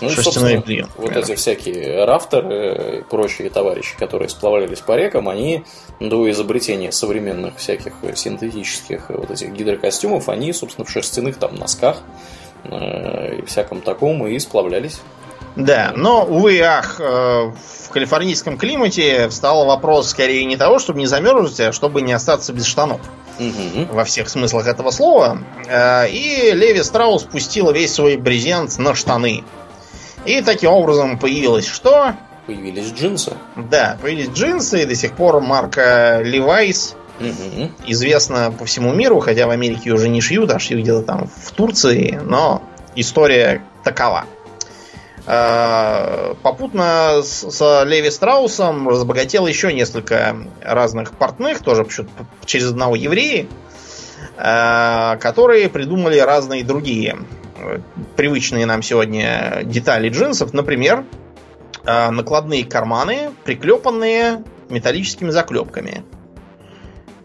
Ну, 0.00 0.10
Шерстяной 0.10 0.62
клиент. 0.62 0.90
Вот 0.96 1.16
эти 1.16 1.34
всякие 1.34 2.04
рафтеры 2.04 3.00
и 3.00 3.02
прочие 3.02 3.50
товарищи, 3.50 3.96
которые 3.98 4.28
сплавлялись 4.28 4.80
по 4.80 4.96
рекам, 4.96 5.28
они 5.28 5.64
до 6.00 6.28
изобретения 6.30 6.90
современных 6.90 7.58
всяких 7.58 7.92
синтетических 8.14 9.10
вот 9.10 9.30
этих 9.30 9.52
гидрокостюмов, 9.52 10.28
они, 10.28 10.52
собственно, 10.52 10.86
в 10.86 10.90
шерстяных 10.90 11.36
там 11.36 11.54
носках 11.54 11.98
э, 12.64 13.40
и 13.40 13.42
всяком 13.44 13.80
таком 13.80 14.26
и 14.26 14.38
сплавлялись. 14.38 15.00
Да, 15.56 15.92
но, 15.96 16.24
увы, 16.24 16.60
ах, 16.60 17.00
э, 17.00 17.04
в 17.04 17.88
калифорнийском 17.90 18.56
климате 18.56 19.28
встал 19.28 19.66
вопрос 19.66 20.10
скорее 20.10 20.44
не 20.44 20.56
того, 20.56 20.78
чтобы 20.78 21.00
не 21.00 21.06
замерзнуть, 21.06 21.58
а 21.60 21.72
чтобы 21.72 22.02
не 22.02 22.12
остаться 22.12 22.52
без 22.52 22.64
штанов. 22.66 23.00
Угу. 23.38 23.94
Во 23.94 24.04
всех 24.04 24.28
смыслах 24.28 24.66
этого 24.66 24.90
слова. 24.90 25.38
Э, 25.66 26.08
и 26.08 26.52
Леви 26.52 26.82
Страус 26.82 27.24
пустила 27.24 27.72
весь 27.72 27.92
свой 27.92 28.16
брезент 28.16 28.78
на 28.78 28.94
штаны. 28.94 29.44
И 30.24 30.42
таким 30.42 30.70
образом 30.70 31.18
появилось 31.18 31.66
что? 31.66 32.14
Появились 32.46 32.92
джинсы. 32.92 33.32
Да, 33.56 33.98
появились 34.00 34.30
джинсы, 34.30 34.82
и 34.82 34.86
до 34.86 34.94
сих 34.94 35.12
пор 35.14 35.40
марка 35.40 36.20
Levi's 36.24 36.94
угу. 37.18 37.70
известна 37.86 38.52
по 38.56 38.64
всему 38.64 38.92
миру, 38.92 39.20
хотя 39.20 39.46
в 39.46 39.50
Америке 39.50 39.90
уже 39.90 40.08
не 40.08 40.20
шьют, 40.20 40.50
а 40.50 40.58
шьют 40.58 40.82
где-то 40.82 41.02
там 41.02 41.28
в 41.28 41.52
Турции, 41.52 42.20
но 42.24 42.62
история 42.94 43.62
такова. 43.84 44.24
Э, 45.26 46.34
попутно 46.42 47.22
с, 47.22 47.84
Леви 47.84 48.10
Страусом 48.10 48.88
разбогател 48.88 49.46
еще 49.46 49.72
несколько 49.72 50.36
разных 50.62 51.12
портных, 51.12 51.60
тоже 51.62 51.86
через 52.44 52.70
одного 52.70 52.96
еврея, 52.96 53.46
э, 54.36 55.16
которые 55.18 55.68
придумали 55.68 56.18
разные 56.18 56.64
другие 56.64 57.18
э, 57.56 57.78
привычные 58.16 58.66
нам 58.66 58.82
сегодня 58.82 59.62
детали 59.64 60.08
джинсов. 60.08 60.52
Например, 60.52 61.04
накладные 61.84 62.64
карманы, 62.64 63.30
приклепанные 63.44 64.44
металлическими 64.68 65.30
заклепками 65.30 66.04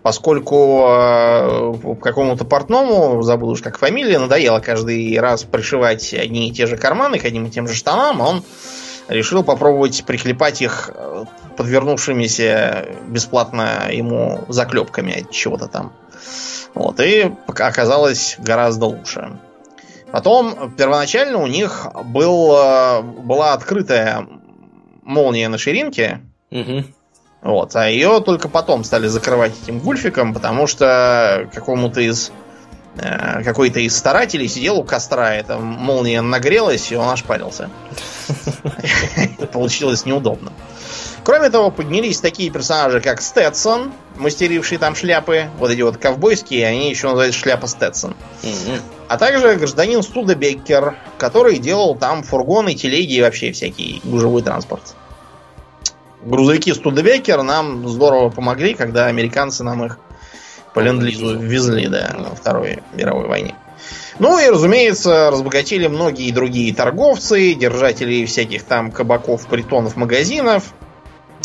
поскольку 0.05 0.85
э, 0.87 1.73
какому-то 1.99 2.45
портному, 2.45 3.23
забыл 3.23 3.49
уж 3.49 3.63
как 3.63 3.79
фамилия, 3.79 4.19
надоело 4.19 4.59
каждый 4.59 5.19
раз 5.19 5.45
пришивать 5.45 6.13
одни 6.13 6.47
и 6.47 6.51
те 6.51 6.67
же 6.67 6.77
карманы 6.77 7.17
к 7.17 7.25
одним 7.25 7.47
и 7.47 7.49
тем 7.49 7.67
же 7.67 7.73
штанам, 7.73 8.21
он 8.21 8.43
решил 9.07 9.43
попробовать 9.43 10.05
приклепать 10.05 10.61
их 10.61 10.91
э, 10.93 11.25
подвернувшимися 11.57 12.85
бесплатно 13.07 13.89
ему 13.91 14.45
заклепками 14.47 15.21
от 15.21 15.31
чего-то 15.31 15.67
там. 15.67 15.91
Вот, 16.75 16.99
и 16.99 17.31
оказалось 17.47 18.35
гораздо 18.37 18.85
лучше. 18.85 19.39
Потом, 20.11 20.71
первоначально 20.77 21.39
у 21.39 21.47
них 21.47 21.87
был, 22.03 22.55
э, 22.55 23.01
была 23.01 23.53
открытая 23.53 24.27
молния 25.01 25.49
на 25.49 25.57
ширинке, 25.57 26.21
угу. 26.51 26.83
Вот. 27.45 27.75
А 27.75 27.87
ее 27.87 28.21
только 28.21 28.49
потом 28.49 28.83
стали 28.83 29.05
закрывать 29.05 29.53
этим 29.61 29.77
гульфиком, 29.77 30.33
потому 30.33 30.65
что 30.65 31.47
какому-то 31.53 32.01
из 32.01 32.31
э, 32.97 33.43
какой-то 33.43 33.79
из 33.79 33.95
старателей 33.95 34.47
сидел 34.47 34.79
у 34.79 34.83
костра, 34.83 35.35
эта 35.35 35.59
молния 35.59 36.21
нагрелась, 36.21 36.91
и 36.91 36.95
он 36.95 37.07
ошпарился. 37.07 37.69
Получилось 39.53 40.07
неудобно. 40.07 40.53
Кроме 41.23 41.51
того, 41.51 41.69
поднялись 41.69 42.19
такие 42.19 42.49
персонажи, 42.49 42.99
как 42.99 43.21
Стэтсон, 43.21 43.93
мастеривший 44.15 44.79
там 44.79 44.95
шляпы. 44.95 45.49
Вот 45.59 45.69
эти 45.69 45.81
вот 45.81 45.97
ковбойские, 45.97 46.65
они 46.65 46.89
еще 46.89 47.05
называются 47.07 47.39
шляпа 47.39 47.67
Стэтсон. 47.67 48.15
Mm-hmm. 48.41 48.81
А 49.07 49.17
также 49.19 49.53
гражданин 49.53 50.01
Студебеккер, 50.01 50.95
который 51.19 51.59
делал 51.59 51.95
там 51.95 52.23
фургоны, 52.23 52.73
телеги 52.73 53.13
и 53.13 53.21
вообще 53.21 53.51
всякий 53.51 54.01
гужевой 54.03 54.41
транспорт. 54.41 54.95
Грузовики 56.25 56.73
Студебеккер 56.73 57.43
нам 57.43 57.87
здорово 57.87 58.29
помогли, 58.29 58.73
когда 58.73 59.05
американцы 59.05 59.63
нам 59.63 59.85
их 59.85 59.99
по 60.73 60.79
ленд 60.79 61.03
везли, 61.03 61.87
да, 61.87 62.15
на 62.17 62.35
Второй 62.35 62.79
мировой 62.93 63.27
войне. 63.27 63.55
Ну 64.17 64.39
и, 64.39 64.49
разумеется, 64.49 65.29
разбогатели 65.29 65.85
многие 65.87 66.31
другие 66.31 66.73
торговцы, 66.73 67.53
держатели 67.53 68.25
всяких 68.25 68.63
там 68.63 68.91
кабаков, 68.91 69.45
притонов, 69.45 69.95
магазинов, 69.97 70.73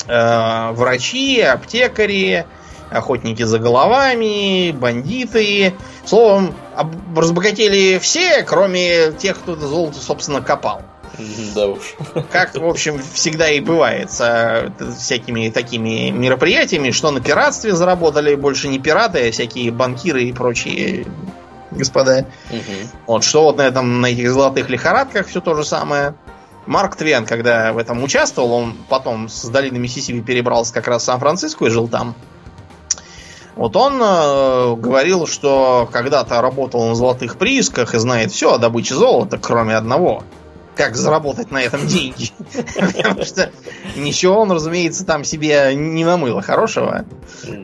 э, 0.08 0.70
врачи, 0.72 1.42
аптекари, 1.42 2.46
охотники 2.90 3.42
за 3.42 3.58
головами, 3.58 4.72
бандиты. 4.72 5.74
Словом, 6.06 6.54
разбогатели 7.14 7.98
все, 7.98 8.42
кроме 8.44 9.12
тех, 9.12 9.38
кто 9.38 9.52
это 9.52 9.66
золото, 9.66 9.98
собственно, 10.00 10.40
копал. 10.40 10.82
Да 11.54 11.68
уж. 11.68 11.94
Как, 12.30 12.54
в 12.54 12.64
общем, 12.64 13.00
всегда 13.12 13.50
и 13.50 13.60
бывает 13.60 14.10
с 14.10 14.20
э, 14.20 14.70
всякими 14.98 15.50
такими 15.50 16.10
мероприятиями, 16.10 16.90
что 16.90 17.10
на 17.10 17.20
пиратстве 17.20 17.74
заработали 17.74 18.34
больше 18.34 18.68
не 18.68 18.78
пираты, 18.78 19.28
а 19.28 19.32
всякие 19.32 19.70
банкиры 19.70 20.24
и 20.24 20.32
прочие 20.32 21.06
господа. 21.70 22.26
Угу. 22.50 22.88
Вот 23.06 23.24
что 23.24 23.44
вот 23.44 23.58
на 23.58 23.62
этом, 23.62 24.00
на 24.00 24.06
этих 24.06 24.30
золотых 24.30 24.68
лихорадках 24.68 25.28
все 25.28 25.40
то 25.40 25.54
же 25.54 25.64
самое. 25.64 26.14
Марк 26.66 26.96
Твен, 26.96 27.26
когда 27.26 27.72
в 27.72 27.78
этом 27.78 28.02
участвовал, 28.02 28.52
он 28.52 28.76
потом 28.88 29.28
с 29.28 29.44
долины 29.48 29.78
Миссисипи 29.78 30.20
перебрался 30.20 30.74
как 30.74 30.88
раз 30.88 31.02
в 31.02 31.04
Сан-Франциско 31.06 31.64
и 31.64 31.70
жил 31.70 31.88
там. 31.88 32.14
Вот 33.56 33.76
он 33.76 34.00
э, 34.00 34.74
говорил, 34.76 35.26
что 35.26 35.88
когда-то 35.90 36.40
работал 36.40 36.86
на 36.88 36.94
золотых 36.94 37.36
приисках 37.36 37.94
и 37.94 37.98
знает 37.98 38.30
все 38.30 38.54
о 38.54 38.58
добыче 38.58 38.94
золота, 38.94 39.38
кроме 39.38 39.76
одного– 39.76 40.22
как 40.80 40.96
заработать 40.96 41.50
на 41.50 41.62
этом 41.62 41.86
деньги. 41.86 42.30
Потому 42.96 43.22
что 43.22 43.52
ничего 43.96 44.40
он, 44.40 44.50
разумеется, 44.50 45.04
там 45.04 45.24
себе 45.24 45.74
не 45.74 46.06
намыло 46.06 46.40
хорошего. 46.40 47.04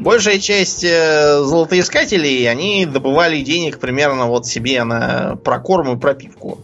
Большая 0.00 0.38
часть 0.38 0.84
э, 0.84 1.38
золотоискателей, 1.42 2.46
они 2.46 2.84
добывали 2.84 3.40
денег 3.40 3.78
примерно 3.78 4.26
вот 4.26 4.44
себе 4.46 4.84
на 4.84 5.36
прокорм 5.36 5.96
и 5.96 5.98
пропивку. 5.98 6.60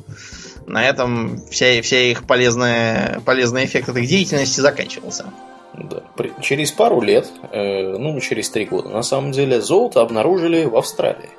На 0.66 0.86
этом 0.86 1.40
вся, 1.50 1.80
вся 1.80 2.00
их 2.00 2.24
полезная, 2.24 3.22
полезный 3.24 3.64
эффект 3.64 3.88
от 3.88 3.96
их 3.96 4.06
деятельности 4.06 4.60
заканчивался. 4.60 5.24
Да. 5.72 6.02
Через 6.42 6.70
пару 6.70 7.00
лет, 7.00 7.28
э, 7.50 7.96
ну, 7.96 8.20
через 8.20 8.50
три 8.50 8.66
года, 8.66 8.90
на 8.90 9.02
самом 9.02 9.32
деле, 9.32 9.62
золото 9.62 10.02
обнаружили 10.02 10.66
в 10.66 10.76
Австралии. 10.76 11.30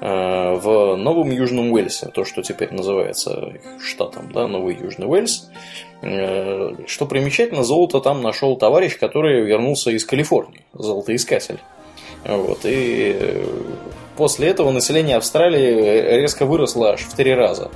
Э, 0.00 0.54
в 0.54 0.96
Новом 0.96 1.30
Южном 1.30 1.72
Уэльсе, 1.72 2.06
то, 2.12 2.24
что 2.24 2.42
теперь 2.42 2.72
называется 2.72 3.54
штатом, 3.80 4.30
да, 4.32 4.46
Новый 4.46 4.76
Южный 4.76 5.06
Уэльс. 5.06 5.48
Э, 6.02 6.72
что 6.86 7.06
примечательно, 7.06 7.64
золото 7.64 8.00
там 8.00 8.20
нашел 8.22 8.56
товарищ, 8.56 8.98
который 8.98 9.42
вернулся 9.44 9.90
из 9.90 10.04
Калифорнии, 10.04 10.64
золотоискатель. 10.74 11.60
Вот, 12.24 12.60
и 12.64 13.16
э, 13.18 13.44
после 14.16 14.48
этого 14.48 14.70
население 14.70 15.16
Австралии 15.16 16.16
резко 16.20 16.44
выросло 16.44 16.92
аж 16.92 17.00
в 17.00 17.14
три 17.14 17.32
раза. 17.34 17.70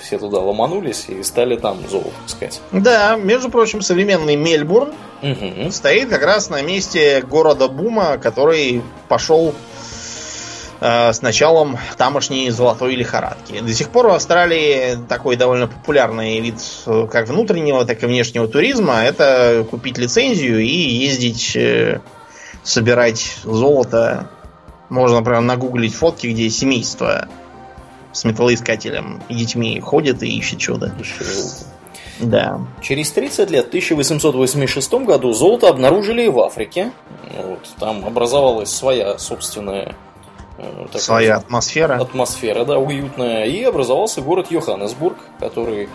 Все 0.00 0.18
туда 0.18 0.38
ломанулись 0.38 1.06
и 1.08 1.22
стали 1.24 1.56
там 1.56 1.78
золото 1.90 2.12
искать. 2.26 2.60
Да, 2.70 3.16
между 3.16 3.50
прочим, 3.50 3.82
современный 3.82 4.36
Мельбурн 4.36 4.94
угу. 5.20 5.70
стоит 5.72 6.08
как 6.08 6.22
раз 6.22 6.48
на 6.48 6.62
месте 6.62 7.22
города 7.22 7.66
Бума, 7.66 8.16
который 8.18 8.82
пошел 9.08 9.52
с 10.84 11.22
началом 11.22 11.78
тамошней 11.96 12.50
золотой 12.50 12.94
лихорадки. 12.94 13.58
До 13.60 13.72
сих 13.72 13.88
пор 13.88 14.08
в 14.08 14.12
Австралии 14.12 14.98
такой 15.08 15.36
довольно 15.36 15.66
популярный 15.66 16.40
вид 16.40 16.56
э, 16.84 17.06
как 17.10 17.28
внутреннего, 17.28 17.86
так 17.86 18.02
и 18.02 18.06
внешнего 18.06 18.46
туризма 18.48 18.96
это 18.96 19.66
купить 19.70 19.96
лицензию 19.96 20.60
и 20.60 20.66
ездить 20.66 21.56
э, 21.56 22.00
собирать 22.62 23.38
золото. 23.44 24.28
Можно, 24.90 25.20
например, 25.20 25.40
нагуглить 25.40 25.94
фотки, 25.94 26.26
где 26.26 26.50
семейство 26.50 27.28
с 28.12 28.24
металлоискателем 28.24 29.22
и 29.30 29.36
детьми 29.36 29.80
ходит 29.80 30.22
и 30.22 30.36
ищет 30.36 30.58
чудо. 30.58 30.94
Да. 32.20 32.60
Через 32.82 33.10
30 33.12 33.50
лет, 33.50 33.64
в 33.64 33.68
1886 33.68 34.92
году, 34.92 35.32
золото 35.32 35.70
обнаружили 35.70 36.28
в 36.28 36.38
Африке. 36.40 36.92
Вот, 37.34 37.66
там 37.78 38.04
образовалась 38.04 38.68
своя 38.68 39.16
собственная 39.16 39.96
Э, 39.96 40.13
такая 40.56 41.00
Своя 41.00 41.36
атмосфера. 41.36 41.96
Атмосфера, 41.96 42.64
да, 42.64 42.78
уютная. 42.78 43.44
И 43.44 43.62
образовался 43.62 44.20
город 44.20 44.50
Йоханнесбург, 44.50 45.16
который 45.40 45.88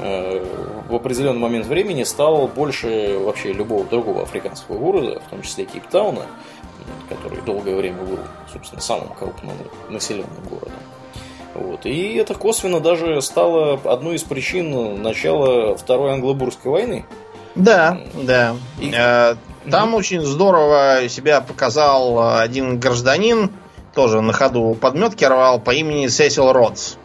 э, 0.00 0.44
в 0.88 0.94
определенный 0.94 1.40
момент 1.40 1.66
времени 1.66 2.04
стал 2.04 2.48
больше 2.48 3.18
вообще 3.18 3.52
любого 3.52 3.84
другого 3.84 4.22
африканского 4.22 4.78
города, 4.78 5.20
в 5.26 5.30
том 5.30 5.42
числе 5.42 5.66
Кейптауна, 5.66 6.22
который 7.08 7.42
долгое 7.42 7.76
время 7.76 8.02
был, 8.02 8.18
собственно, 8.52 8.80
самым 8.80 9.08
крупным 9.08 9.56
населенным 9.90 10.42
городом. 10.48 10.72
Вот. 11.54 11.86
И 11.86 12.14
это 12.14 12.34
косвенно 12.34 12.80
даже 12.80 13.22
стало 13.22 13.80
одной 13.84 14.16
из 14.16 14.22
причин 14.22 15.02
начала 15.02 15.76
Второй 15.76 16.12
Англобургской 16.12 16.70
войны. 16.70 17.04
Да, 17.54 18.00
да. 18.14 18.56
И... 18.80 18.92
Э, 18.94 19.36
там 19.70 19.94
mm-hmm. 19.94 19.98
очень 19.98 20.20
здорово 20.20 21.08
себя 21.08 21.40
показал 21.40 22.38
один 22.38 22.78
гражданин, 22.78 23.50
тоже 23.96 24.20
на 24.20 24.34
ходу 24.34 24.76
подметки 24.78 25.24
рвал 25.24 25.58
по 25.58 25.72
имени 25.72 26.06
Сесил 26.06 26.52
Родс. 26.52 26.96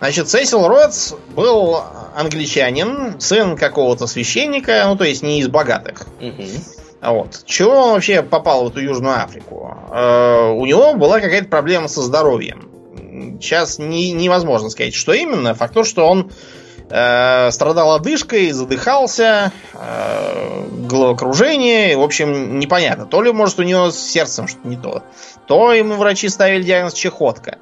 Значит, 0.00 0.28
Сесил 0.28 0.66
Родс 0.66 1.14
был 1.34 1.78
англичанин, 2.16 3.20
сын 3.20 3.56
какого-то 3.56 4.06
священника, 4.08 4.82
ну, 4.86 4.96
то 4.96 5.04
есть 5.04 5.22
не 5.22 5.38
из 5.38 5.48
богатых. 5.48 6.06
Угу. 6.20 7.12
Вот. 7.12 7.42
Чего 7.46 7.70
он 7.70 7.92
вообще 7.92 8.22
попал 8.22 8.64
в 8.64 8.70
эту 8.70 8.80
Южную 8.80 9.22
Африку? 9.22 9.78
Э, 9.90 10.50
у 10.50 10.66
него 10.66 10.94
была 10.94 11.20
какая-то 11.20 11.48
проблема 11.48 11.86
со 11.86 12.02
здоровьем. 12.02 12.68
Сейчас 13.40 13.78
не, 13.78 14.12
невозможно 14.12 14.68
сказать, 14.68 14.94
что 14.94 15.12
именно. 15.12 15.54
Факт 15.54 15.74
то, 15.74 15.84
что 15.84 16.06
он 16.06 16.32
э, 16.90 17.50
страдал 17.50 17.92
одышкой, 17.92 18.50
задыхался, 18.50 19.52
э, 19.72 20.64
головокружение, 20.86 21.96
в 21.96 22.02
общем, 22.02 22.58
непонятно. 22.58 23.06
То 23.06 23.22
ли, 23.22 23.32
может, 23.32 23.58
у 23.58 23.62
него 23.62 23.90
с 23.90 23.98
сердцем 23.98 24.48
что-то 24.48 24.68
не 24.68 24.76
то, 24.76 25.02
то 25.46 25.72
ему 25.72 25.94
врачи 25.94 26.28
ставили 26.28 26.62
диагноз 26.62 26.94
чехотка. 26.94 27.58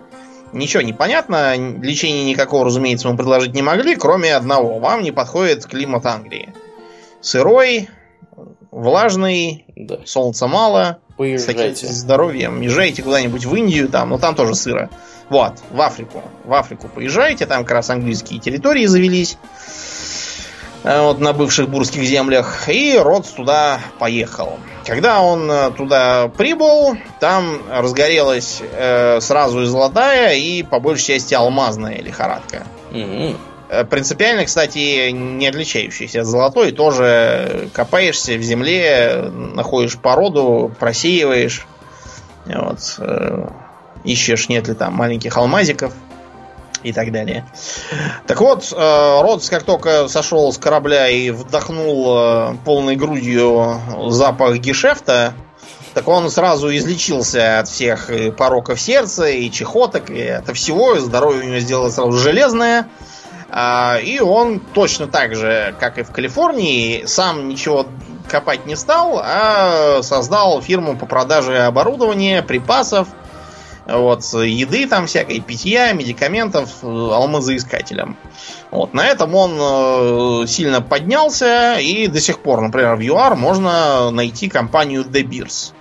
Ничего 0.53 0.83
не 0.83 0.95
понятно, 0.95 1.55
лечения 1.57 2.25
никакого, 2.25 2.65
разумеется, 2.65 3.09
ему 3.09 3.19
предложить 3.19 3.55
не 3.55 3.63
могли, 3.63 3.97
кроме 3.97 4.35
одного. 4.35 4.79
Вам 4.79 5.03
не 5.03 5.13
подходит 5.13 5.67
климат 5.67 6.07
Англии. 6.07 6.55
Сырой, 7.21 7.91
влажный, 8.71 9.67
да. 9.77 9.99
солнца 10.07 10.47
мало, 10.47 10.99
Поезжайте. 11.17 11.75
с 11.75 11.81
таким 11.81 11.95
здоровьем. 11.95 12.61
Езжайте 12.61 13.03
куда-нибудь 13.03 13.45
в 13.45 13.55
Индию, 13.55 13.89
там, 13.89 14.11
но 14.11 14.19
там 14.19 14.35
тоже 14.35 14.55
сыро. 14.55 14.89
Вот, 15.31 15.55
в 15.71 15.81
Африку. 15.81 16.23
В 16.45 16.55
Африку 16.55 16.89
поезжайте, 16.89 17.47
там 17.47 17.65
как 17.65 17.73
раз 17.73 17.91
английские 17.91 18.41
территории 18.41 18.87
завелись. 18.87 19.39
Э, 20.85 21.03
вот 21.03 21.21
на 21.21 21.33
бывших 21.33 21.69
бурских 21.69 22.03
землях. 22.03 22.69
И 22.69 22.97
Ротс 22.97 23.31
туда 23.31 23.81
поехал. 23.99 24.59
Когда 24.87 25.21
он 25.21 25.51
э, 25.51 25.71
туда 25.73 26.29
прибыл, 26.29 26.97
там 27.21 27.61
разгорелась 27.71 28.63
э, 28.63 29.21
сразу 29.21 29.63
и 29.63 29.67
золотая, 29.67 30.35
и 30.35 30.63
по 30.63 30.81
большей 30.81 31.15
части 31.15 31.35
алмазная 31.35 32.01
лихорадка. 32.01 32.67
mm 32.91 33.37
Принципиально, 33.91 34.47
кстати, 34.47 35.11
не 35.11 35.47
отличающаяся 35.47 36.23
от 36.23 36.27
золотой. 36.27 36.73
Тоже 36.73 37.69
копаешься 37.75 38.39
в 38.39 38.41
земле, 38.41 39.31
находишь 39.31 39.99
породу, 39.99 40.75
просеиваешь. 40.81 41.67
Вот 42.47 42.99
ищешь, 44.13 44.49
нет 44.49 44.69
ли 44.69 44.75
там 44.75 44.95
маленьких 44.95 45.37
алмазиков 45.37 45.93
и 46.83 46.93
так 46.93 47.13
далее. 47.13 47.45
Так 48.27 48.41
вот, 48.41 48.73
э, 48.73 49.21
Родс, 49.21 49.49
как 49.51 49.65
только 49.65 50.09
сошел 50.09 50.53
с 50.53 50.59
корабля 50.59 51.09
и 51.09 51.31
вдохнул 51.31 52.17
э, 52.17 52.55
полной 52.65 52.97
грудью 52.97 53.81
запах 54.09 54.59
гешефта, 54.59 55.35
так 55.95 56.07
он 56.07 56.31
сразу 56.31 56.75
излечился 56.75 57.59
от 57.59 57.69
всех 57.69 58.11
пороков 58.37 58.81
сердца, 58.81 59.27
и 59.27 59.51
чехоток, 59.51 60.11
и 60.11 60.29
от 60.29 60.55
всего, 60.57 60.95
и 60.95 61.01
здоровье 61.01 61.43
у 61.43 61.47
него 61.47 61.59
сделалось 61.59 61.95
сразу 61.95 62.13
железное. 62.13 62.89
А, 63.51 63.99
и 63.99 64.21
он 64.21 64.61
точно 64.61 65.07
так 65.07 65.35
же, 65.35 65.75
как 65.81 65.99
и 65.99 66.03
в 66.03 66.13
Калифорнии, 66.13 67.05
сам 67.07 67.49
ничего 67.49 67.87
копать 68.29 68.67
не 68.67 68.77
стал, 68.77 69.21
а 69.25 70.03
создал 70.03 70.61
фирму 70.61 70.97
по 70.97 71.07
продаже 71.07 71.59
оборудования, 71.59 72.43
припасов, 72.43 73.09
Вот, 73.89 74.23
еды 74.35 74.87
там 74.87 75.07
всякой, 75.07 75.41
питья, 75.41 75.93
медикаментов, 75.93 76.69
э, 76.83 76.87
алмазоискателям. 76.87 78.19
Вот, 78.71 78.93
на 78.93 79.07
этом 79.07 79.35
он 79.35 79.57
э, 79.59 80.47
сильно 80.47 80.83
поднялся, 80.83 81.79
и 81.79 82.07
до 82.07 82.21
сих 82.21 82.41
пор, 82.41 82.61
например, 82.61 82.97
в 82.97 83.01
ЮАР 83.01 83.37
можно 83.37 84.11
найти 84.11 84.51
компанию 84.51 85.05
De 85.05 85.23
Beers. 85.23 85.73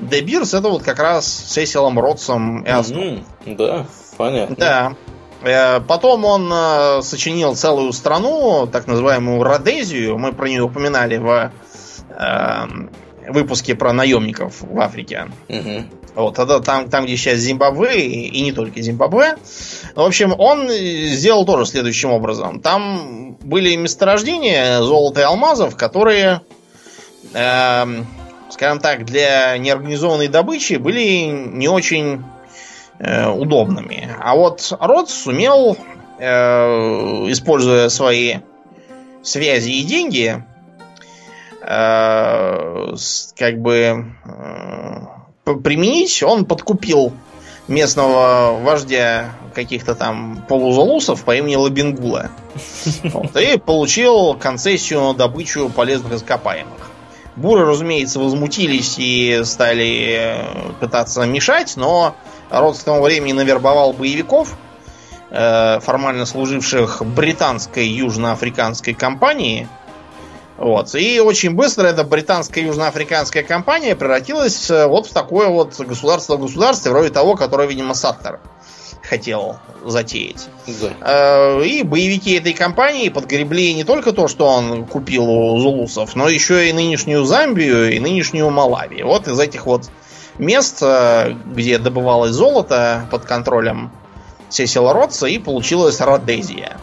De 0.00 0.20
Beers 0.20 0.58
это 0.58 0.68
вот 0.68 0.82
как 0.82 0.98
раз 0.98 1.26
с 1.28 1.52
Сесилом 1.52 2.00
Ротсом 2.00 2.62
и 2.62 2.68
mm-hmm. 2.68 3.24
Да, 3.56 3.86
понятно. 4.16 4.56
Да. 4.56 4.92
Э, 5.42 5.80
потом 5.80 6.24
он 6.24 7.02
сочинил 7.04 7.54
целую 7.54 7.92
страну, 7.92 8.66
так 8.66 8.88
называемую 8.88 9.44
Родезию. 9.44 10.18
Мы 10.18 10.32
про 10.32 10.48
нее 10.48 10.62
упоминали 10.62 11.18
в 11.18 11.52
выпуске 13.28 13.74
про 13.74 13.92
наемников 13.92 14.62
в 14.62 14.80
Африке. 14.80 15.28
Угу. 15.48 15.84
Вот, 16.14 16.38
это 16.38 16.60
там, 16.60 16.88
там, 16.88 17.04
где 17.04 17.16
сейчас 17.16 17.38
Зимбабве, 17.38 18.06
и 18.06 18.40
не 18.40 18.52
только 18.52 18.80
Зимбабве. 18.80 19.36
В 19.94 20.00
общем, 20.00 20.34
он 20.36 20.68
сделал 20.68 21.44
тоже 21.44 21.66
следующим 21.66 22.10
образом. 22.10 22.60
Там 22.60 23.36
были 23.40 23.76
месторождения 23.76 24.80
золота 24.80 25.20
и 25.20 25.24
алмазов, 25.24 25.76
которые, 25.76 26.40
э, 27.34 27.84
скажем 28.50 28.80
так, 28.80 29.04
для 29.04 29.56
неорганизованной 29.58 30.28
добычи 30.28 30.74
были 30.74 31.26
не 31.26 31.68
очень 31.68 32.24
э, 32.98 33.28
удобными. 33.28 34.08
А 34.20 34.34
вот 34.34 34.76
Рот 34.80 35.10
сумел, 35.10 35.76
э, 36.18 36.26
используя 37.30 37.88
свои 37.90 38.38
связи 39.22 39.70
и 39.70 39.84
деньги, 39.84 40.34
э, 40.36 40.57
как 41.68 43.60
бы 43.60 44.06
э, 44.24 45.54
применить, 45.62 46.22
он 46.22 46.46
подкупил 46.46 47.12
местного 47.66 48.58
вождя 48.58 49.34
каких-то 49.54 49.94
там 49.94 50.42
полузалусов 50.48 51.24
по 51.24 51.36
имени 51.36 51.56
Лабингула. 51.56 52.30
Вот, 53.04 53.36
и 53.36 53.58
получил 53.58 54.34
концессию 54.34 55.00
на 55.02 55.14
добычу 55.14 55.68
полезных 55.68 56.14
ископаемых. 56.14 56.90
Буры, 57.36 57.66
разумеется, 57.66 58.18
возмутились 58.18 58.96
и 58.98 59.42
стали 59.44 60.16
э, 60.18 60.72
пытаться 60.80 61.24
мешать, 61.26 61.74
но 61.76 62.16
род 62.50 62.78
к 62.78 62.82
тому 62.82 63.02
времени 63.02 63.32
навербовал 63.32 63.92
боевиков, 63.92 64.56
э, 65.30 65.80
формально 65.80 66.24
служивших 66.24 67.04
британской 67.04 67.86
южноафриканской 67.86 68.94
компании, 68.94 69.68
вот. 70.58 70.94
И 70.96 71.20
очень 71.20 71.54
быстро 71.54 71.86
эта 71.86 72.02
британская 72.02 72.62
южноафриканская 72.62 73.44
компания 73.44 73.94
превратилась 73.94 74.68
э, 74.70 74.86
вот 74.86 75.06
в 75.06 75.12
такое 75.12 75.48
вот 75.48 75.78
государство 75.78 76.36
государство 76.36 76.90
вроде 76.90 77.10
того, 77.10 77.36
которое, 77.36 77.68
видимо, 77.68 77.94
Саттер 77.94 78.40
хотел 79.08 79.58
затеять. 79.84 80.48
Да. 80.66 80.90
Э, 81.00 81.64
и 81.64 81.84
боевики 81.84 82.32
этой 82.32 82.54
компании 82.54 83.08
подгребли 83.08 83.72
не 83.72 83.84
только 83.84 84.12
то, 84.12 84.26
что 84.26 84.48
он 84.48 84.84
купил 84.84 85.30
у 85.30 85.58
зулусов, 85.58 86.16
но 86.16 86.28
еще 86.28 86.68
и 86.68 86.72
нынешнюю 86.72 87.24
Замбию 87.24 87.94
и 87.94 88.00
нынешнюю 88.00 88.50
Малави. 88.50 89.04
Вот 89.04 89.28
из 89.28 89.38
этих 89.38 89.64
вот 89.64 89.88
мест, 90.38 90.78
э, 90.82 91.36
где 91.46 91.78
добывалось 91.78 92.32
золото 92.32 93.06
под 93.12 93.24
контролем 93.24 93.92
Сесила 94.48 94.92
Ротса, 94.92 95.26
и 95.26 95.38
получилась 95.38 96.00
Родезия. 96.00 96.78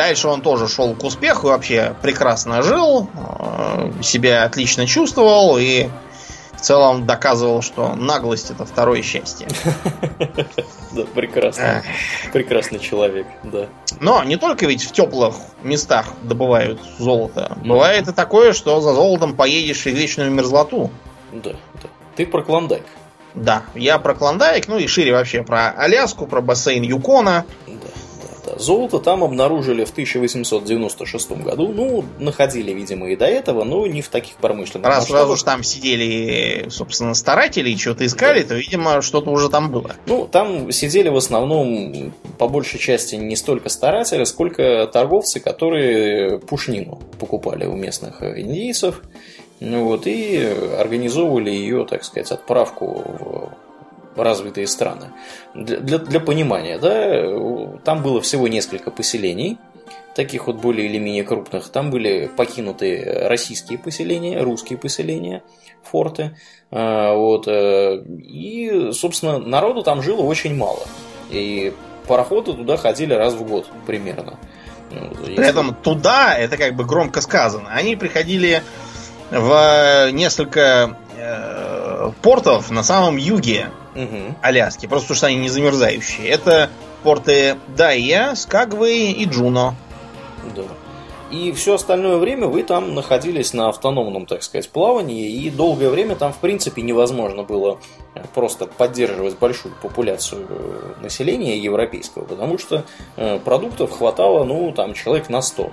Дальше 0.00 0.28
он 0.28 0.40
тоже 0.40 0.66
шел 0.66 0.94
к 0.94 1.04
успеху, 1.04 1.48
вообще 1.48 1.94
прекрасно 2.00 2.62
жил, 2.62 3.10
э, 3.12 4.02
себя 4.02 4.44
отлично 4.44 4.86
чувствовал 4.86 5.58
и 5.58 5.90
в 6.54 6.60
целом 6.62 7.04
доказывал, 7.04 7.60
что 7.60 7.94
наглость 7.96 8.50
это 8.50 8.64
второе 8.64 9.02
счастье. 9.02 9.46
Да, 10.92 11.02
прекрасно. 11.14 11.82
Прекрасный 12.32 12.78
человек, 12.78 13.26
да. 13.44 13.68
Но 14.00 14.24
не 14.24 14.38
только 14.38 14.64
ведь 14.64 14.82
в 14.84 14.90
теплых 14.90 15.34
местах 15.62 16.06
добывают 16.22 16.80
золото. 16.98 17.58
Бывает 17.62 18.08
и 18.08 18.12
такое, 18.12 18.54
что 18.54 18.80
за 18.80 18.94
золотом 18.94 19.36
поедешь 19.36 19.82
в 19.82 19.86
вечную 19.86 20.30
мерзлоту. 20.30 20.90
Да, 21.30 21.50
да. 21.50 21.88
Ты 22.16 22.24
про 22.26 22.42
Клондайк. 22.42 22.86
Да, 23.34 23.64
я 23.74 23.98
про 23.98 24.14
Клондайк, 24.14 24.66
ну 24.66 24.78
и 24.78 24.86
шире 24.86 25.12
вообще 25.12 25.42
про 25.42 25.70
Аляску, 25.70 26.26
про 26.26 26.40
бассейн 26.40 26.82
Юкона. 26.82 27.44
Да. 27.68 27.74
Золото 28.58 28.98
там 28.98 29.24
обнаружили 29.24 29.84
в 29.84 29.90
1896 29.90 31.30
году. 31.32 31.68
Ну, 31.68 32.04
находили, 32.18 32.72
видимо, 32.72 33.10
и 33.10 33.16
до 33.16 33.26
этого, 33.26 33.64
но 33.64 33.86
не 33.86 34.02
в 34.02 34.08
таких 34.08 34.36
промышленных 34.36 34.86
Раз, 34.86 34.98
масштабах. 35.00 35.22
раз 35.22 35.30
уж 35.30 35.42
там 35.42 35.62
сидели, 35.62 36.66
собственно, 36.70 37.14
старатели 37.14 37.70
и 37.70 37.76
что-то 37.76 38.06
искали, 38.06 38.42
да. 38.42 38.48
то, 38.48 38.54
видимо, 38.54 39.02
что-то 39.02 39.30
уже 39.30 39.48
там 39.48 39.70
было. 39.70 39.94
Ну, 40.06 40.28
там 40.30 40.70
сидели 40.72 41.08
в 41.08 41.16
основном, 41.16 42.12
по 42.38 42.48
большей 42.48 42.78
части, 42.78 43.14
не 43.16 43.36
столько 43.36 43.68
старатели, 43.68 44.24
сколько 44.24 44.88
торговцы, 44.92 45.40
которые 45.40 46.38
пушнину 46.38 47.00
покупали 47.18 47.66
у 47.66 47.74
местных 47.74 48.22
индейцев. 48.22 49.02
Ну, 49.60 49.84
вот, 49.84 50.06
и 50.06 50.38
организовывали 50.78 51.50
ее, 51.50 51.86
так 51.88 52.02
сказать, 52.04 52.30
отправку 52.30 53.04
в 53.04 53.52
развитые 54.16 54.66
страны. 54.66 55.12
Для, 55.54 55.78
для, 55.78 55.98
для 55.98 56.20
понимания, 56.20 56.78
да, 56.78 57.78
там 57.84 58.02
было 58.02 58.20
всего 58.20 58.48
несколько 58.48 58.90
поселений, 58.90 59.58
таких 60.14 60.46
вот 60.46 60.56
более 60.56 60.86
или 60.88 60.98
менее 60.98 61.24
крупных. 61.24 61.68
Там 61.68 61.90
были 61.90 62.30
покинуты 62.36 63.24
российские 63.26 63.78
поселения, 63.78 64.40
русские 64.42 64.78
поселения, 64.78 65.42
форты. 65.82 66.36
А, 66.70 67.14
вот, 67.14 67.46
э, 67.48 68.02
и, 68.18 68.90
собственно, 68.92 69.38
народу 69.38 69.82
там 69.82 70.02
жило 70.02 70.22
очень 70.22 70.54
мало. 70.56 70.82
И 71.30 71.72
пароходы 72.06 72.54
туда 72.54 72.76
ходили 72.76 73.14
раз 73.14 73.34
в 73.34 73.46
год 73.46 73.68
примерно. 73.86 74.38
Если... 74.90 75.34
При 75.36 75.46
этом 75.46 75.74
туда, 75.74 76.36
это 76.36 76.56
как 76.56 76.74
бы 76.74 76.84
громко 76.84 77.20
сказано, 77.20 77.70
они 77.70 77.94
приходили 77.94 78.62
в 79.30 80.10
несколько 80.10 80.96
э, 81.16 81.79
портов 82.22 82.70
на 82.70 82.82
самом 82.82 83.16
юге 83.16 83.70
угу. 83.94 84.34
Аляски, 84.42 84.86
просто 84.86 85.06
потому 85.06 85.16
что 85.16 85.26
они 85.26 85.36
не 85.36 85.48
замерзающие. 85.48 86.28
Это 86.28 86.70
порты 87.02 87.56
Дайя, 87.76 88.34
Скагвей 88.34 89.12
и 89.12 89.24
Джуно. 89.24 89.74
Да. 90.54 90.62
И 91.30 91.52
все 91.52 91.74
остальное 91.74 92.16
время 92.16 92.48
вы 92.48 92.64
там 92.64 92.94
находились 92.94 93.52
на 93.54 93.68
автономном, 93.68 94.26
так 94.26 94.42
сказать, 94.42 94.68
плавании, 94.68 95.30
и 95.30 95.48
долгое 95.48 95.88
время 95.88 96.16
там, 96.16 96.32
в 96.32 96.38
принципе, 96.38 96.82
невозможно 96.82 97.44
было 97.44 97.78
просто 98.34 98.66
поддерживать 98.66 99.38
большую 99.38 99.72
популяцию 99.80 100.46
э, 100.48 101.02
населения 101.02 101.56
европейского, 101.56 102.24
потому 102.24 102.58
что 102.58 102.84
э, 103.16 103.38
продуктов 103.38 103.92
хватало, 103.92 104.42
ну, 104.42 104.72
там, 104.72 104.92
человек 104.92 105.28
на 105.28 105.40
100. 105.40 105.70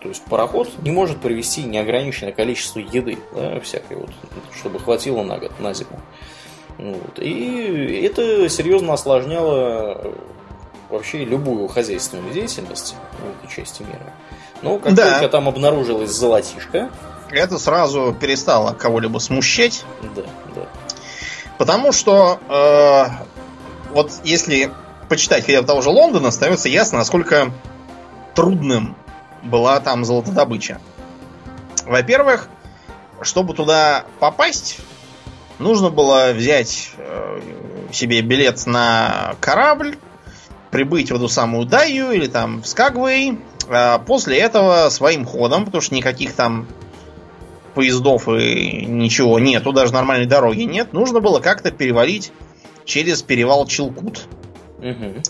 То 0.00 0.08
есть 0.08 0.22
пароход 0.24 0.70
не 0.82 0.90
может 0.90 1.18
привезти 1.18 1.62
неограниченное 1.64 2.32
количество 2.32 2.78
еды, 2.78 3.18
да, 3.34 3.60
всякой 3.60 3.98
вот, 3.98 4.10
чтобы 4.54 4.78
хватило 4.78 5.22
на 5.22 5.38
год, 5.38 5.58
на 5.60 5.74
зиму. 5.74 6.00
Вот. 6.78 7.18
И 7.18 8.02
это 8.04 8.48
серьезно 8.48 8.94
осложняло 8.94 10.12
вообще 10.90 11.24
любую 11.24 11.68
хозяйственную 11.68 12.32
деятельность 12.32 12.94
в 13.12 13.44
этой 13.44 13.54
части 13.54 13.82
мира. 13.82 14.12
Но 14.62 14.78
как 14.78 14.94
да. 14.94 15.12
только 15.12 15.28
там 15.28 15.48
обнаружилась 15.48 16.10
золотишко... 16.10 16.90
Это 17.30 17.58
сразу 17.58 18.16
перестало 18.18 18.72
кого-либо 18.72 19.18
смущать. 19.18 19.84
Да, 20.14 20.22
да. 20.54 20.62
Потому 21.58 21.90
что 21.90 22.38
э, 22.48 23.04
вот 23.92 24.12
если 24.22 24.70
почитать 25.08 25.44
хотя 25.44 25.60
бы 25.60 25.66
того 25.66 25.82
же 25.82 25.90
Лондона, 25.90 26.30
становится 26.30 26.68
ясно, 26.68 26.98
насколько 26.98 27.52
трудным 28.34 28.96
была 29.46 29.80
там 29.80 30.04
золотодобыча. 30.04 30.80
Во-первых, 31.84 32.48
чтобы 33.22 33.54
туда 33.54 34.04
попасть, 34.20 34.78
нужно 35.58 35.90
было 35.90 36.32
взять 36.34 36.90
э, 36.98 37.40
себе 37.92 38.20
билет 38.20 38.66
на 38.66 39.34
корабль, 39.40 39.96
прибыть 40.70 41.10
в 41.10 41.14
эту 41.14 41.28
самую 41.28 41.66
Даю 41.66 42.10
или 42.10 42.26
там 42.26 42.62
в 42.62 42.66
Скагвей, 42.66 43.38
а 43.68 43.98
после 43.98 44.38
этого 44.38 44.88
своим 44.90 45.24
ходом, 45.24 45.64
потому 45.64 45.80
что 45.80 45.94
никаких 45.94 46.34
там 46.34 46.66
поездов 47.74 48.28
и 48.28 48.84
ничего 48.86 49.38
нету, 49.38 49.72
даже 49.72 49.92
нормальной 49.92 50.26
дороги 50.26 50.62
нет, 50.62 50.92
нужно 50.92 51.20
было 51.20 51.40
как-то 51.40 51.70
перевалить 51.70 52.32
через 52.84 53.22
перевал 53.22 53.66
Челкут. 53.66 54.26
Угу. 54.78 55.22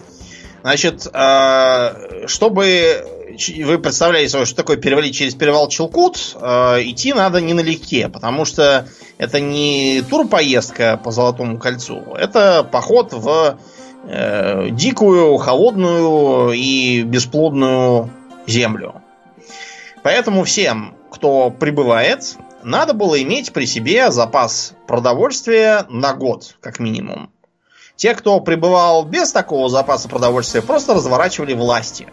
Значит, 0.67 1.07
э, 1.13 2.27
чтобы 2.27 3.07
вы 3.65 3.79
представляете 3.79 4.31
собой, 4.31 4.47
что 4.47 4.57
такое 4.57 4.77
перевалить 4.77 5.15
через 5.15 5.37
перевал 5.37 5.69
Челкут, 5.69 6.37
э, 6.41 6.83
идти 6.83 7.13
надо 7.13 7.41
не 7.41 7.55
налегке, 7.55 8.09
потому 8.09 8.45
что 8.45 8.89
это 9.17 9.39
не 9.39 10.03
турпоездка 10.11 11.01
по 11.05 11.13
Золотому 11.13 11.61
кольцу, 11.61 12.17
это 12.19 12.65
поход 12.65 13.13
в 13.13 13.61
э, 14.09 14.71
дикую, 14.73 15.37
холодную 15.37 16.51
и 16.51 17.03
бесплодную 17.03 18.11
землю. 18.49 19.03
Поэтому 20.03 20.43
всем, 20.43 20.97
кто 21.13 21.51
прибывает 21.51 22.37
надо 22.65 22.93
было 22.93 23.23
иметь 23.23 23.53
при 23.53 23.67
себе 23.67 24.11
запас 24.11 24.75
продовольствия 24.89 25.87
на 25.89 26.13
год, 26.15 26.57
как 26.61 26.81
минимум. 26.81 27.31
Те, 27.97 28.15
кто 28.15 28.41
пребывал 28.41 29.05
без 29.05 29.33
такого 29.33 29.69
запаса 29.69 30.09
продовольствия, 30.09 30.63
просто 30.63 30.95
разворачивали 30.95 31.55
власти. 31.55 32.07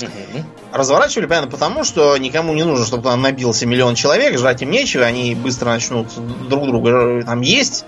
Угу. 0.00 0.44
Разворачивали, 0.72 1.26
понятно, 1.26 1.50
потому 1.50 1.84
что 1.84 2.16
никому 2.18 2.52
не 2.54 2.64
нужно, 2.64 2.84
чтобы 2.84 3.04
там 3.04 3.22
набился 3.22 3.66
миллион 3.66 3.94
человек, 3.94 4.38
жрать 4.38 4.62
им 4.62 4.70
нечего, 4.70 5.04
они 5.04 5.34
быстро 5.34 5.70
начнут 5.70 6.08
друг 6.48 6.66
друга 6.66 6.90
э, 6.90 7.22
там 7.24 7.40
есть. 7.40 7.84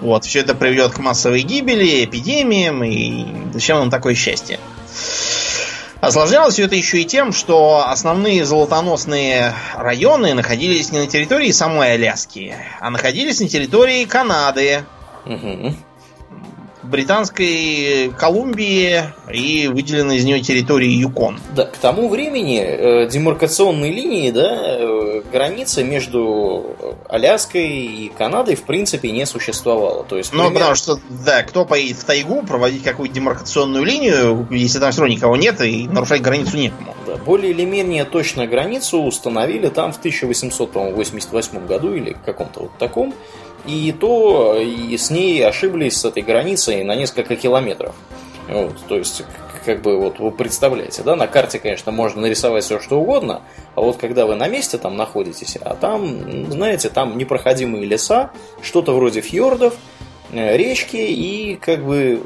Вот, 0.00 0.24
все 0.24 0.40
это 0.40 0.54
приведет 0.54 0.92
к 0.92 0.98
массовой 0.98 1.42
гибели, 1.42 2.04
эпидемиям, 2.04 2.82
и 2.84 3.52
зачем 3.52 3.78
нам 3.78 3.90
такое 3.90 4.14
счастье? 4.14 4.58
Осложнялось 6.00 6.54
все 6.54 6.64
это 6.64 6.74
еще 6.74 7.00
и 7.00 7.04
тем, 7.04 7.32
что 7.32 7.86
основные 7.88 8.44
золотоносные 8.44 9.54
районы 9.74 10.34
находились 10.34 10.92
не 10.92 10.98
на 10.98 11.06
территории 11.06 11.50
самой 11.50 11.94
Аляски, 11.94 12.54
а 12.80 12.90
находились 12.90 13.40
на 13.40 13.48
территории 13.48 14.04
Канады. 14.04 14.84
Угу. 15.24 15.74
Британской 16.84 18.12
Колумбии 18.16 19.02
и 19.32 19.68
выделенной 19.68 20.16
из 20.16 20.24
нее 20.24 20.40
территории 20.40 20.90
Юкон. 20.90 21.38
Да, 21.54 21.64
к 21.64 21.76
тому 21.76 22.08
времени 22.08 22.60
э, 22.60 23.08
демаркационные 23.08 23.92
линии, 23.92 24.30
да, 24.30 24.58
э, 24.62 25.22
границы 25.32 25.82
между 25.84 26.76
Аляской 27.08 27.66
и 27.66 28.12
Канадой 28.16 28.56
в 28.56 28.62
принципе 28.62 29.10
не 29.10 29.26
существовало. 29.26 30.04
То 30.04 30.16
есть, 30.16 30.32
ну, 30.32 30.44
пример... 30.44 30.54
потому 30.54 30.74
что, 30.74 30.98
да, 31.24 31.42
кто 31.42 31.64
поедет 31.64 31.98
в 31.98 32.04
тайгу 32.04 32.42
проводить 32.42 32.82
какую-то 32.82 33.14
демаркационную 33.14 33.84
линию, 33.84 34.46
если 34.50 34.78
там 34.78 34.92
все 34.92 35.00
равно 35.00 35.14
никого 35.14 35.36
нет 35.36 35.60
и 35.60 35.88
нарушать 35.88 36.22
границу 36.22 36.56
некому. 36.56 36.94
Да, 37.06 37.16
более 37.16 37.50
или 37.50 37.64
менее 37.64 38.04
точно 38.04 38.46
границу 38.46 39.02
установили 39.02 39.68
там 39.68 39.92
в 39.92 39.98
1888 39.98 41.66
году 41.66 41.94
или 41.94 42.16
каком-то 42.24 42.60
вот 42.60 42.78
таком 42.78 43.14
и 43.66 43.92
то 43.92 44.58
и 44.58 44.96
с 44.96 45.10
ней 45.10 45.44
ошиблись 45.44 45.96
с 45.96 46.04
этой 46.04 46.22
границей 46.22 46.84
на 46.84 46.94
несколько 46.94 47.36
километров. 47.36 47.94
Вот, 48.48 48.76
то 48.88 48.96
есть, 48.96 49.24
как 49.64 49.80
бы 49.80 49.98
вот 49.98 50.18
вы 50.18 50.30
представляете, 50.30 51.02
да, 51.02 51.16
на 51.16 51.26
карте, 51.26 51.58
конечно, 51.58 51.92
можно 51.92 52.20
нарисовать 52.20 52.64
все 52.64 52.78
что 52.78 53.00
угодно, 53.00 53.42
а 53.74 53.80
вот 53.80 53.96
когда 53.96 54.26
вы 54.26 54.34
на 54.34 54.48
месте 54.48 54.76
там 54.76 54.96
находитесь, 54.96 55.56
а 55.60 55.74
там, 55.74 56.50
знаете, 56.50 56.90
там 56.90 57.16
непроходимые 57.16 57.86
леса, 57.86 58.30
что-то 58.60 58.92
вроде 58.92 59.22
фьордов, 59.22 59.74
э, 60.32 60.56
речки, 60.56 60.96
и 60.96 61.56
как 61.56 61.84
бы 61.84 62.22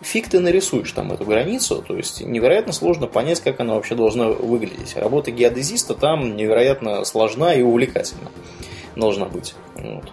фиг 0.00 0.28
ты 0.28 0.40
нарисуешь 0.40 0.90
там 0.92 1.12
эту 1.12 1.24
границу, 1.24 1.84
то 1.86 1.96
есть 1.96 2.22
невероятно 2.22 2.72
сложно 2.72 3.06
понять, 3.06 3.40
как 3.40 3.60
она 3.60 3.74
вообще 3.74 3.94
должна 3.94 4.28
выглядеть. 4.28 4.96
Работа 4.96 5.30
геодезиста 5.30 5.94
там 5.94 6.36
невероятно 6.36 7.04
сложна 7.04 7.54
и 7.54 7.62
увлекательна 7.62 8.30
должна 8.96 9.26
быть. 9.26 9.54
Вот. 9.76 10.10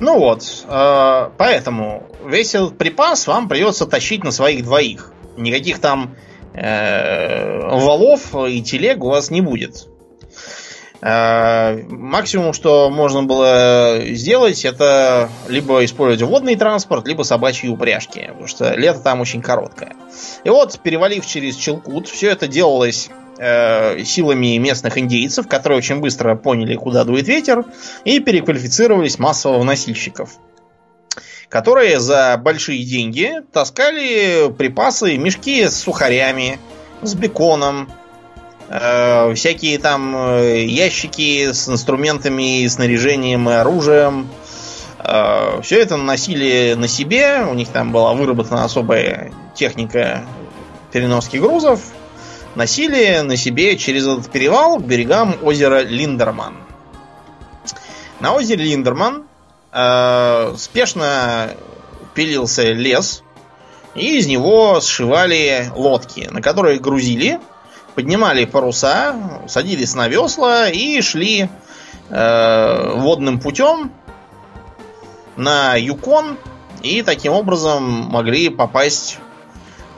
Ну 0.00 0.18
вот, 0.18 0.64
э, 0.66 1.30
поэтому 1.36 2.04
весь 2.24 2.54
этот 2.54 2.78
припас 2.78 3.26
вам 3.26 3.48
придется 3.48 3.86
тащить 3.86 4.24
на 4.24 4.30
своих 4.30 4.64
двоих. 4.64 5.12
Никаких 5.36 5.78
там 5.78 6.16
э, 6.54 7.60
валов 7.68 8.34
и 8.48 8.62
телег 8.62 9.04
у 9.04 9.10
вас 9.10 9.30
не 9.30 9.42
будет. 9.42 9.88
Э, 11.02 11.82
максимум, 11.88 12.54
что 12.54 12.88
можно 12.88 13.24
было 13.24 14.00
сделать, 14.06 14.64
это 14.64 15.28
либо 15.48 15.84
использовать 15.84 16.22
водный 16.22 16.56
транспорт, 16.56 17.06
либо 17.06 17.22
собачьи 17.22 17.68
упряжки, 17.68 18.26
потому 18.28 18.46
что 18.46 18.74
лето 18.74 19.00
там 19.00 19.20
очень 19.20 19.42
короткое. 19.42 19.94
И 20.44 20.48
вот, 20.48 20.80
перевалив 20.82 21.26
через 21.26 21.56
Челкут, 21.56 22.08
все 22.08 22.30
это 22.30 22.46
делалось 22.46 23.10
э, 23.40 24.04
силами 24.04 24.58
местных 24.58 24.98
индейцев, 24.98 25.48
которые 25.48 25.78
очень 25.78 26.00
быстро 26.00 26.36
поняли, 26.36 26.76
куда 26.76 27.04
дует 27.04 27.26
ветер, 27.26 27.64
и 28.04 28.20
переквалифицировались 28.20 29.18
массово 29.18 29.58
в 29.58 29.64
носильщиков 29.64 30.38
которые 31.48 31.98
за 31.98 32.40
большие 32.40 32.84
деньги 32.84 33.42
таскали 33.52 34.52
припасы, 34.56 35.16
мешки 35.16 35.66
с 35.66 35.80
сухарями, 35.80 36.60
с 37.02 37.14
беконом, 37.14 37.90
э, 38.68 39.34
всякие 39.34 39.78
там 39.80 40.14
э, 40.16 40.64
ящики 40.64 41.50
с 41.50 41.68
инструментами, 41.68 42.68
снаряжением 42.68 43.50
и 43.50 43.52
оружием. 43.54 44.28
Э, 45.00 45.60
все 45.62 45.80
это 45.80 45.96
носили 45.96 46.74
на 46.74 46.86
себе, 46.86 47.44
у 47.50 47.54
них 47.54 47.68
там 47.70 47.90
была 47.90 48.14
выработана 48.14 48.62
особая 48.62 49.32
техника 49.56 50.22
переноски 50.92 51.36
грузов 51.36 51.80
носили 52.54 53.20
на 53.20 53.36
себе 53.36 53.76
через 53.76 54.06
этот 54.06 54.30
перевал 54.30 54.78
к 54.78 54.84
берегам 54.84 55.36
озера 55.42 55.82
Линдерман. 55.82 56.56
На 58.20 58.34
озере 58.34 58.64
Линдерман 58.64 59.24
э, 59.72 60.54
спешно 60.58 61.50
пилился 62.14 62.72
лес, 62.72 63.22
и 63.94 64.18
из 64.18 64.26
него 64.26 64.80
сшивали 64.80 65.70
лодки, 65.74 66.28
на 66.30 66.42
которые 66.42 66.78
грузили, 66.78 67.40
поднимали 67.94 68.44
паруса, 68.44 69.16
садились 69.48 69.94
на 69.94 70.08
весла 70.08 70.68
и 70.68 71.00
шли 71.00 71.48
э, 72.10 72.92
водным 72.96 73.40
путем 73.40 73.92
на 75.36 75.76
Юкон, 75.76 76.36
и 76.82 77.02
таким 77.02 77.32
образом 77.32 77.82
могли 77.84 78.48
попасть 78.48 79.18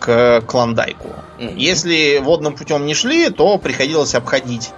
к 0.02 0.42
Клондайку. 0.46 1.10
Mm-hmm. 1.38 1.54
Если 1.56 2.18
водным 2.18 2.54
путем 2.54 2.84
не 2.84 2.94
шли, 2.94 3.30
то 3.30 3.56
приходилось 3.56 4.16
обходить 4.16 4.72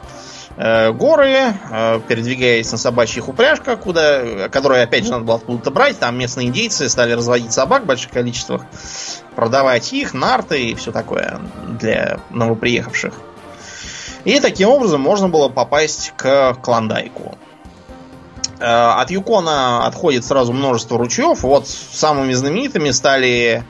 э, 0.58 0.92
горы, 0.92 1.54
э, 1.70 2.00
передвигаясь 2.06 2.70
на 2.70 2.76
собачьих 2.76 3.28
упряжках, 3.28 3.80
куда, 3.80 4.48
которые 4.50 4.82
опять 4.82 5.06
же 5.06 5.12
надо 5.12 5.24
было 5.24 5.36
откуда-то 5.36 5.70
брать. 5.70 5.98
Там 5.98 6.18
местные 6.18 6.48
индейцы 6.48 6.90
стали 6.90 7.12
разводить 7.12 7.54
собак 7.54 7.84
в 7.84 7.86
больших 7.86 8.10
количествах, 8.10 8.62
продавать 9.34 9.94
их, 9.94 10.12
нарты 10.12 10.62
и 10.62 10.74
все 10.74 10.92
такое 10.92 11.40
для 11.66 12.20
новоприехавших. 12.28 13.14
И 14.24 14.40
таким 14.40 14.68
образом 14.68 15.00
можно 15.00 15.30
было 15.30 15.48
попасть 15.48 16.12
к 16.16 16.54
Клондайку. 16.62 17.38
Э, 18.60 19.00
от 19.00 19.10
Юкона 19.10 19.86
отходит 19.86 20.22
сразу 20.22 20.52
множество 20.52 20.98
ручьев. 20.98 21.42
Вот 21.42 21.66
самыми 21.66 22.34
знаменитыми 22.34 22.90
стали 22.90 23.64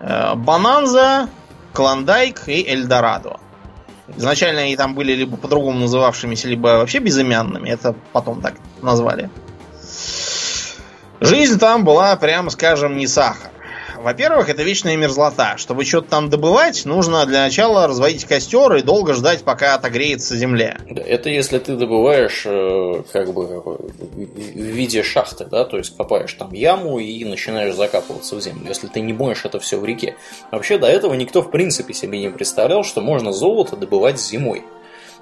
Бананза, 0.00 1.28
Клондайк 1.72 2.48
и 2.48 2.66
Эльдорадо. 2.66 3.38
Изначально 4.16 4.62
они 4.62 4.76
там 4.76 4.94
были 4.94 5.12
либо 5.12 5.36
по-другому 5.36 5.86
называвшимися, 5.86 6.48
либо 6.48 6.78
вообще 6.78 6.98
безымянными. 6.98 7.68
Это 7.68 7.94
потом 8.12 8.40
так 8.40 8.54
назвали. 8.82 9.30
Жизнь 11.20 11.58
там 11.58 11.84
была, 11.84 12.16
прямо 12.16 12.50
скажем, 12.50 12.96
не 12.96 13.06
сахар. 13.06 13.49
Во-первых, 14.02 14.48
это 14.48 14.62
вечная 14.62 14.96
мерзлота. 14.96 15.58
Чтобы 15.58 15.84
что-то 15.84 16.08
там 16.08 16.30
добывать, 16.30 16.86
нужно 16.86 17.26
для 17.26 17.42
начала 17.42 17.86
разводить 17.86 18.24
костер 18.24 18.74
и 18.76 18.82
долго 18.82 19.12
ждать, 19.12 19.42
пока 19.42 19.74
отогреется 19.74 20.36
земля. 20.36 20.78
Это 20.88 21.28
если 21.28 21.58
ты 21.58 21.76
добываешь 21.76 22.42
э, 22.46 23.02
как 23.12 23.34
бы 23.34 23.46
в 23.46 24.56
виде 24.56 25.02
шахты, 25.02 25.44
да, 25.44 25.64
то 25.66 25.76
есть 25.76 25.94
копаешь 25.96 26.32
там 26.32 26.52
яму 26.54 26.98
и 26.98 27.24
начинаешь 27.26 27.74
закапываться 27.74 28.36
в 28.36 28.40
землю, 28.40 28.66
если 28.68 28.86
ты 28.86 29.00
не 29.00 29.12
моешь 29.12 29.44
это 29.44 29.60
все 29.60 29.78
в 29.78 29.84
реке. 29.84 30.16
Вообще 30.50 30.78
до 30.78 30.86
этого 30.86 31.12
никто 31.12 31.42
в 31.42 31.50
принципе 31.50 31.92
себе 31.92 32.20
не 32.20 32.30
представлял, 32.30 32.84
что 32.84 33.02
можно 33.02 33.32
золото 33.32 33.76
добывать 33.76 34.18
зимой. 34.18 34.64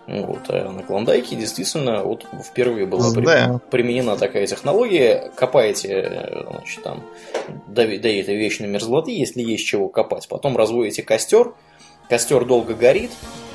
Вот. 0.08 0.48
А 0.48 0.72
на 0.72 0.82
Клондайке 0.82 1.36
действительно 1.36 2.02
вот 2.02 2.24
впервые 2.42 2.86
была 2.86 3.12
да. 3.12 3.60
применена 3.70 4.16
такая 4.16 4.46
технология. 4.46 5.30
Копаете 5.36 6.44
значит, 6.50 6.82
там, 6.82 7.02
до, 7.66 7.86
до 7.86 8.08
этой 8.08 8.36
вечной 8.36 8.68
мерзлоты, 8.68 9.10
если 9.10 9.42
есть 9.42 9.66
чего 9.66 9.88
копать. 9.88 10.26
Потом 10.26 10.56
разводите 10.56 11.02
костер. 11.02 11.52
Костер 12.08 12.46
долго 12.46 12.74
горит. 12.74 13.10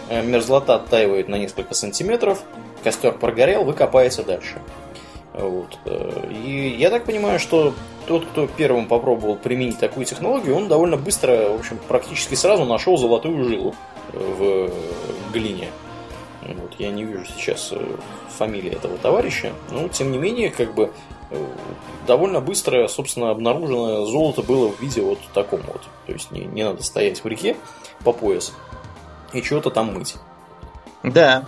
Э, 0.09 0.21
мерзлота 0.21 0.75
оттаивает 0.75 1.27
на 1.27 1.39
несколько 1.39 1.73
сантиметров. 1.73 2.43
Костер 2.83 3.13
прогорел, 3.13 3.63
вы 3.63 3.73
копаете 3.73 4.21
дальше. 4.21 4.61
Вот. 5.33 5.79
Э, 5.85 6.29
и 6.45 6.75
я 6.77 6.91
так 6.91 7.05
понимаю, 7.05 7.39
что 7.39 7.73
тот, 8.05 8.27
кто 8.27 8.45
первым 8.45 8.85
попробовал 8.85 9.37
применить 9.37 9.79
такую 9.79 10.05
технологию, 10.05 10.55
он 10.55 10.67
довольно 10.67 10.97
быстро, 10.97 11.49
в 11.49 11.55
общем, 11.55 11.79
практически 11.87 12.35
сразу 12.35 12.63
нашел 12.65 12.95
золотую 12.95 13.43
жилу 13.43 13.73
в 14.13 14.69
глине. 15.33 15.69
Вот, 16.73 16.79
я 16.79 16.91
не 16.91 17.03
вижу 17.03 17.25
сейчас 17.25 17.69
э, 17.71 17.97
фамилии 18.37 18.71
этого 18.71 18.97
товарища, 18.97 19.53
но 19.69 19.87
тем 19.89 20.11
не 20.11 20.17
менее, 20.17 20.49
как 20.49 20.73
бы 20.73 20.91
э, 21.29 21.45
довольно 22.07 22.41
быстро, 22.41 22.87
собственно, 22.87 23.29
обнаружено 23.29 24.05
золото 24.05 24.41
было 24.41 24.69
в 24.69 24.81
виде 24.81 25.01
вот 25.01 25.19
таком 25.33 25.61
вот. 25.67 25.81
То 26.07 26.13
есть 26.13 26.31
не, 26.31 26.45
не 26.45 26.63
надо 26.63 26.83
стоять 26.83 27.23
в 27.23 27.27
реке 27.27 27.55
по 28.03 28.11
пояс 28.11 28.53
и 29.33 29.41
чего-то 29.41 29.69
там 29.69 29.93
мыть. 29.93 30.15
Да. 31.03 31.45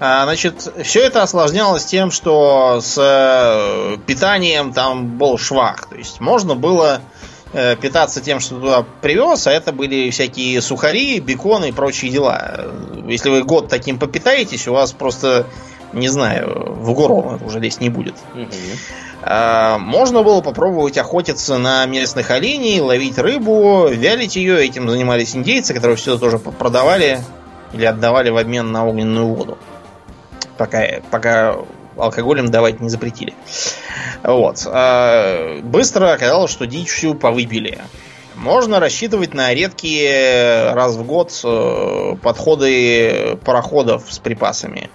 А, 0.00 0.24
значит, 0.24 0.70
все 0.82 1.00
это 1.00 1.22
осложнялось 1.22 1.84
тем, 1.84 2.10
что 2.10 2.80
с 2.80 2.98
э, 2.98 3.96
питанием 4.06 4.72
там 4.72 5.16
был 5.16 5.38
швах. 5.38 5.86
То 5.86 5.94
есть 5.94 6.20
можно 6.20 6.54
было 6.54 7.00
питаться 7.52 8.20
тем, 8.20 8.40
что 8.40 8.58
туда 8.58 8.84
привез, 9.00 9.46
а 9.46 9.52
это 9.52 9.72
были 9.72 10.10
всякие 10.10 10.60
сухари, 10.62 11.20
беконы 11.20 11.68
и 11.68 11.72
прочие 11.72 12.10
дела. 12.10 12.72
Если 13.06 13.30
вы 13.30 13.42
год 13.44 13.68
таким 13.68 13.98
попитаетесь, 13.98 14.66
у 14.68 14.72
вас 14.72 14.92
просто 14.92 15.46
Не 15.92 16.08
знаю, 16.08 16.72
в 16.74 16.94
гору 16.94 17.38
уже 17.44 17.60
лезть 17.60 17.80
не 17.80 17.90
будет. 17.90 18.14
Угу. 18.34 18.46
Можно 19.78 20.22
было 20.22 20.40
попробовать 20.40 20.96
охотиться 20.98 21.58
на 21.58 21.84
местных 21.86 22.30
оленей, 22.30 22.80
ловить 22.80 23.18
рыбу, 23.18 23.88
вялить 23.88 24.36
ее. 24.36 24.64
Этим 24.64 24.88
занимались 24.88 25.36
индейцы, 25.36 25.74
которые 25.74 25.96
все 25.96 26.16
тоже 26.16 26.38
продавали 26.38 27.20
или 27.72 27.84
отдавали 27.84 28.30
в 28.30 28.36
обмен 28.38 28.72
на 28.72 28.86
огненную 28.86 29.26
воду. 29.26 29.58
Пока, 30.56 30.82
пока 31.10 31.56
алкоголем 31.96 32.50
давать 32.50 32.80
не 32.80 32.88
запретили. 32.88 33.34
Вот. 34.22 34.66
А, 34.66 35.60
быстро 35.62 36.12
оказалось, 36.12 36.50
что 36.50 36.66
дичь 36.66 36.88
всю 36.88 37.14
повыбили. 37.14 37.78
Можно 38.34 38.80
рассчитывать 38.80 39.34
на 39.34 39.52
редкие 39.54 40.72
раз 40.72 40.96
в 40.96 41.04
год 41.04 41.38
э, 41.44 42.16
подходы 42.22 43.38
пароходов 43.44 44.04
с 44.08 44.18
припасами. 44.18 44.90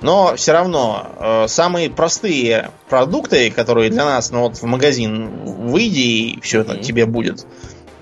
Но 0.00 0.34
все 0.36 0.52
равно 0.52 1.06
э, 1.18 1.48
самые 1.48 1.90
простые 1.90 2.70
продукты, 2.88 3.50
которые 3.50 3.90
для 3.90 4.04
нас, 4.04 4.30
ну 4.30 4.42
вот 4.42 4.56
в 4.56 4.62
магазин 4.62 5.28
выйди 5.44 5.98
и 5.98 6.40
все 6.40 6.62
это 6.62 6.72
mm-hmm. 6.72 6.82
тебе 6.82 7.04
будет, 7.04 7.46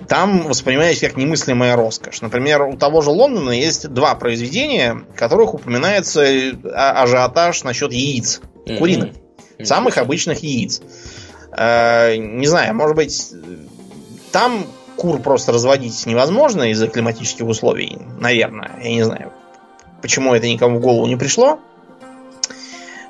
там 0.09 0.47
воспринимается 0.47 1.07
как 1.07 1.17
немыслимая 1.17 1.75
роскошь. 1.75 2.21
Например, 2.21 2.63
у 2.63 2.75
того 2.75 3.01
же 3.01 3.11
Лондона 3.11 3.51
есть 3.51 3.87
два 3.89 4.15
произведения, 4.15 4.95
в 4.95 5.15
которых 5.15 5.53
упоминается 5.53 6.23
а, 6.23 7.03
ажиотаж 7.03 7.63
насчет 7.63 7.93
яиц, 7.93 8.41
mm-hmm. 8.65 8.77
куриных, 8.79 9.09
mm-hmm. 9.09 9.65
самых 9.65 9.99
обычных 9.99 10.39
яиц. 10.39 10.81
Э, 11.55 12.15
не 12.17 12.47
знаю, 12.47 12.73
может 12.75 12.95
быть, 12.95 13.31
там 14.31 14.65
кур 14.95 15.19
просто 15.19 15.51
разводить 15.51 16.05
невозможно 16.07 16.71
из-за 16.71 16.87
климатических 16.87 17.45
условий, 17.45 17.99
наверное. 18.19 18.79
Я 18.81 18.89
не 18.89 19.03
знаю, 19.03 19.31
почему 20.01 20.33
это 20.33 20.47
никому 20.47 20.79
в 20.79 20.81
голову 20.81 21.05
не 21.05 21.17
пришло. 21.17 21.59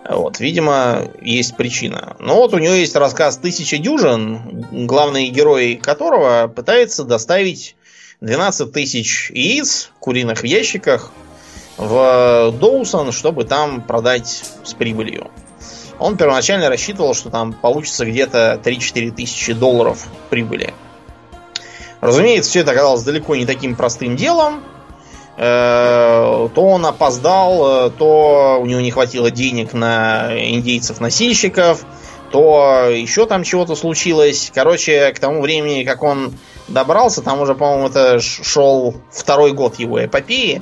Вот, 0.10 0.40
видимо, 0.40 1.08
есть 1.22 1.56
причина. 1.56 2.16
Но 2.20 2.38
вот 2.38 2.56
у 2.56 2.58
него 2.58 2.74
есть 2.74 2.96
рассказ 2.96 3.38
«Тысяча 3.38 3.78
дюжин», 3.78 4.66
главный 4.88 5.30
герой 5.30 5.76
которого 5.76 6.48
пытается 6.48 7.04
доставить 7.04 7.76
12 8.20 8.72
тысяч 8.72 9.30
яиц 9.30 9.92
куриных 10.00 10.40
в 10.40 10.46
ящиках 10.46 11.12
в 11.78 12.52
Доусон, 12.60 13.12
чтобы 13.12 13.46
там 13.46 13.82
продать 13.82 14.44
с 14.64 14.74
прибылью. 14.74 15.30
Он 16.00 16.18
первоначально 16.18 16.70
рассчитывал, 16.70 17.14
что 17.14 17.30
там 17.30 17.54
получится 17.54 18.04
где-то 18.04 18.60
3-4 18.64 19.12
тысячи 19.12 19.54
долларов 19.54 20.08
прибыли. 20.32 20.74
Разумеется, 22.02 22.50
все 22.50 22.62
это 22.62 22.72
оказалось 22.72 23.04
далеко 23.04 23.36
не 23.36 23.46
таким 23.46 23.76
простым 23.76 24.16
делом. 24.16 24.64
Э, 25.42 26.50
то 26.54 26.62
он 26.66 26.86
опоздал, 26.86 27.88
э, 27.88 27.92
то 27.92 28.60
у 28.62 28.66
него 28.66 28.82
не 28.82 28.92
хватило 28.92 29.32
денег 29.32 29.72
на 29.72 30.32
индейцев-носильщиков, 30.38 31.86
то 32.30 32.90
еще 32.90 33.26
там 33.26 33.44
чего-то 33.44 33.76
случилось. 33.76 34.52
Короче, 34.54 35.14
к 35.14 35.20
тому 35.20 35.42
времени, 35.42 35.86
как 35.86 36.04
он 36.04 36.34
добрался, 36.68 37.22
там 37.22 37.40
уже, 37.40 37.56
по-моему, 37.56 37.88
это 37.88 38.20
шел 38.20 38.96
второй 39.12 39.54
год 39.54 39.80
его 39.80 40.04
эпопеи. 40.04 40.62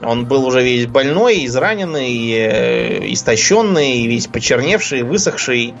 Он 0.00 0.24
был 0.24 0.46
уже 0.46 0.62
весь 0.62 0.86
больной, 0.86 1.44
израненный, 1.44 2.30
э, 2.32 3.12
истощенный, 3.12 4.06
весь 4.06 4.28
почерневший, 4.28 5.02
высохший, 5.02 5.74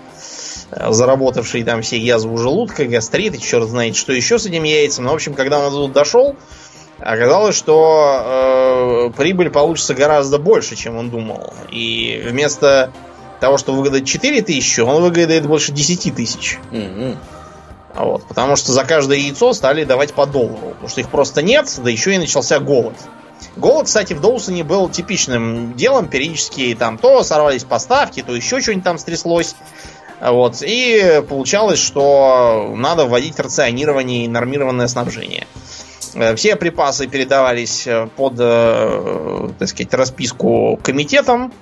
заработавший 0.70 1.62
там 1.62 1.80
все 1.80 1.96
язвы 1.96 2.36
желудка, 2.36 2.84
гастрит 2.84 3.34
и 3.34 3.40
черт 3.40 3.66
знает, 3.66 3.96
что 3.96 4.12
еще 4.12 4.38
с 4.38 4.44
этим 4.44 4.64
яйцем. 4.64 5.04
Но, 5.04 5.08
ну, 5.08 5.14
в 5.14 5.16
общем, 5.16 5.32
когда 5.32 5.58
он 5.58 5.72
тут 5.72 5.92
дошел, 5.92 6.36
Оказалось, 7.00 7.56
что 7.56 9.10
э, 9.10 9.10
прибыль 9.16 9.50
получится 9.50 9.94
гораздо 9.94 10.38
больше, 10.38 10.76
чем 10.76 10.96
он 10.96 11.10
думал. 11.10 11.54
И 11.70 12.22
вместо 12.26 12.92
того, 13.40 13.56
что 13.56 13.72
выгадать 13.72 14.06
4 14.06 14.42
тысячи, 14.42 14.80
он 14.80 15.02
выгадает 15.02 15.46
больше 15.46 15.72
10 15.72 16.14
тысяч. 16.14 16.58
Mm-hmm. 16.70 17.16
Вот, 17.94 18.24
потому 18.24 18.56
что 18.56 18.72
за 18.72 18.84
каждое 18.84 19.18
яйцо 19.18 19.52
стали 19.52 19.84
давать 19.84 20.12
по 20.12 20.26
доллару. 20.26 20.70
Потому 20.70 20.88
что 20.88 21.00
их 21.00 21.08
просто 21.08 21.42
нет, 21.42 21.72
да 21.82 21.90
еще 21.90 22.14
и 22.14 22.18
начался 22.18 22.60
голод. 22.60 22.94
Голод, 23.56 23.86
кстати, 23.86 24.12
в 24.12 24.20
Доусоне 24.20 24.62
был 24.62 24.88
типичным 24.88 25.74
делом. 25.74 26.08
Периодически 26.08 26.76
там 26.78 26.98
то 26.98 27.22
сорвались 27.22 27.64
поставки, 27.64 28.22
то 28.22 28.34
еще 28.34 28.60
что-нибудь 28.60 28.84
там 28.84 28.98
стряслось. 28.98 29.56
Вот, 30.20 30.58
и 30.60 31.22
получалось, 31.26 31.78
что 31.78 32.74
надо 32.76 33.06
вводить 33.06 33.38
рационирование 33.40 34.26
и 34.26 34.28
нормированное 34.28 34.86
снабжение. 34.86 35.46
Э, 36.14 36.34
все 36.34 36.56
припасы 36.56 37.06
передавались 37.06 37.86
э, 37.86 38.08
под, 38.16 38.34
э, 38.38 39.48
так 39.58 39.68
сказать, 39.68 39.92
расписку 39.94 40.78
комитетам, 40.82 41.52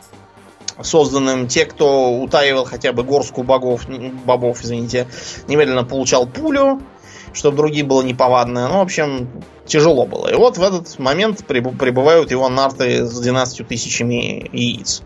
созданным. 0.81 1.49
Те, 1.49 1.67
кто 1.67 2.13
утаивал 2.15 2.65
хотя 2.65 2.93
бы 2.93 3.03
горстку 3.03 3.43
богов, 3.43 3.87
бобов, 4.25 4.63
извините, 4.63 5.07
немедленно 5.49 5.85
получал 5.85 6.27
пулю, 6.27 6.81
чтобы 7.33 7.57
другим 7.57 7.89
было 7.89 8.03
неповадно. 8.03 8.69
Ну, 8.69 8.79
в 8.79 8.83
общем, 8.83 9.29
тяжело 9.67 10.07
было. 10.07 10.29
И 10.29 10.35
вот 10.35 10.57
в 10.57 10.63
этот 10.63 10.99
момент 10.99 11.45
прибывают 11.47 12.31
его 12.31 12.49
нарты 12.49 13.05
с 13.05 13.19
12 13.21 13.67
тысячами 13.67 14.49
яиц. 14.53 15.03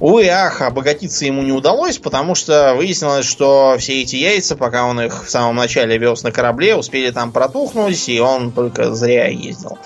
Увы, 0.00 0.28
ах, 0.28 0.62
обогатиться 0.62 1.24
ему 1.24 1.42
не 1.42 1.52
удалось, 1.52 1.98
потому 1.98 2.36
что 2.36 2.74
выяснилось, 2.76 3.26
что 3.26 3.76
все 3.78 4.02
эти 4.02 4.16
яйца, 4.16 4.54
пока 4.54 4.86
он 4.86 5.00
их 5.00 5.24
в 5.24 5.30
самом 5.30 5.56
начале 5.56 5.98
вез 5.98 6.22
на 6.22 6.30
корабле, 6.30 6.76
успели 6.76 7.10
там 7.10 7.32
протухнуть, 7.32 8.08
и 8.08 8.20
он 8.20 8.52
только 8.52 8.94
зря 8.94 9.26
ездил. 9.26 9.76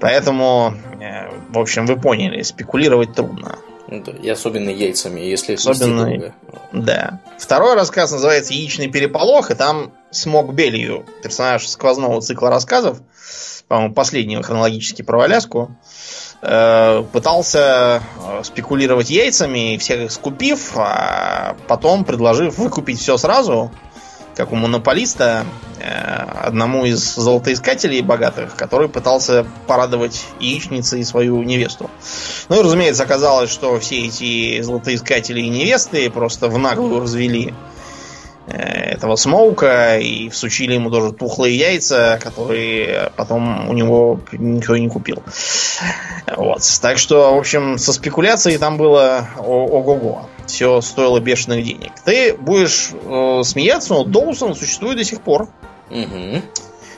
Поэтому, 0.00 0.74
э, 1.00 1.30
в 1.48 1.58
общем, 1.58 1.86
вы 1.86 1.96
поняли, 1.98 2.42
спекулировать 2.42 3.14
трудно. 3.14 3.58
Ну 3.88 4.02
и 4.22 4.28
особенно 4.28 4.68
яйцами, 4.68 5.20
если 5.20 5.54
особенно, 5.54 6.34
Да. 6.72 7.20
Второй 7.38 7.74
рассказ 7.74 8.10
называется 8.10 8.52
«Яичный 8.52 8.88
переполох», 8.88 9.50
и 9.50 9.54
там 9.54 9.92
Смог 10.10 10.52
Белью, 10.54 11.06
персонаж 11.22 11.66
сквозного 11.66 12.20
цикла 12.20 12.50
рассказов, 12.50 13.00
по-моему, 13.68 13.94
последнего 13.94 14.42
хронологически 14.42 15.02
про 15.02 15.22
Аляску, 15.22 15.76
пытался 16.40 18.02
э, 18.18 18.42
спекулировать 18.44 19.10
яйцами, 19.10 19.76
всех 19.78 20.00
их 20.00 20.12
скупив, 20.12 20.72
а 20.76 21.56
потом 21.66 22.04
предложив 22.04 22.58
выкупить 22.58 23.00
все 23.00 23.16
сразу, 23.16 23.70
как 24.36 24.52
у 24.52 24.54
монополиста, 24.54 25.46
э, 25.80 25.88
одному 25.88 26.84
из 26.84 27.14
золотоискателей 27.14 28.02
богатых, 28.02 28.54
который 28.54 28.88
пытался 28.88 29.46
порадовать 29.66 30.24
яичницей 30.38 31.04
свою 31.04 31.42
невесту. 31.42 31.90
Ну 32.48 32.60
и, 32.60 32.62
разумеется, 32.62 33.02
оказалось, 33.02 33.50
что 33.50 33.80
все 33.80 34.06
эти 34.06 34.60
золотоискатели 34.60 35.40
и 35.40 35.48
невесты 35.48 36.10
просто 36.10 36.48
в 36.48 36.58
наглую 36.58 37.00
развели 37.00 37.54
Э, 37.54 37.75
этого 38.46 39.16
Смоука 39.16 39.98
и 39.98 40.28
всучили 40.28 40.74
ему 40.74 40.90
тоже 40.90 41.12
тухлые 41.12 41.56
яйца, 41.56 42.18
которые 42.22 43.10
потом 43.16 43.68
у 43.68 43.72
него 43.72 44.20
никто 44.32 44.76
не 44.76 44.88
купил. 44.88 45.22
Вот. 46.36 46.62
Так 46.80 46.98
что, 46.98 47.34
в 47.34 47.38
общем, 47.38 47.78
со 47.78 47.92
спекуляцией 47.92 48.58
там 48.58 48.76
было 48.76 49.28
ого-го. 49.36 50.28
Все 50.46 50.80
стоило 50.80 51.18
бешеных 51.18 51.64
денег. 51.64 51.92
Ты 52.04 52.34
будешь 52.34 52.90
э, 52.92 53.42
смеяться, 53.44 53.94
но 53.94 54.04
Доусон 54.04 54.54
существует 54.54 54.96
до 54.96 55.04
сих 55.04 55.20
пор. 55.20 55.48
Угу. 55.90 56.42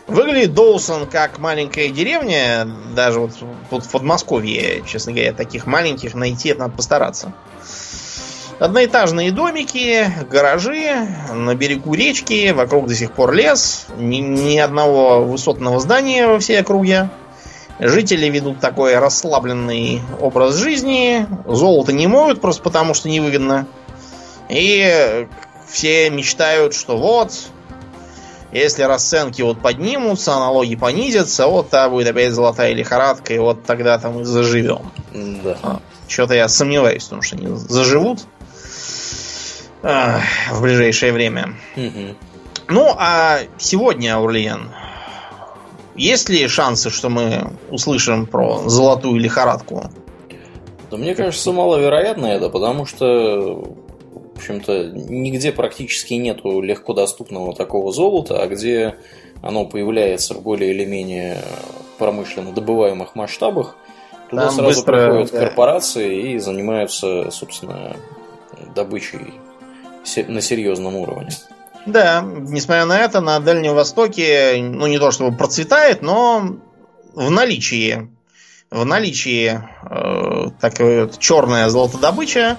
Выглядит 0.08 0.54
Доусон 0.54 1.06
как 1.06 1.38
маленькая 1.38 1.88
деревня, 1.88 2.66
даже 2.94 3.20
вот 3.20 3.32
тут 3.68 3.84
в 3.84 3.90
Подмосковье, 3.90 4.82
честно 4.86 5.12
говоря, 5.12 5.34
таких 5.34 5.66
маленьких 5.66 6.14
найти 6.14 6.50
это 6.50 6.60
надо 6.60 6.76
постараться. 6.76 7.32
Одноэтажные 8.58 9.30
домики, 9.30 10.12
гаражи 10.28 11.06
на 11.32 11.54
берегу 11.54 11.94
речки, 11.94 12.50
вокруг 12.50 12.88
до 12.88 12.94
сих 12.94 13.12
пор 13.12 13.32
лес, 13.32 13.86
ни, 13.96 14.16
ни 14.16 14.58
одного 14.58 15.22
высотного 15.22 15.78
здания 15.78 16.26
во 16.26 16.40
всей 16.40 16.60
округе. 16.60 17.08
Жители 17.78 18.26
ведут 18.26 18.58
такой 18.58 18.98
расслабленный 18.98 20.02
образ 20.20 20.56
жизни, 20.56 21.26
золото 21.46 21.92
не 21.92 22.08
моют 22.08 22.40
просто 22.40 22.60
потому, 22.64 22.94
что 22.94 23.08
невыгодно. 23.08 23.68
И 24.48 25.28
все 25.68 26.10
мечтают, 26.10 26.74
что 26.74 26.98
вот, 26.98 27.32
если 28.50 28.82
расценки 28.82 29.42
вот 29.42 29.60
поднимутся, 29.60 30.32
налоги 30.32 30.74
понизятся, 30.74 31.46
вот 31.46 31.70
та 31.70 31.88
будет 31.88 32.08
опять 32.08 32.32
золотая 32.32 32.72
лихорадка, 32.72 33.34
и 33.34 33.38
вот 33.38 33.62
тогда-то 33.64 34.08
мы 34.10 34.24
заживем. 34.24 34.90
Да. 35.44 35.58
А, 35.62 35.80
Что-то 36.08 36.34
я 36.34 36.48
сомневаюсь, 36.48 37.04
потому 37.04 37.22
что 37.22 37.36
они 37.36 37.46
заживут 37.54 38.26
в 39.82 40.60
ближайшее 40.60 41.12
время. 41.12 41.54
Угу. 41.76 42.14
Ну, 42.68 42.94
а 42.98 43.38
сегодня, 43.56 44.16
Аурлиен, 44.16 44.70
есть 45.94 46.28
ли 46.28 46.46
шансы, 46.48 46.90
что 46.90 47.08
мы 47.08 47.52
услышим 47.70 48.26
про 48.26 48.68
золотую 48.68 49.20
лихорадку? 49.20 49.84
Да 50.90 50.96
мне 50.96 51.14
кажется, 51.14 51.52
маловероятно 51.52 52.26
это, 52.26 52.48
потому 52.48 52.86
что, 52.86 53.76
в 54.12 54.36
общем-то, 54.36 54.90
нигде 54.90 55.52
практически 55.52 56.14
нету 56.14 56.60
легко 56.60 56.94
доступного 56.94 57.54
такого 57.54 57.92
золота, 57.92 58.42
а 58.42 58.46
где 58.46 58.96
оно 59.42 59.64
появляется 59.64 60.34
в 60.34 60.42
более 60.42 60.72
или 60.72 60.84
менее 60.84 61.38
промышленно 61.98 62.52
добываемых 62.52 63.14
масштабах, 63.14 63.76
Туда 64.30 64.42
Там 64.42 64.50
сразу 64.50 64.68
быстро, 64.68 65.06
приходят 65.06 65.32
да. 65.32 65.38
корпорации 65.40 66.32
и 66.32 66.38
занимаются, 66.38 67.30
собственно, 67.30 67.96
добычей 68.74 69.32
на 70.16 70.40
серьезном 70.40 70.96
уровне. 70.96 71.30
Да, 71.86 72.22
несмотря 72.22 72.84
на 72.84 72.98
это, 72.98 73.20
на 73.20 73.40
Дальнем 73.40 73.74
Востоке, 73.74 74.56
ну 74.58 74.86
не 74.86 74.98
то 74.98 75.10
чтобы 75.10 75.36
процветает, 75.36 76.02
но 76.02 76.58
в 77.14 77.30
наличии, 77.30 78.08
в 78.70 78.84
наличии 78.84 79.62
э, 79.90 80.50
такая 80.60 81.04
вот 81.04 81.18
черная 81.18 81.68
золотодобыча, 81.70 82.58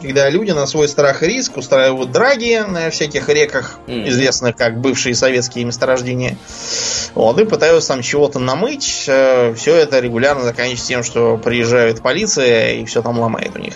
когда 0.00 0.28
люди 0.28 0.50
на 0.50 0.66
свой 0.66 0.88
страх 0.88 1.22
и 1.22 1.26
риск 1.26 1.56
устраивают 1.56 2.10
драги 2.10 2.62
на 2.68 2.90
всяких 2.90 3.28
реках, 3.28 3.78
mm. 3.86 4.08
известных 4.08 4.56
как 4.56 4.80
бывшие 4.80 5.14
советские 5.14 5.64
месторождения, 5.64 6.36
вот, 7.14 7.38
и 7.38 7.44
пытаются 7.44 7.90
там 7.90 8.02
чего-то 8.02 8.38
намыть. 8.38 9.04
Э, 9.06 9.54
все 9.54 9.74
это 9.76 10.00
регулярно 10.00 10.42
заканчивается 10.42 10.88
тем, 10.88 11.02
что 11.02 11.38
приезжает 11.38 12.02
полиция 12.02 12.74
и 12.74 12.84
все 12.84 13.02
там 13.02 13.18
ломает 13.18 13.54
у 13.54 13.58
них. 13.58 13.74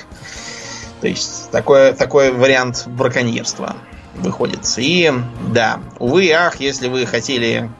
То 1.00 1.08
есть 1.08 1.50
такой, 1.50 1.92
такой 1.92 2.32
вариант 2.32 2.84
браконьерства 2.86 3.76
выходит. 4.14 4.66
И 4.76 5.12
да, 5.52 5.80
увы 5.98 6.30
ах, 6.32 6.60
если 6.60 6.88
вы 6.88 7.06
хотели 7.06 7.70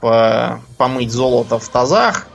по 0.00 0.60
помыть 0.76 1.10
золото 1.10 1.58
в 1.58 1.68
тазах, 1.68 2.28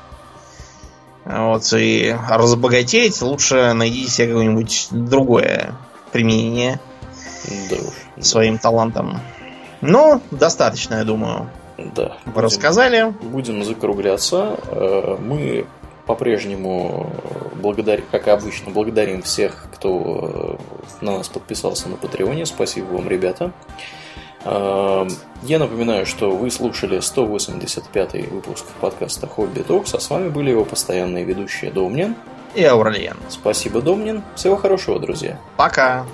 вот, 1.25 1.71
и 1.73 2.15
разбогатеть, 2.29 3.21
лучше 3.21 3.73
найдите 3.73 4.11
себе 4.11 4.27
какое-нибудь 4.27 4.87
другое 4.91 5.73
применение 6.11 6.81
да 7.69 7.77
уж, 7.77 8.25
своим 8.25 8.57
талантам. 8.57 9.21
Ну, 9.79 10.21
достаточно, 10.31 10.95
я 10.95 11.03
думаю. 11.05 11.49
Да. 11.77 12.17
Вы 12.25 12.31
будем, 12.33 12.41
рассказали. 12.41 13.13
Будем 13.21 13.63
закругляться. 13.63 14.57
Э, 14.67 15.17
мы 15.19 15.65
по-прежнему, 16.05 17.11
благодарим, 17.55 18.05
как 18.11 18.27
обычно, 18.27 18.71
благодарим 18.71 19.21
всех, 19.21 19.67
кто 19.73 20.59
э, 21.01 21.05
на 21.05 21.17
нас 21.17 21.29
подписался 21.29 21.89
на 21.89 21.95
Патреоне. 21.95 22.45
Спасибо 22.45 22.85
вам, 22.87 23.07
ребята. 23.07 23.51
Э, 24.43 25.07
я 25.43 25.59
напоминаю, 25.59 26.05
что 26.05 26.31
вы 26.31 26.51
слушали 26.51 26.99
185 26.99 28.31
выпуск 28.31 28.65
подкаста 28.81 29.27
Хобби 29.27 29.61
Токс, 29.61 29.93
а 29.93 29.99
с 29.99 30.09
вами 30.09 30.29
были 30.29 30.49
его 30.49 30.65
постоянные 30.65 31.23
ведущие 31.23 31.71
Домнин 31.71 32.15
и 32.55 32.63
Аурлиен. 32.63 33.17
Спасибо, 33.29 33.81
Домнин. 33.81 34.23
Всего 34.35 34.55
хорошего, 34.55 34.99
друзья. 34.99 35.39
Пока. 35.57 36.05